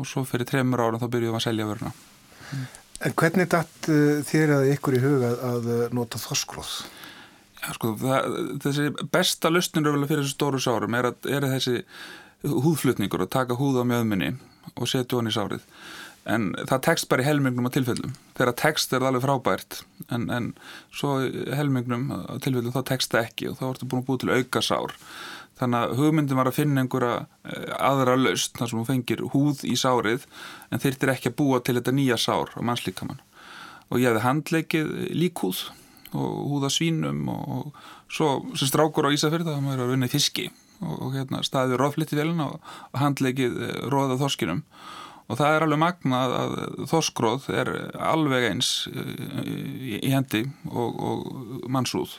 [0.00, 1.92] og svo fyrir tremur ára þá byrjuðum við að selja vöruna.
[3.00, 6.72] En hvernig datt uh, þér að ykkur í huga að, uh, nota þoskróð?
[7.60, 11.82] Já sko, það, þessi besta lustnir fyrir þessu stóru sárum er, að, er þessi
[12.44, 14.30] húðflutningur að taka húð á mjöðminni
[14.76, 15.64] og setja honi í sárið
[16.30, 18.14] en það tekst bara í helmingnum á tilfellum.
[18.38, 20.48] Þegar tekst er það alveg frábært en, en
[20.94, 21.18] svo
[21.56, 24.64] helmingnum á tilfellum þá tekst það ekki og þá ertu búin að búið til auka
[24.64, 24.96] sár
[25.60, 29.64] þannig að hugmyndin var að finna einhverja eh, aðra löst þar sem hún fengir húð
[29.68, 30.24] í sárið
[30.72, 33.20] en þyrtir ekki að búa til þetta nýja sár á mannslíkamann.
[33.90, 35.66] Og ég hefði handleikið líkhúð
[36.16, 40.12] og húða svínum og, og svo sem strákur á Ísafjörð það var að vinna í
[40.12, 40.48] fiski
[40.80, 44.64] og, og hérna staðið róflitt í velina og handleikið eh, róða þorskinum
[45.30, 46.54] og það er alveg magna að
[46.90, 47.70] þorskróð er
[48.02, 52.16] alveg eins eh, í hendi og, og mannsúð.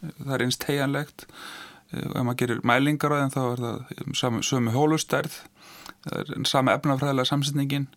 [0.00, 4.14] Það er eins tegjanlegt eh, og ef maður gerir mælingar á þeim þá er það
[4.20, 5.36] sami, sömu hólustærð.
[6.06, 7.90] Það er sama efnafræðilega samsetningin.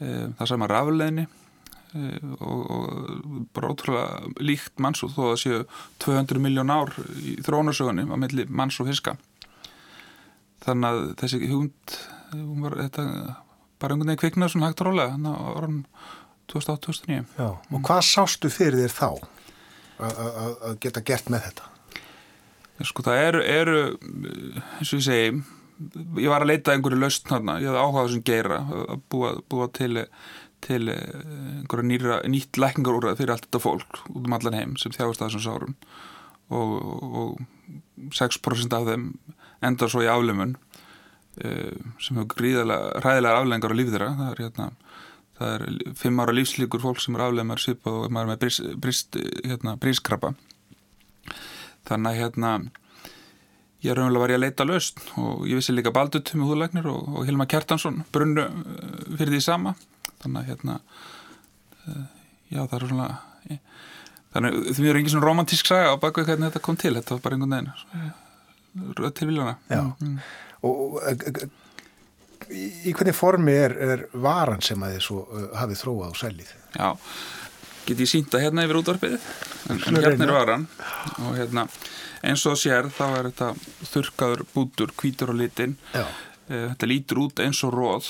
[0.00, 1.26] Það er sama rafleðni
[2.42, 5.60] og, og bara ótrúlega líkt mannsúð þó að séu
[6.02, 6.90] 200 miljón ár
[7.20, 9.14] í þrónarsögunni á milli manns og fiska.
[10.64, 11.96] Þannig að þessi hugund
[12.64, 13.06] var þetta
[13.82, 15.80] bara einhvern veginn kviknað svona hægt rólega þannig að orðan
[16.52, 19.08] 2008-2009 Já, og hvað sástu fyrir þér þá
[20.04, 21.70] að geta gert með þetta?
[22.84, 23.76] Sko það eru, eru
[24.80, 25.28] eins og ég segi
[26.22, 27.58] ég var að leita einhverju lausn þarna.
[27.62, 30.04] Ég hafði áhugað sem geira að búa, búa til,
[30.64, 34.94] til einhverja nýra, nýtt lækningar úr fyrir allt þetta fólk út um allan heim sem
[34.94, 35.76] þjáast að þessum sárum.
[36.54, 36.74] Og,
[37.22, 39.08] og 6% af þeim
[39.64, 40.73] endar svo í aflumun Eh,
[41.34, 44.10] sem hefur gríðilega ræðilega aflengar á líf þeirra.
[44.18, 44.66] Það er, hérna,
[45.38, 48.68] það er fimm ára lífslíkur fólk sem er aflegað með svipað og maður með brist,
[48.84, 50.34] brist, hérna, brískrabba
[51.88, 52.52] þannig að hérna
[53.84, 57.10] ég raunverulega var ég að leita löst og ég vissi líka Baldutum í húðleiknir og,
[57.18, 59.74] og Hilma Kjartansson brunnu eh, fyrir því sama.
[60.22, 60.78] Þannig að hérna
[61.84, 62.04] uh,
[62.48, 63.08] já það er svona
[64.34, 67.18] þannig að því er engin svona romantísk saga á baku hvernig þetta kom til, þetta
[67.18, 69.58] var bara einhvern veginn röð til viljana.
[69.68, 69.82] Já.
[70.00, 70.16] Mm
[70.64, 70.98] og
[72.50, 76.52] í hvernig formi er, er varan sem að þið svo uh, hafið þróað á sælið?
[76.74, 76.90] Já,
[77.88, 79.16] get ég sínta hérna yfir útvarpið?
[79.70, 80.68] En, en hérna er varan.
[81.24, 81.66] Og hérna
[82.24, 83.50] eins og sér þá er þetta
[83.90, 85.76] þurkaður bútur, kvítur og litin.
[85.92, 86.06] Já.
[86.48, 88.08] Eh, þetta lítur út eins og róð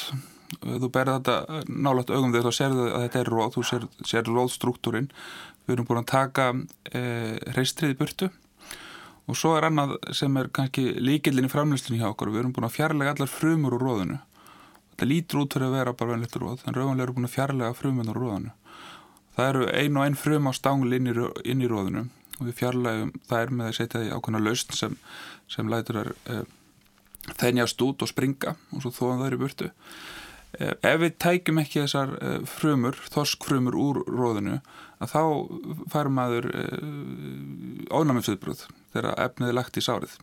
[0.63, 4.31] þú berða þetta nálat augum þegar þú serðu að þetta er róð þú ser, ser
[4.31, 5.11] róðstruktúrin
[5.65, 6.49] við erum búin að taka
[6.93, 7.03] e,
[7.55, 8.31] hreistriði burtu
[9.25, 12.33] og svo er annað sem er kannski líkildin í framlýstunni hjá okkur.
[12.35, 14.21] Við erum búin að fjarlæga allar frumur úr róðinu
[14.95, 17.75] þetta lítur út fyrir að vera bara venlegt róð en rauðanlega eru búin að fjarlæga
[17.75, 18.53] frumun úr róðinu
[19.35, 21.15] það eru ein og ein frum á stangli inn í,
[21.51, 22.05] inn í róðinu
[22.39, 24.99] og við fjarlægum er með að setja því ákveðna lausn sem,
[25.51, 26.39] sem lætur að e,
[27.41, 29.69] þennjast út og springa og svo þóðan það eru burtu.
[30.55, 34.61] E, ef við tækjum ekki þessar e, frumur, þoskfrumur úr róðinu
[35.03, 35.23] að þá
[35.95, 36.51] fær maður
[37.95, 40.15] ónæmifsviðbröð þegar efnið er lagt í sárið.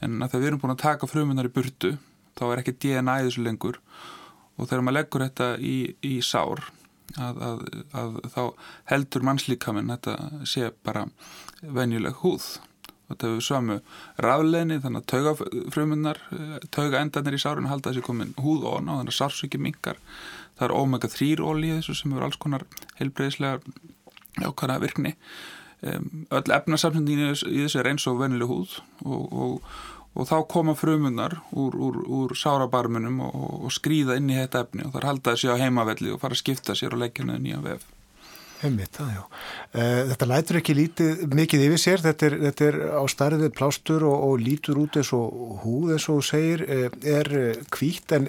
[0.00, 1.96] En þegar við erum búin að taka frumunar í burtu
[2.38, 3.80] þá er ekki DNA í þessu lengur.
[4.58, 5.76] Og þegar maður leggur þetta í,
[6.06, 6.62] í sár
[7.18, 7.60] að, að,
[7.98, 8.40] að þá
[8.92, 10.16] heldur mannslíkaminn þetta
[10.46, 11.06] sé bara
[11.62, 12.48] venjuleg húð.
[13.08, 13.76] Þetta hefur sömu
[14.20, 16.18] rafleginni þannig að taugafrumunar
[16.74, 19.96] taugaendarnir í sárinu halda þessi komin húð og þannig að sársviki mingar
[20.58, 22.66] það er omega 3 ólíð sem eru alls konar
[22.98, 23.62] heilbreyðislega
[24.42, 25.14] jákvæða virkni
[25.82, 29.76] öll efnasamsendin í, þessu er eins og vennileg húð og, og,
[30.18, 33.38] og þá koma frumunar úr, úr, úr sárabarmunum og,
[33.68, 36.42] og skrýða inn í þetta efni og þar halda þessi á heimavelli og fara að
[36.42, 37.86] skipta sér og leggja henni nýja vef
[38.66, 43.02] Einmitt, það, uh, þetta lætur ekki lítið, mikið yfir sér, þetta er, þetta er á
[43.12, 47.30] starfið plástur og, og lítur út eins og húð eins og segir, uh, er
[47.74, 48.26] kvítt en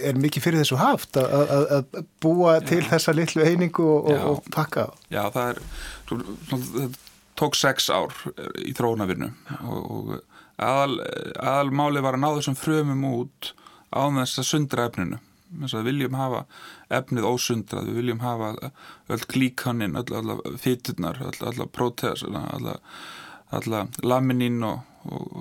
[0.00, 1.20] er mikið fyrir þessu haft?
[1.20, 1.90] Að
[2.24, 2.64] búa Já.
[2.72, 4.88] til þessa litlu einingu og, og, og pakka?
[5.12, 5.62] Já, það er,
[6.52, 6.96] það
[7.36, 8.16] tók sex ár
[8.64, 9.30] í þróunavirnu
[9.68, 10.16] og
[10.56, 11.00] aðal,
[11.36, 13.52] aðal máli var að ná þessum frömum út
[13.92, 15.20] á þess að sundra efninu
[15.60, 16.44] við viljum hafa
[16.98, 18.50] efnið ósundrað, við viljum hafa
[19.08, 25.38] öll klíkaninn, öll fyturnar, öll próteas, öll laminin og, og,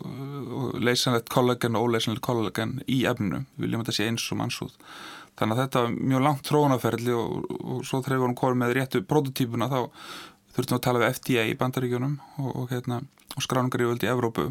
[0.59, 4.41] og leysanlegt kollagen og óleysanlegt kollagen í efninu, við viljum að þetta sé eins og
[4.41, 4.77] mannsúð.
[5.35, 8.75] Þannig að þetta var mjög langt trónaferli og, og svo þegar við vorum komið með
[8.77, 9.79] réttu prototípuna þá
[10.55, 12.15] þurftum við að tala við FDA í bandaríkjunum
[12.45, 13.01] og hérna,
[13.43, 14.47] skráningar í völdi í Evrópu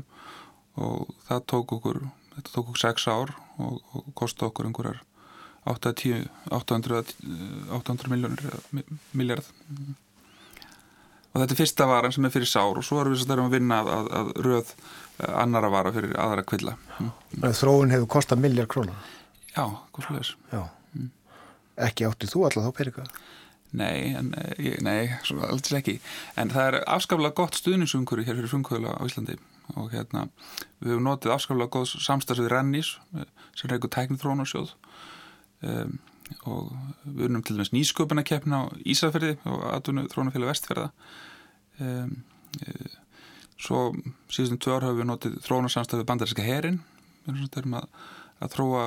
[0.84, 2.02] og það tók okkur,
[2.34, 3.32] þetta tók okkur sex ár
[3.62, 5.00] og kosti okkur einhverjar
[5.64, 7.14] 810, 800,
[7.72, 8.42] 800 miljónir
[9.16, 9.46] miljard
[11.34, 13.80] og þetta er fyrsta varan sem er fyrir sár og svo erum við að vinna
[13.82, 16.76] að, að, að röð eh, annara vara fyrir aðra kvilla.
[17.42, 19.14] Þróun hefur kostað miljard krónar
[19.54, 19.64] Já,
[19.98, 21.08] sluðis mm.
[21.88, 23.06] Ekki áttið þú alltaf þá perika?
[23.74, 25.10] Nei, en, eh, nei,
[25.48, 25.96] alltaf ekki.
[26.38, 29.34] En það er afskaflega gott stuðningsumkuri hér fyrir frumkvöla á Íslandi.
[29.80, 30.28] Og hérna
[30.78, 33.26] við hefum notið afskaflega góð samstagsvið Rennís eh,
[33.58, 34.74] sem eitthvað tæknið þrónarsjóð
[35.64, 35.96] um,
[36.48, 36.72] og
[37.04, 40.86] við erum til dæmis nýsköpuna keppna á Ísafjörði og aðvunni þrónafélag vestfjörða
[41.84, 42.14] um,
[42.64, 42.74] e,
[43.60, 43.82] svo
[44.32, 46.80] síðustum tvö ár hafum við notið þrónarsamstæðu bandarinska herin
[47.26, 47.86] við erum að,
[48.42, 48.86] að þróa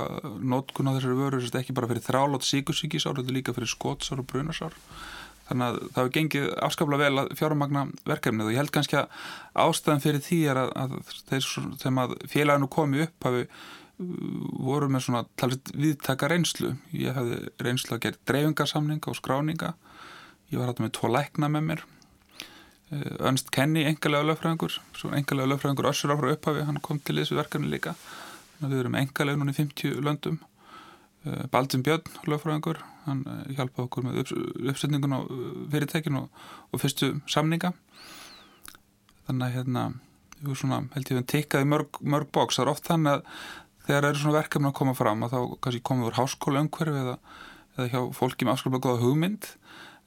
[0.54, 4.22] notkun á þessari vöru ekki bara fyrir þrálátt síkusíkis ár, þetta er líka fyrir skótsár
[4.22, 4.76] og brunasár.
[5.48, 9.28] Þannig að það hefur gengið afskaplega vel að fjármagna verkefnið og ég held kannski að
[9.64, 10.96] ástæðan fyrir því er að, að
[11.30, 11.46] þeir
[11.86, 13.46] sem að félaginu komi upp hafi
[13.98, 16.76] voru með svona talveit viðtaka reynslu.
[16.94, 19.74] Ég hafði reynslu að gera dreifingarsamninga og skráninga.
[20.52, 21.86] Ég var hægt með tvo lækna með mér.
[23.28, 27.68] Önst Kenny, engalega lögfræðingur svo engalega lögfræðingur Össur áfra upphafi hann kom til þessu verkefni
[27.74, 27.98] líka.
[28.62, 30.38] Við erum engalega núna í 50 löndum.
[31.28, 34.22] Eh, Baldin Björn, lögfræðingur hann eh, hjálpaði okkur með
[34.72, 36.42] uppsetningun á eh, fyrirtækinu og,
[36.72, 37.74] og fyrstu samninga.
[39.28, 39.86] Þannig að hérna
[40.56, 43.42] svona, held ég að tikkaði mörg, mörg bóks, það er oft þannig að
[43.88, 47.16] þegar eru svona verkefni að koma fram að þá kannski komið úr háskóla umhverfi eða,
[47.78, 49.50] eða hjá fólki með afskaplega goða hugmynd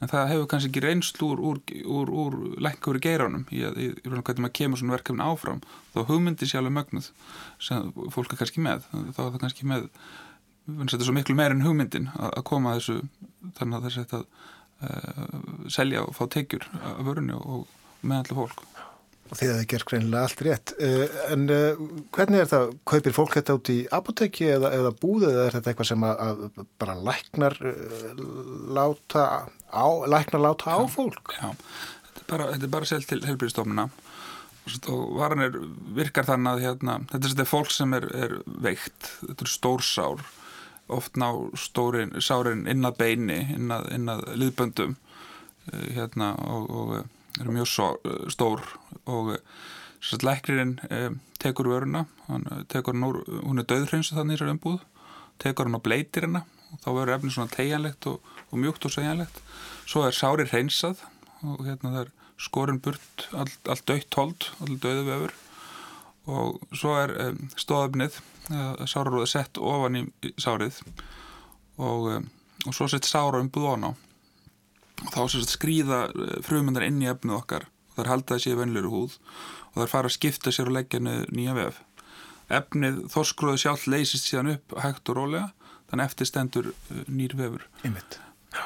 [0.00, 3.80] en það hefur kannski ekki reynslu úr, úr, úr, úr lengur í geiranum í að
[4.06, 5.60] hvernig maður kemur svona verkefni áfram
[5.92, 7.10] þá hugmyndi sjálfur mögnuð
[7.60, 9.90] sem fólk er kannski með þá er það kannski með
[10.70, 12.96] þetta er svo miklu meir en hugmyndin að, að koma að þessu
[13.58, 14.22] þannig að þessi þetta
[14.88, 17.68] uh, selja og fá tekjur af vörunni og
[18.00, 18.64] meðallega fólk
[19.30, 20.74] og þið hefði gert greinilega allt rétt.
[20.82, 21.84] Uh, en uh,
[22.16, 25.72] hvernig er það, kaupir fólk þetta út í apoteki eða, eða búðu eða er þetta
[25.72, 28.24] eitthvað sem að, að bara læknar uh,
[28.80, 29.26] láta
[29.70, 31.34] á, læknar láta á fólk?
[31.38, 31.54] Já,
[32.10, 33.90] þetta er bara, bara selt til helbriðstofnuna
[34.92, 35.56] og varan er,
[35.96, 40.26] virkar þannig að hérna, þetta er þetta fólk sem er, er veikt, þetta er stórsár
[40.90, 41.28] oft ná
[41.58, 44.96] stórin, sárin inn að beini, inn að, inn að liðböndum.
[45.70, 47.90] Hérna og, og eru mjög svo,
[48.32, 48.64] stór
[49.10, 49.36] og
[50.00, 54.80] sérst lækririnn eh, tekur vöruna, eh, tekur hann úr, hún er döðhreinsu þannig sér umbúð,
[55.42, 58.94] tekur hann á bleitir hennar og þá verður efni svona tegjanlegt og, og mjúkt og
[58.94, 59.40] segjanlegt.
[59.90, 61.02] Svo er sári hreinsað
[61.42, 65.34] og hérna það er skorinn burt, allt all döitt hold, all döðu vefur.
[66.30, 68.20] Og svo er um, stóðöfnið,
[68.52, 70.04] uh, sáraróði sett ofan í,
[70.38, 70.78] sárið.
[71.80, 72.28] Og, um,
[72.68, 73.92] og svo sett sára umbúð ofan á
[75.08, 76.00] þá skrýða
[76.46, 79.16] frumundar inn í efnið okkar og þær halda þessi í venluru húð
[79.70, 81.80] og þær fara að skipta sér og leggja nýja vef.
[82.50, 85.50] Efnið þorskrúðu sjálf leysist síðan upp hægt og rólega
[85.90, 87.66] þannig eftir stendur uh, nýr vefur.
[87.84, 88.18] Einmitt.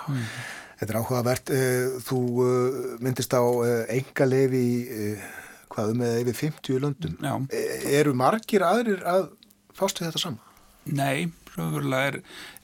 [0.09, 0.27] Mm.
[0.81, 1.53] Þetta er áhugavert.
[1.53, 2.21] Uh, þú
[3.05, 3.45] myndist á
[3.93, 4.65] enga lefi
[5.75, 7.17] hvað um eða yfir 50 löndum.
[7.19, 7.35] Já.
[7.51, 7.63] E,
[7.99, 9.29] eru margir aðrir að
[9.77, 10.41] fástu þetta saman?
[10.85, 12.21] Nei, raunverulega er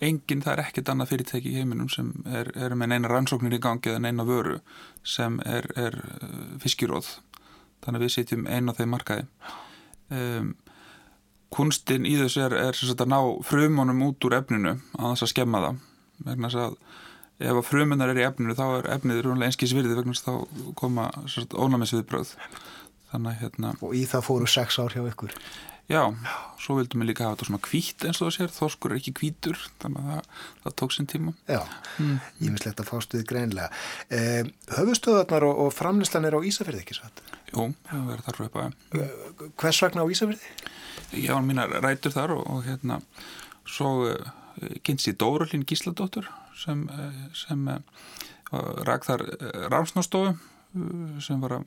[0.07, 3.63] enginn, það er ekkert annað fyrirtæki í heiminum sem er, er með neina rannsóknir í
[3.63, 4.59] gangi eða neina vöru
[5.07, 7.13] sem er, er uh, fiskiróð
[7.85, 9.29] þannig að við sitjum einu á þeim markaði.
[10.11, 10.51] Um,
[11.55, 15.33] kunstin í þessu er, er sagt, að ná frumunum út úr efninu að þess að
[15.33, 15.87] skemma það.
[16.27, 16.77] Vegna að
[17.41, 20.75] ef að frumunar er í efninu þá er efnið rúnlega einskís virði vegna að þá
[20.77, 21.09] koma
[21.57, 22.35] ónæmisviðbröð
[23.41, 25.33] hérna og í það fóru sex ár hjá ykkur
[25.91, 26.05] Já,
[26.63, 29.13] svo vildum við líka hafa þetta svona kvítt eins og það sér, þorskur er ekki
[29.19, 30.27] kvítur, þannig að það,
[30.63, 31.33] það tók sinn tíma.
[31.51, 31.59] Já,
[31.99, 32.13] mm.
[32.45, 33.81] ég mislegt að fástu þið greinlega.
[34.15, 37.23] Eh, höfustöðarnar og, og framlistan er á Ísafjörði ekki satt?
[37.51, 38.67] Jú, það verður þar röpa.
[38.95, 40.53] Eh, hvers vegna á Ísafjörði?
[41.25, 43.01] Já, mína rætur þar og, og hérna,
[43.67, 44.31] svo uh,
[44.87, 46.31] kynst ég Dórulín Gísladóttur
[46.61, 47.83] sem, uh, sem uh,
[48.87, 49.27] ræk þar
[49.75, 50.37] rámsnástofu
[51.19, 51.67] sem var að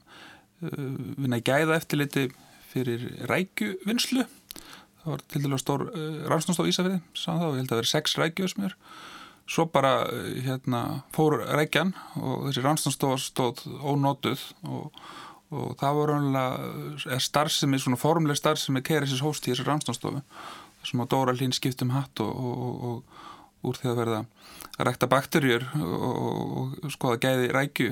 [1.19, 2.29] vinna í gæða eftirliti
[2.73, 4.25] fyrir rækjuvinnslu.
[5.03, 7.91] Það var til dæla stór uh, rannstónstof Ísafriði, saman þá, ég held að það veri
[7.91, 8.77] sex rækjuðsmjör
[9.53, 10.83] svo bara uh, hérna
[11.15, 11.91] fór rækjan
[12.21, 15.03] og þessi rannstónstof stóð ónótuð og,
[15.51, 20.23] og það voru raunlega starfsemi, svona formleg starfsemi Keresis hóst í þessi rannstónstofu
[20.83, 24.21] þessum á Dóra hlýn skiptum hatt og, og, og úr því að verða
[24.73, 27.91] að rækta bakterjur og skoða gæði rækju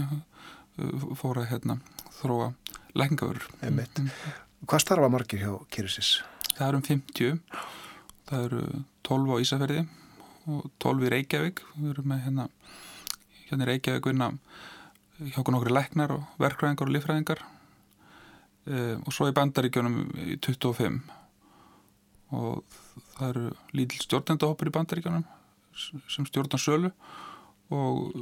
[1.20, 1.80] fóra hérna
[2.22, 2.53] þróa
[2.95, 3.48] lækingavörur.
[4.62, 6.20] Hvað starfa margir hjá Kyrisis?
[6.54, 7.40] Það eru um 50
[8.30, 8.62] það eru
[9.08, 9.86] 12 á Ísafjörði
[10.52, 11.64] og 12 í Reykjavík.
[11.78, 12.46] Við erum með hérna
[13.48, 14.30] hérna í Reykjavík vinna
[15.22, 17.42] hjá okkur leknar og verkræðingar og lífræðingar
[18.66, 21.02] e, og svo í bandaríkjónum í 25
[22.38, 22.62] og
[23.18, 23.44] það eru
[23.78, 25.26] lítil stjórnendahoppur í bandaríkjónum
[26.10, 26.94] sem stjórnar sölu
[27.72, 28.14] og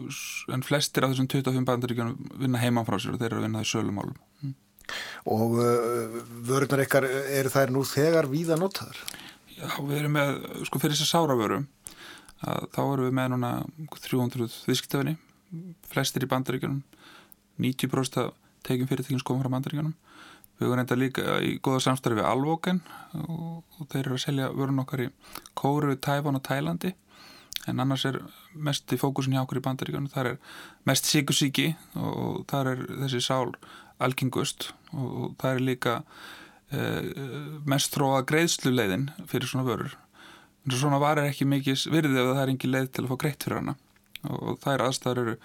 [0.53, 3.63] en flestir af þessum 25 bandaríkjónum vinna heimann frá sér og þeir eru að vinna
[3.63, 4.17] í sölumálum
[5.29, 9.01] og uh, vörunar ykkar eru þær nú þegar víða notaður?
[9.59, 10.37] Já, við erum með,
[10.69, 11.63] sko fyrir þess að sára vöru
[12.39, 13.49] þá erum við með núna
[13.99, 15.17] 300 viðskiptafinni
[15.91, 16.83] flestir í bandaríkjunum
[17.59, 18.29] 90%
[18.67, 19.95] tekjum fyrirtekjum skoðum frá bandaríkjunum
[20.59, 22.81] við erum reynda líka í goða samstarfi við Alvoken
[23.25, 25.09] og, þeir eru að selja vörun okkar í
[25.57, 26.93] Kóru, Tæfán og Tælandi
[27.67, 28.21] en annars er
[28.55, 30.57] mest í fókusin hjá okkur í bandaríkjunum þar er
[30.87, 33.51] mest síkusíki og þar er þessi sál
[34.03, 35.95] algengust og það er líka
[36.71, 37.09] eh,
[37.69, 39.97] mest þróa greiðsluleiðin fyrir svona vörur.
[40.65, 43.19] En svona var er ekki mikið virðið ef það er engin leið til að fá
[43.25, 43.75] greitt fyrir hana.
[44.29, 45.35] Og það er aðstæður eru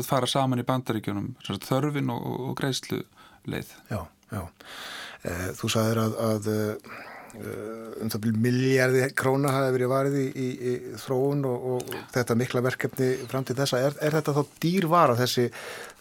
[0.00, 3.74] að fara saman í bandaríkjunum þörfin og, og greiðsluleið.
[3.90, 4.00] Já,
[4.32, 4.44] já.
[5.24, 10.24] Eh, Þú sagðir að, að Eh, um það byrju miljardi króna hafi verið varið í,
[10.30, 14.58] í, í þróun og, og þetta mikla verkefni fram til þessa, er, er þetta þá
[14.62, 15.46] dýrvara þessi,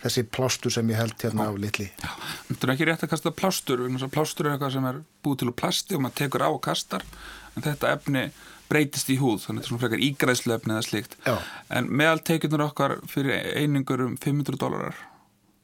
[0.04, 1.90] þessi plástur sem ég held hérna á litli?
[1.90, 2.10] Já,
[2.50, 5.58] þetta er ekki rétt að kasta plástur, plástur er eitthvað sem er búið til úr
[5.64, 7.08] plasti og maður tekur á og kastar
[7.54, 8.28] en þetta efni
[8.70, 11.34] breytist í húð, þannig að þetta er svona frekar ígræslu efni eða slikt, Já.
[11.78, 15.02] en meðal tekjurnar okkar fyrir einingur um 500 dólarar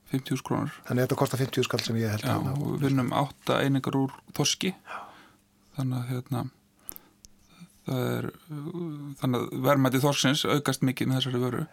[0.09, 0.73] 50 krónur.
[0.87, 3.97] Þannig að þetta kostar 50 skall sem ég held Já, hérna við vinnum 8 einingar
[3.97, 4.73] úr þorski.
[4.73, 4.97] Já
[5.79, 6.43] þannig að hérna
[7.89, 8.29] er,
[9.19, 11.65] þannig að verðmætti þorsksins aukast mikið með þessari vöru.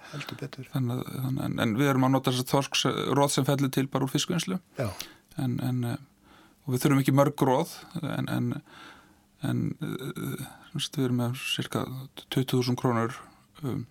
[0.72, 4.14] Þannig að, en, en við erum að nota þessar þorsksróð sem fellir til bara úr
[4.14, 4.60] fiskvinnslu.
[5.36, 5.98] En, en eh,
[6.64, 8.52] og við þurfum ekki mörg róð en, en
[9.44, 10.46] en eh,
[10.76, 11.84] við erum með cirka
[12.32, 13.16] 20.000 krónur
[13.62, 13.84] um,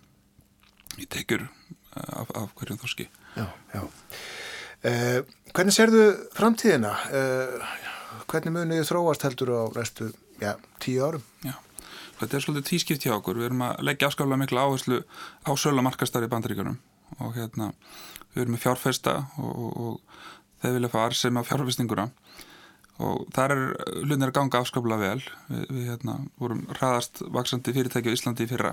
[0.98, 3.08] í tekjur eh, af, af hverjum þorski.
[3.36, 3.82] Já, já.
[4.86, 5.20] Eh,
[5.56, 6.02] Hvernig serðu
[6.36, 6.92] framtíðina?
[7.16, 7.68] Eh,
[8.30, 10.10] hvernig munið þið þróast heldur á restu,
[10.42, 11.24] já, tíu árum?
[11.46, 11.54] Já,
[12.20, 13.40] þetta er svolítið tískipt hjá okkur.
[13.40, 15.00] Við erum að leggja afskaflega miklu áherslu
[15.46, 16.78] á sölamarkastar í bandaríkunum
[17.22, 17.72] og hérna,
[18.34, 22.08] við erum með fjárfesta og, og, og þeir vilja fá arsema fjárfestinguna
[23.06, 23.62] og þar er
[24.02, 25.26] hlutinir að ganga afskaplega vel.
[25.50, 28.72] Við, við hérna, vorum hraðast vaksandi fyrirtæki á Íslandi í fyrra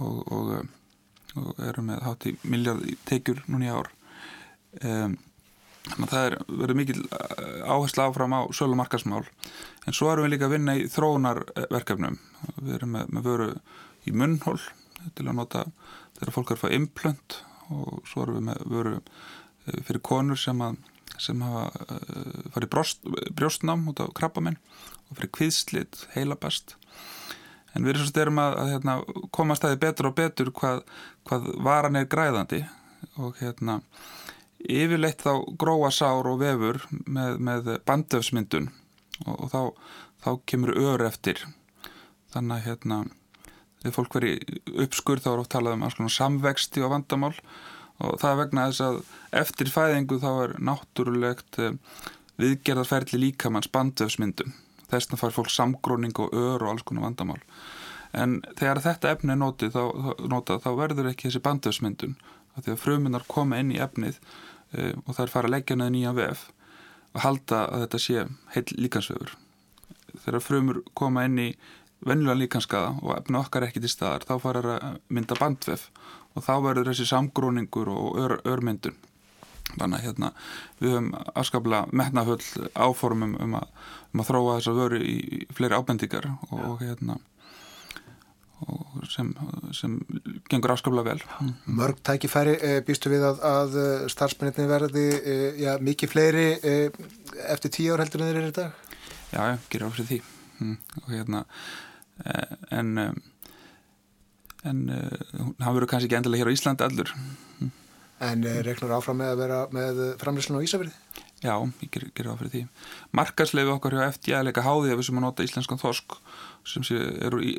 [0.00, 3.90] og, og erum með hátt í miljard tekjur núni ár.
[4.84, 5.16] Um,
[5.88, 9.24] Þannig að það er verið mikil eh, áherslu áfram á sölu markasmál
[9.88, 12.18] en svo erum við líka að vinna í þróunarverkefnum.
[12.60, 13.48] Við erum með, með vöru
[14.04, 14.58] í munnhól
[15.16, 15.64] til að nota
[16.18, 17.38] þegar fólk er að fá implönt
[17.72, 20.76] og svo erum við með vöru eh, fyrir konur sem, að,
[21.16, 21.64] sem hafa
[21.96, 24.60] uh, farið brjóstnám út á krabbamenn
[25.08, 26.76] og fyrir kviðslit, heilabast.
[27.74, 28.96] En við erum að, að hérna,
[29.34, 30.82] koma stæði betur og betur hvað,
[31.28, 32.64] hvað varan er græðandi
[33.16, 33.80] og hérna
[34.68, 38.68] yfirleitt þá gróa sár og vefur með, með bandöfsmyndun
[39.26, 39.62] og, og þá,
[40.24, 41.42] þá kemur ör eftir.
[42.34, 43.02] Þannig að hérna
[43.80, 44.32] þegar fólk veri
[44.84, 47.34] uppskur þá er oft talað um alls konar samvexti og vandamál
[48.00, 48.98] og það er vegna þess að
[49.42, 51.76] eftir fæðingu þá er náttúrulegt eh,
[52.40, 54.54] viðgerðarferðli líkamanns bandöfsmyndun
[54.90, 57.40] þess að fær fólk samgróning og ör og alls konar vandamál.
[58.10, 59.82] En þegar þetta efni er notið þá,
[60.32, 62.16] notað, þá verður ekki þessi bandöfsmyndun
[62.60, 64.18] því að frumunar koma inn í efnið
[64.72, 66.46] og það er fara að leggja neða nýja vef
[67.10, 68.24] og halda að þetta sé
[68.54, 69.36] heil líkansvefur.
[70.24, 71.48] Þegar frumur koma inn í
[72.06, 75.88] venjulega líkanskaða og efna okkar ekki til staðar þá fara að mynda bandvef
[76.34, 78.96] og þá verður þessi samgróningur og ör, örmyndun.
[79.70, 80.28] þannig að hérna,
[80.80, 83.68] við höfum afskaplega metnafull áformum um að,
[84.12, 87.28] um að þróa þessa vöru í fleiri ábendingar og hérna og
[89.10, 89.30] sem,
[89.76, 89.96] sem
[90.50, 91.22] gengur afskaplega vel.
[91.66, 93.78] Mörg tækifæri eh, býstu við að, að
[94.12, 97.00] starfsmenninni verði eh, já, mikið fleiri eh,
[97.48, 98.94] eftir tíu ár heldur en þeir eru í dag?
[99.30, 100.20] Já, já, gerir á fyrir því
[100.60, 101.44] mm, og hérna
[102.76, 102.88] en
[104.60, 107.70] en hann verður kannski ekki endilega hér á Íslandi allur mm.
[108.20, 110.92] En regnar áfram með að vera með framlýslun á Ísafjörði?
[111.40, 112.62] Já, ég gerir ger á fyrir því
[113.16, 116.18] Markarsleifi okkar hjá FD er leika háði að við sem að nota íslenskan þorsk
[116.68, 117.54] sem sé eru í,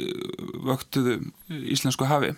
[0.68, 1.20] vöktuðu
[1.50, 2.34] íslensku hafi.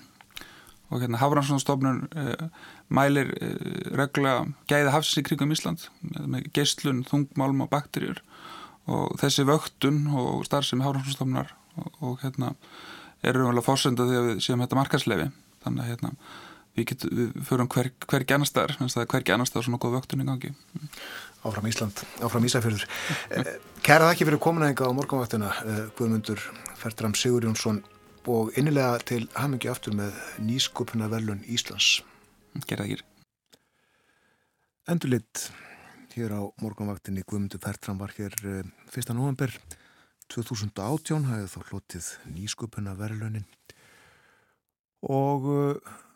[0.93, 2.47] Og hérna Hafranssonstofnun eh,
[2.93, 8.21] mælir eh, regla gæða hafsins í krigum Ísland með, geyslun, þungmálm og bakterjur
[8.91, 12.53] og þessi vöktun og starfsemi Hafranssonstofnunar og, og hérna
[13.23, 15.29] eru umvel að fórsenda að við séum þetta markarsleifi
[15.63, 16.11] þannig að hérna
[16.75, 20.27] við, get, við förum hver, hvergi annar staðar hvergi annar staðar svona góð vöktun í
[20.27, 20.53] gangi
[21.43, 22.85] Áfram Ísland, áfram Ísafjörður
[23.35, 23.47] eh,
[23.83, 26.39] Kæra það ekki fyrir kominæðinga á morgunvaktina eh, Guðmundur
[26.79, 27.81] Fertram Sigur Jónsson
[28.31, 31.97] og innilega til hamingi aftur með nýskupuna velun Íslands
[32.63, 33.03] Gerða ekki
[34.93, 35.49] Endurlitt
[36.15, 38.71] hér á morgunvaktinni Guðmundur Fertram var hér 1.
[38.95, 39.51] Eh, november
[40.31, 43.49] 2018 hafið þá hlotið nýskupuna velunin
[45.03, 45.49] og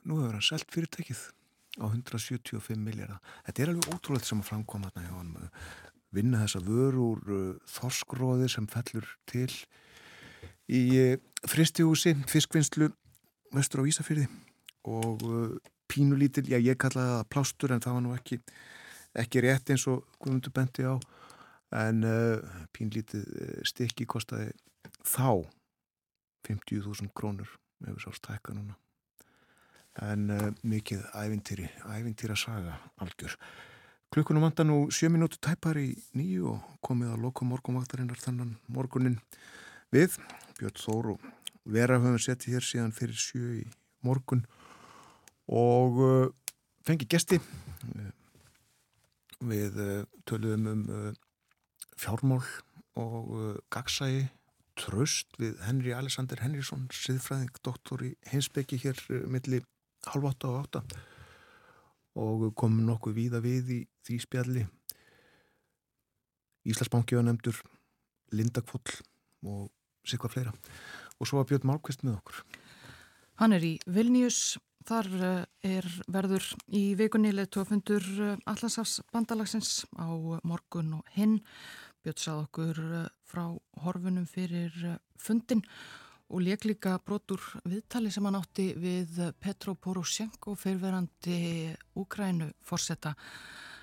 [0.08, 1.20] nú hefur hann selt fyrirtækið
[1.78, 3.22] á 175 miljardar.
[3.46, 5.17] Þetta er alveg ótrúlega sem að framkoma þarna hjá
[6.18, 9.50] vinna þessa vör úr uh, þorskróði sem fellur til
[10.68, 11.14] í uh,
[11.48, 12.90] fristihúsi, fiskvinnslu
[13.56, 14.28] vestur á Ísafyrði
[14.88, 15.54] og uh,
[15.88, 18.42] pínulítil, já ég kallaði það plástur en það var nú ekki
[19.18, 20.96] ekki rétt eins og Guðmundur bendi á.
[21.78, 23.26] En uh, pínlítið
[23.68, 24.54] stykki kostiði
[25.04, 25.48] þá
[26.48, 27.50] 50.000 krónur
[27.84, 28.78] með þess ástækka núna.
[30.06, 33.36] En uh, mikið ævintýri, ævintýra saga algjör.
[34.08, 39.18] Klukkunum vanda nú 7 minúti tæpar í nýju og komið að loka morgunvaktarinnar þannan morgunin
[39.92, 40.16] við.
[40.56, 41.26] Björn Þór og
[41.68, 43.66] Vera höfum settið hér síðan fyrir sjö í
[44.08, 44.46] morgun
[45.52, 46.30] og uh,
[46.88, 47.42] fengi gesti.
[49.44, 50.88] Við uh, töluðum um
[52.00, 52.46] fjármál
[52.98, 53.36] og
[53.74, 54.30] gagsægi
[54.80, 59.60] tröst við Henry Alexander Henriksson, siðfræðing, doktor í Hinsbeki hér milli
[60.08, 60.84] halv átta og átta
[62.18, 64.68] og komum nokkuð víða við í því spjalli.
[66.68, 67.60] Íslandsbanki var nefndur
[68.36, 68.98] Lindakvoll
[69.48, 69.68] og
[70.08, 70.54] sikvað fleira.
[71.18, 72.42] Og svo var Björn Málkvist með okkur.
[73.40, 74.58] Hann er í Vilnius
[74.88, 80.08] þar eh, er verður í vikunni leðtofundur eh, Allasafs bandalagsins á
[80.48, 81.40] morgun og hinn.
[82.04, 83.46] Björn sað okkur eh, frá
[83.84, 84.74] horfunum fyrir
[85.22, 85.64] fundin
[86.28, 91.40] og leik líka brotur viðtali sem hann átti við Petro Poroshenko fyrverandi
[91.96, 93.16] Úkrænu fórsetta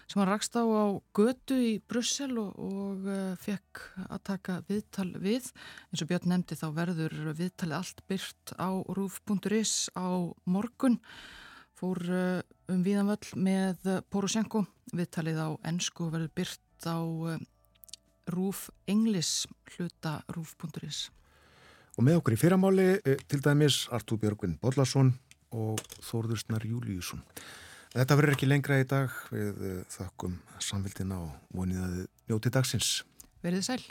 [0.09, 0.85] sem hann rakst á á
[1.17, 5.49] götu í Brussel og, og uh, fekk að taka viðtal við.
[5.89, 10.09] Eins og Björn nefndi þá verður viðtali allt byrt á rúf.is á
[10.45, 11.01] morgun.
[11.75, 14.67] Fór uh, um viðanvöll með Poroshenko.
[14.93, 17.41] Viðtalið á ennsku verður byrt á uh,
[18.29, 19.45] rúf englis
[19.75, 21.09] hluta rúf.is
[21.95, 25.13] Og með okkur í fyrramáli eh, til dæmis Artúr Björgvin Bodlason
[25.55, 27.23] og Þórðursnar Júliusson.
[27.95, 32.01] Þetta verður ekki lengra í dag við eh, þakkum samfélgina og vonið að
[32.33, 32.97] njóti dagsins.
[33.47, 33.85] Verðið sæl.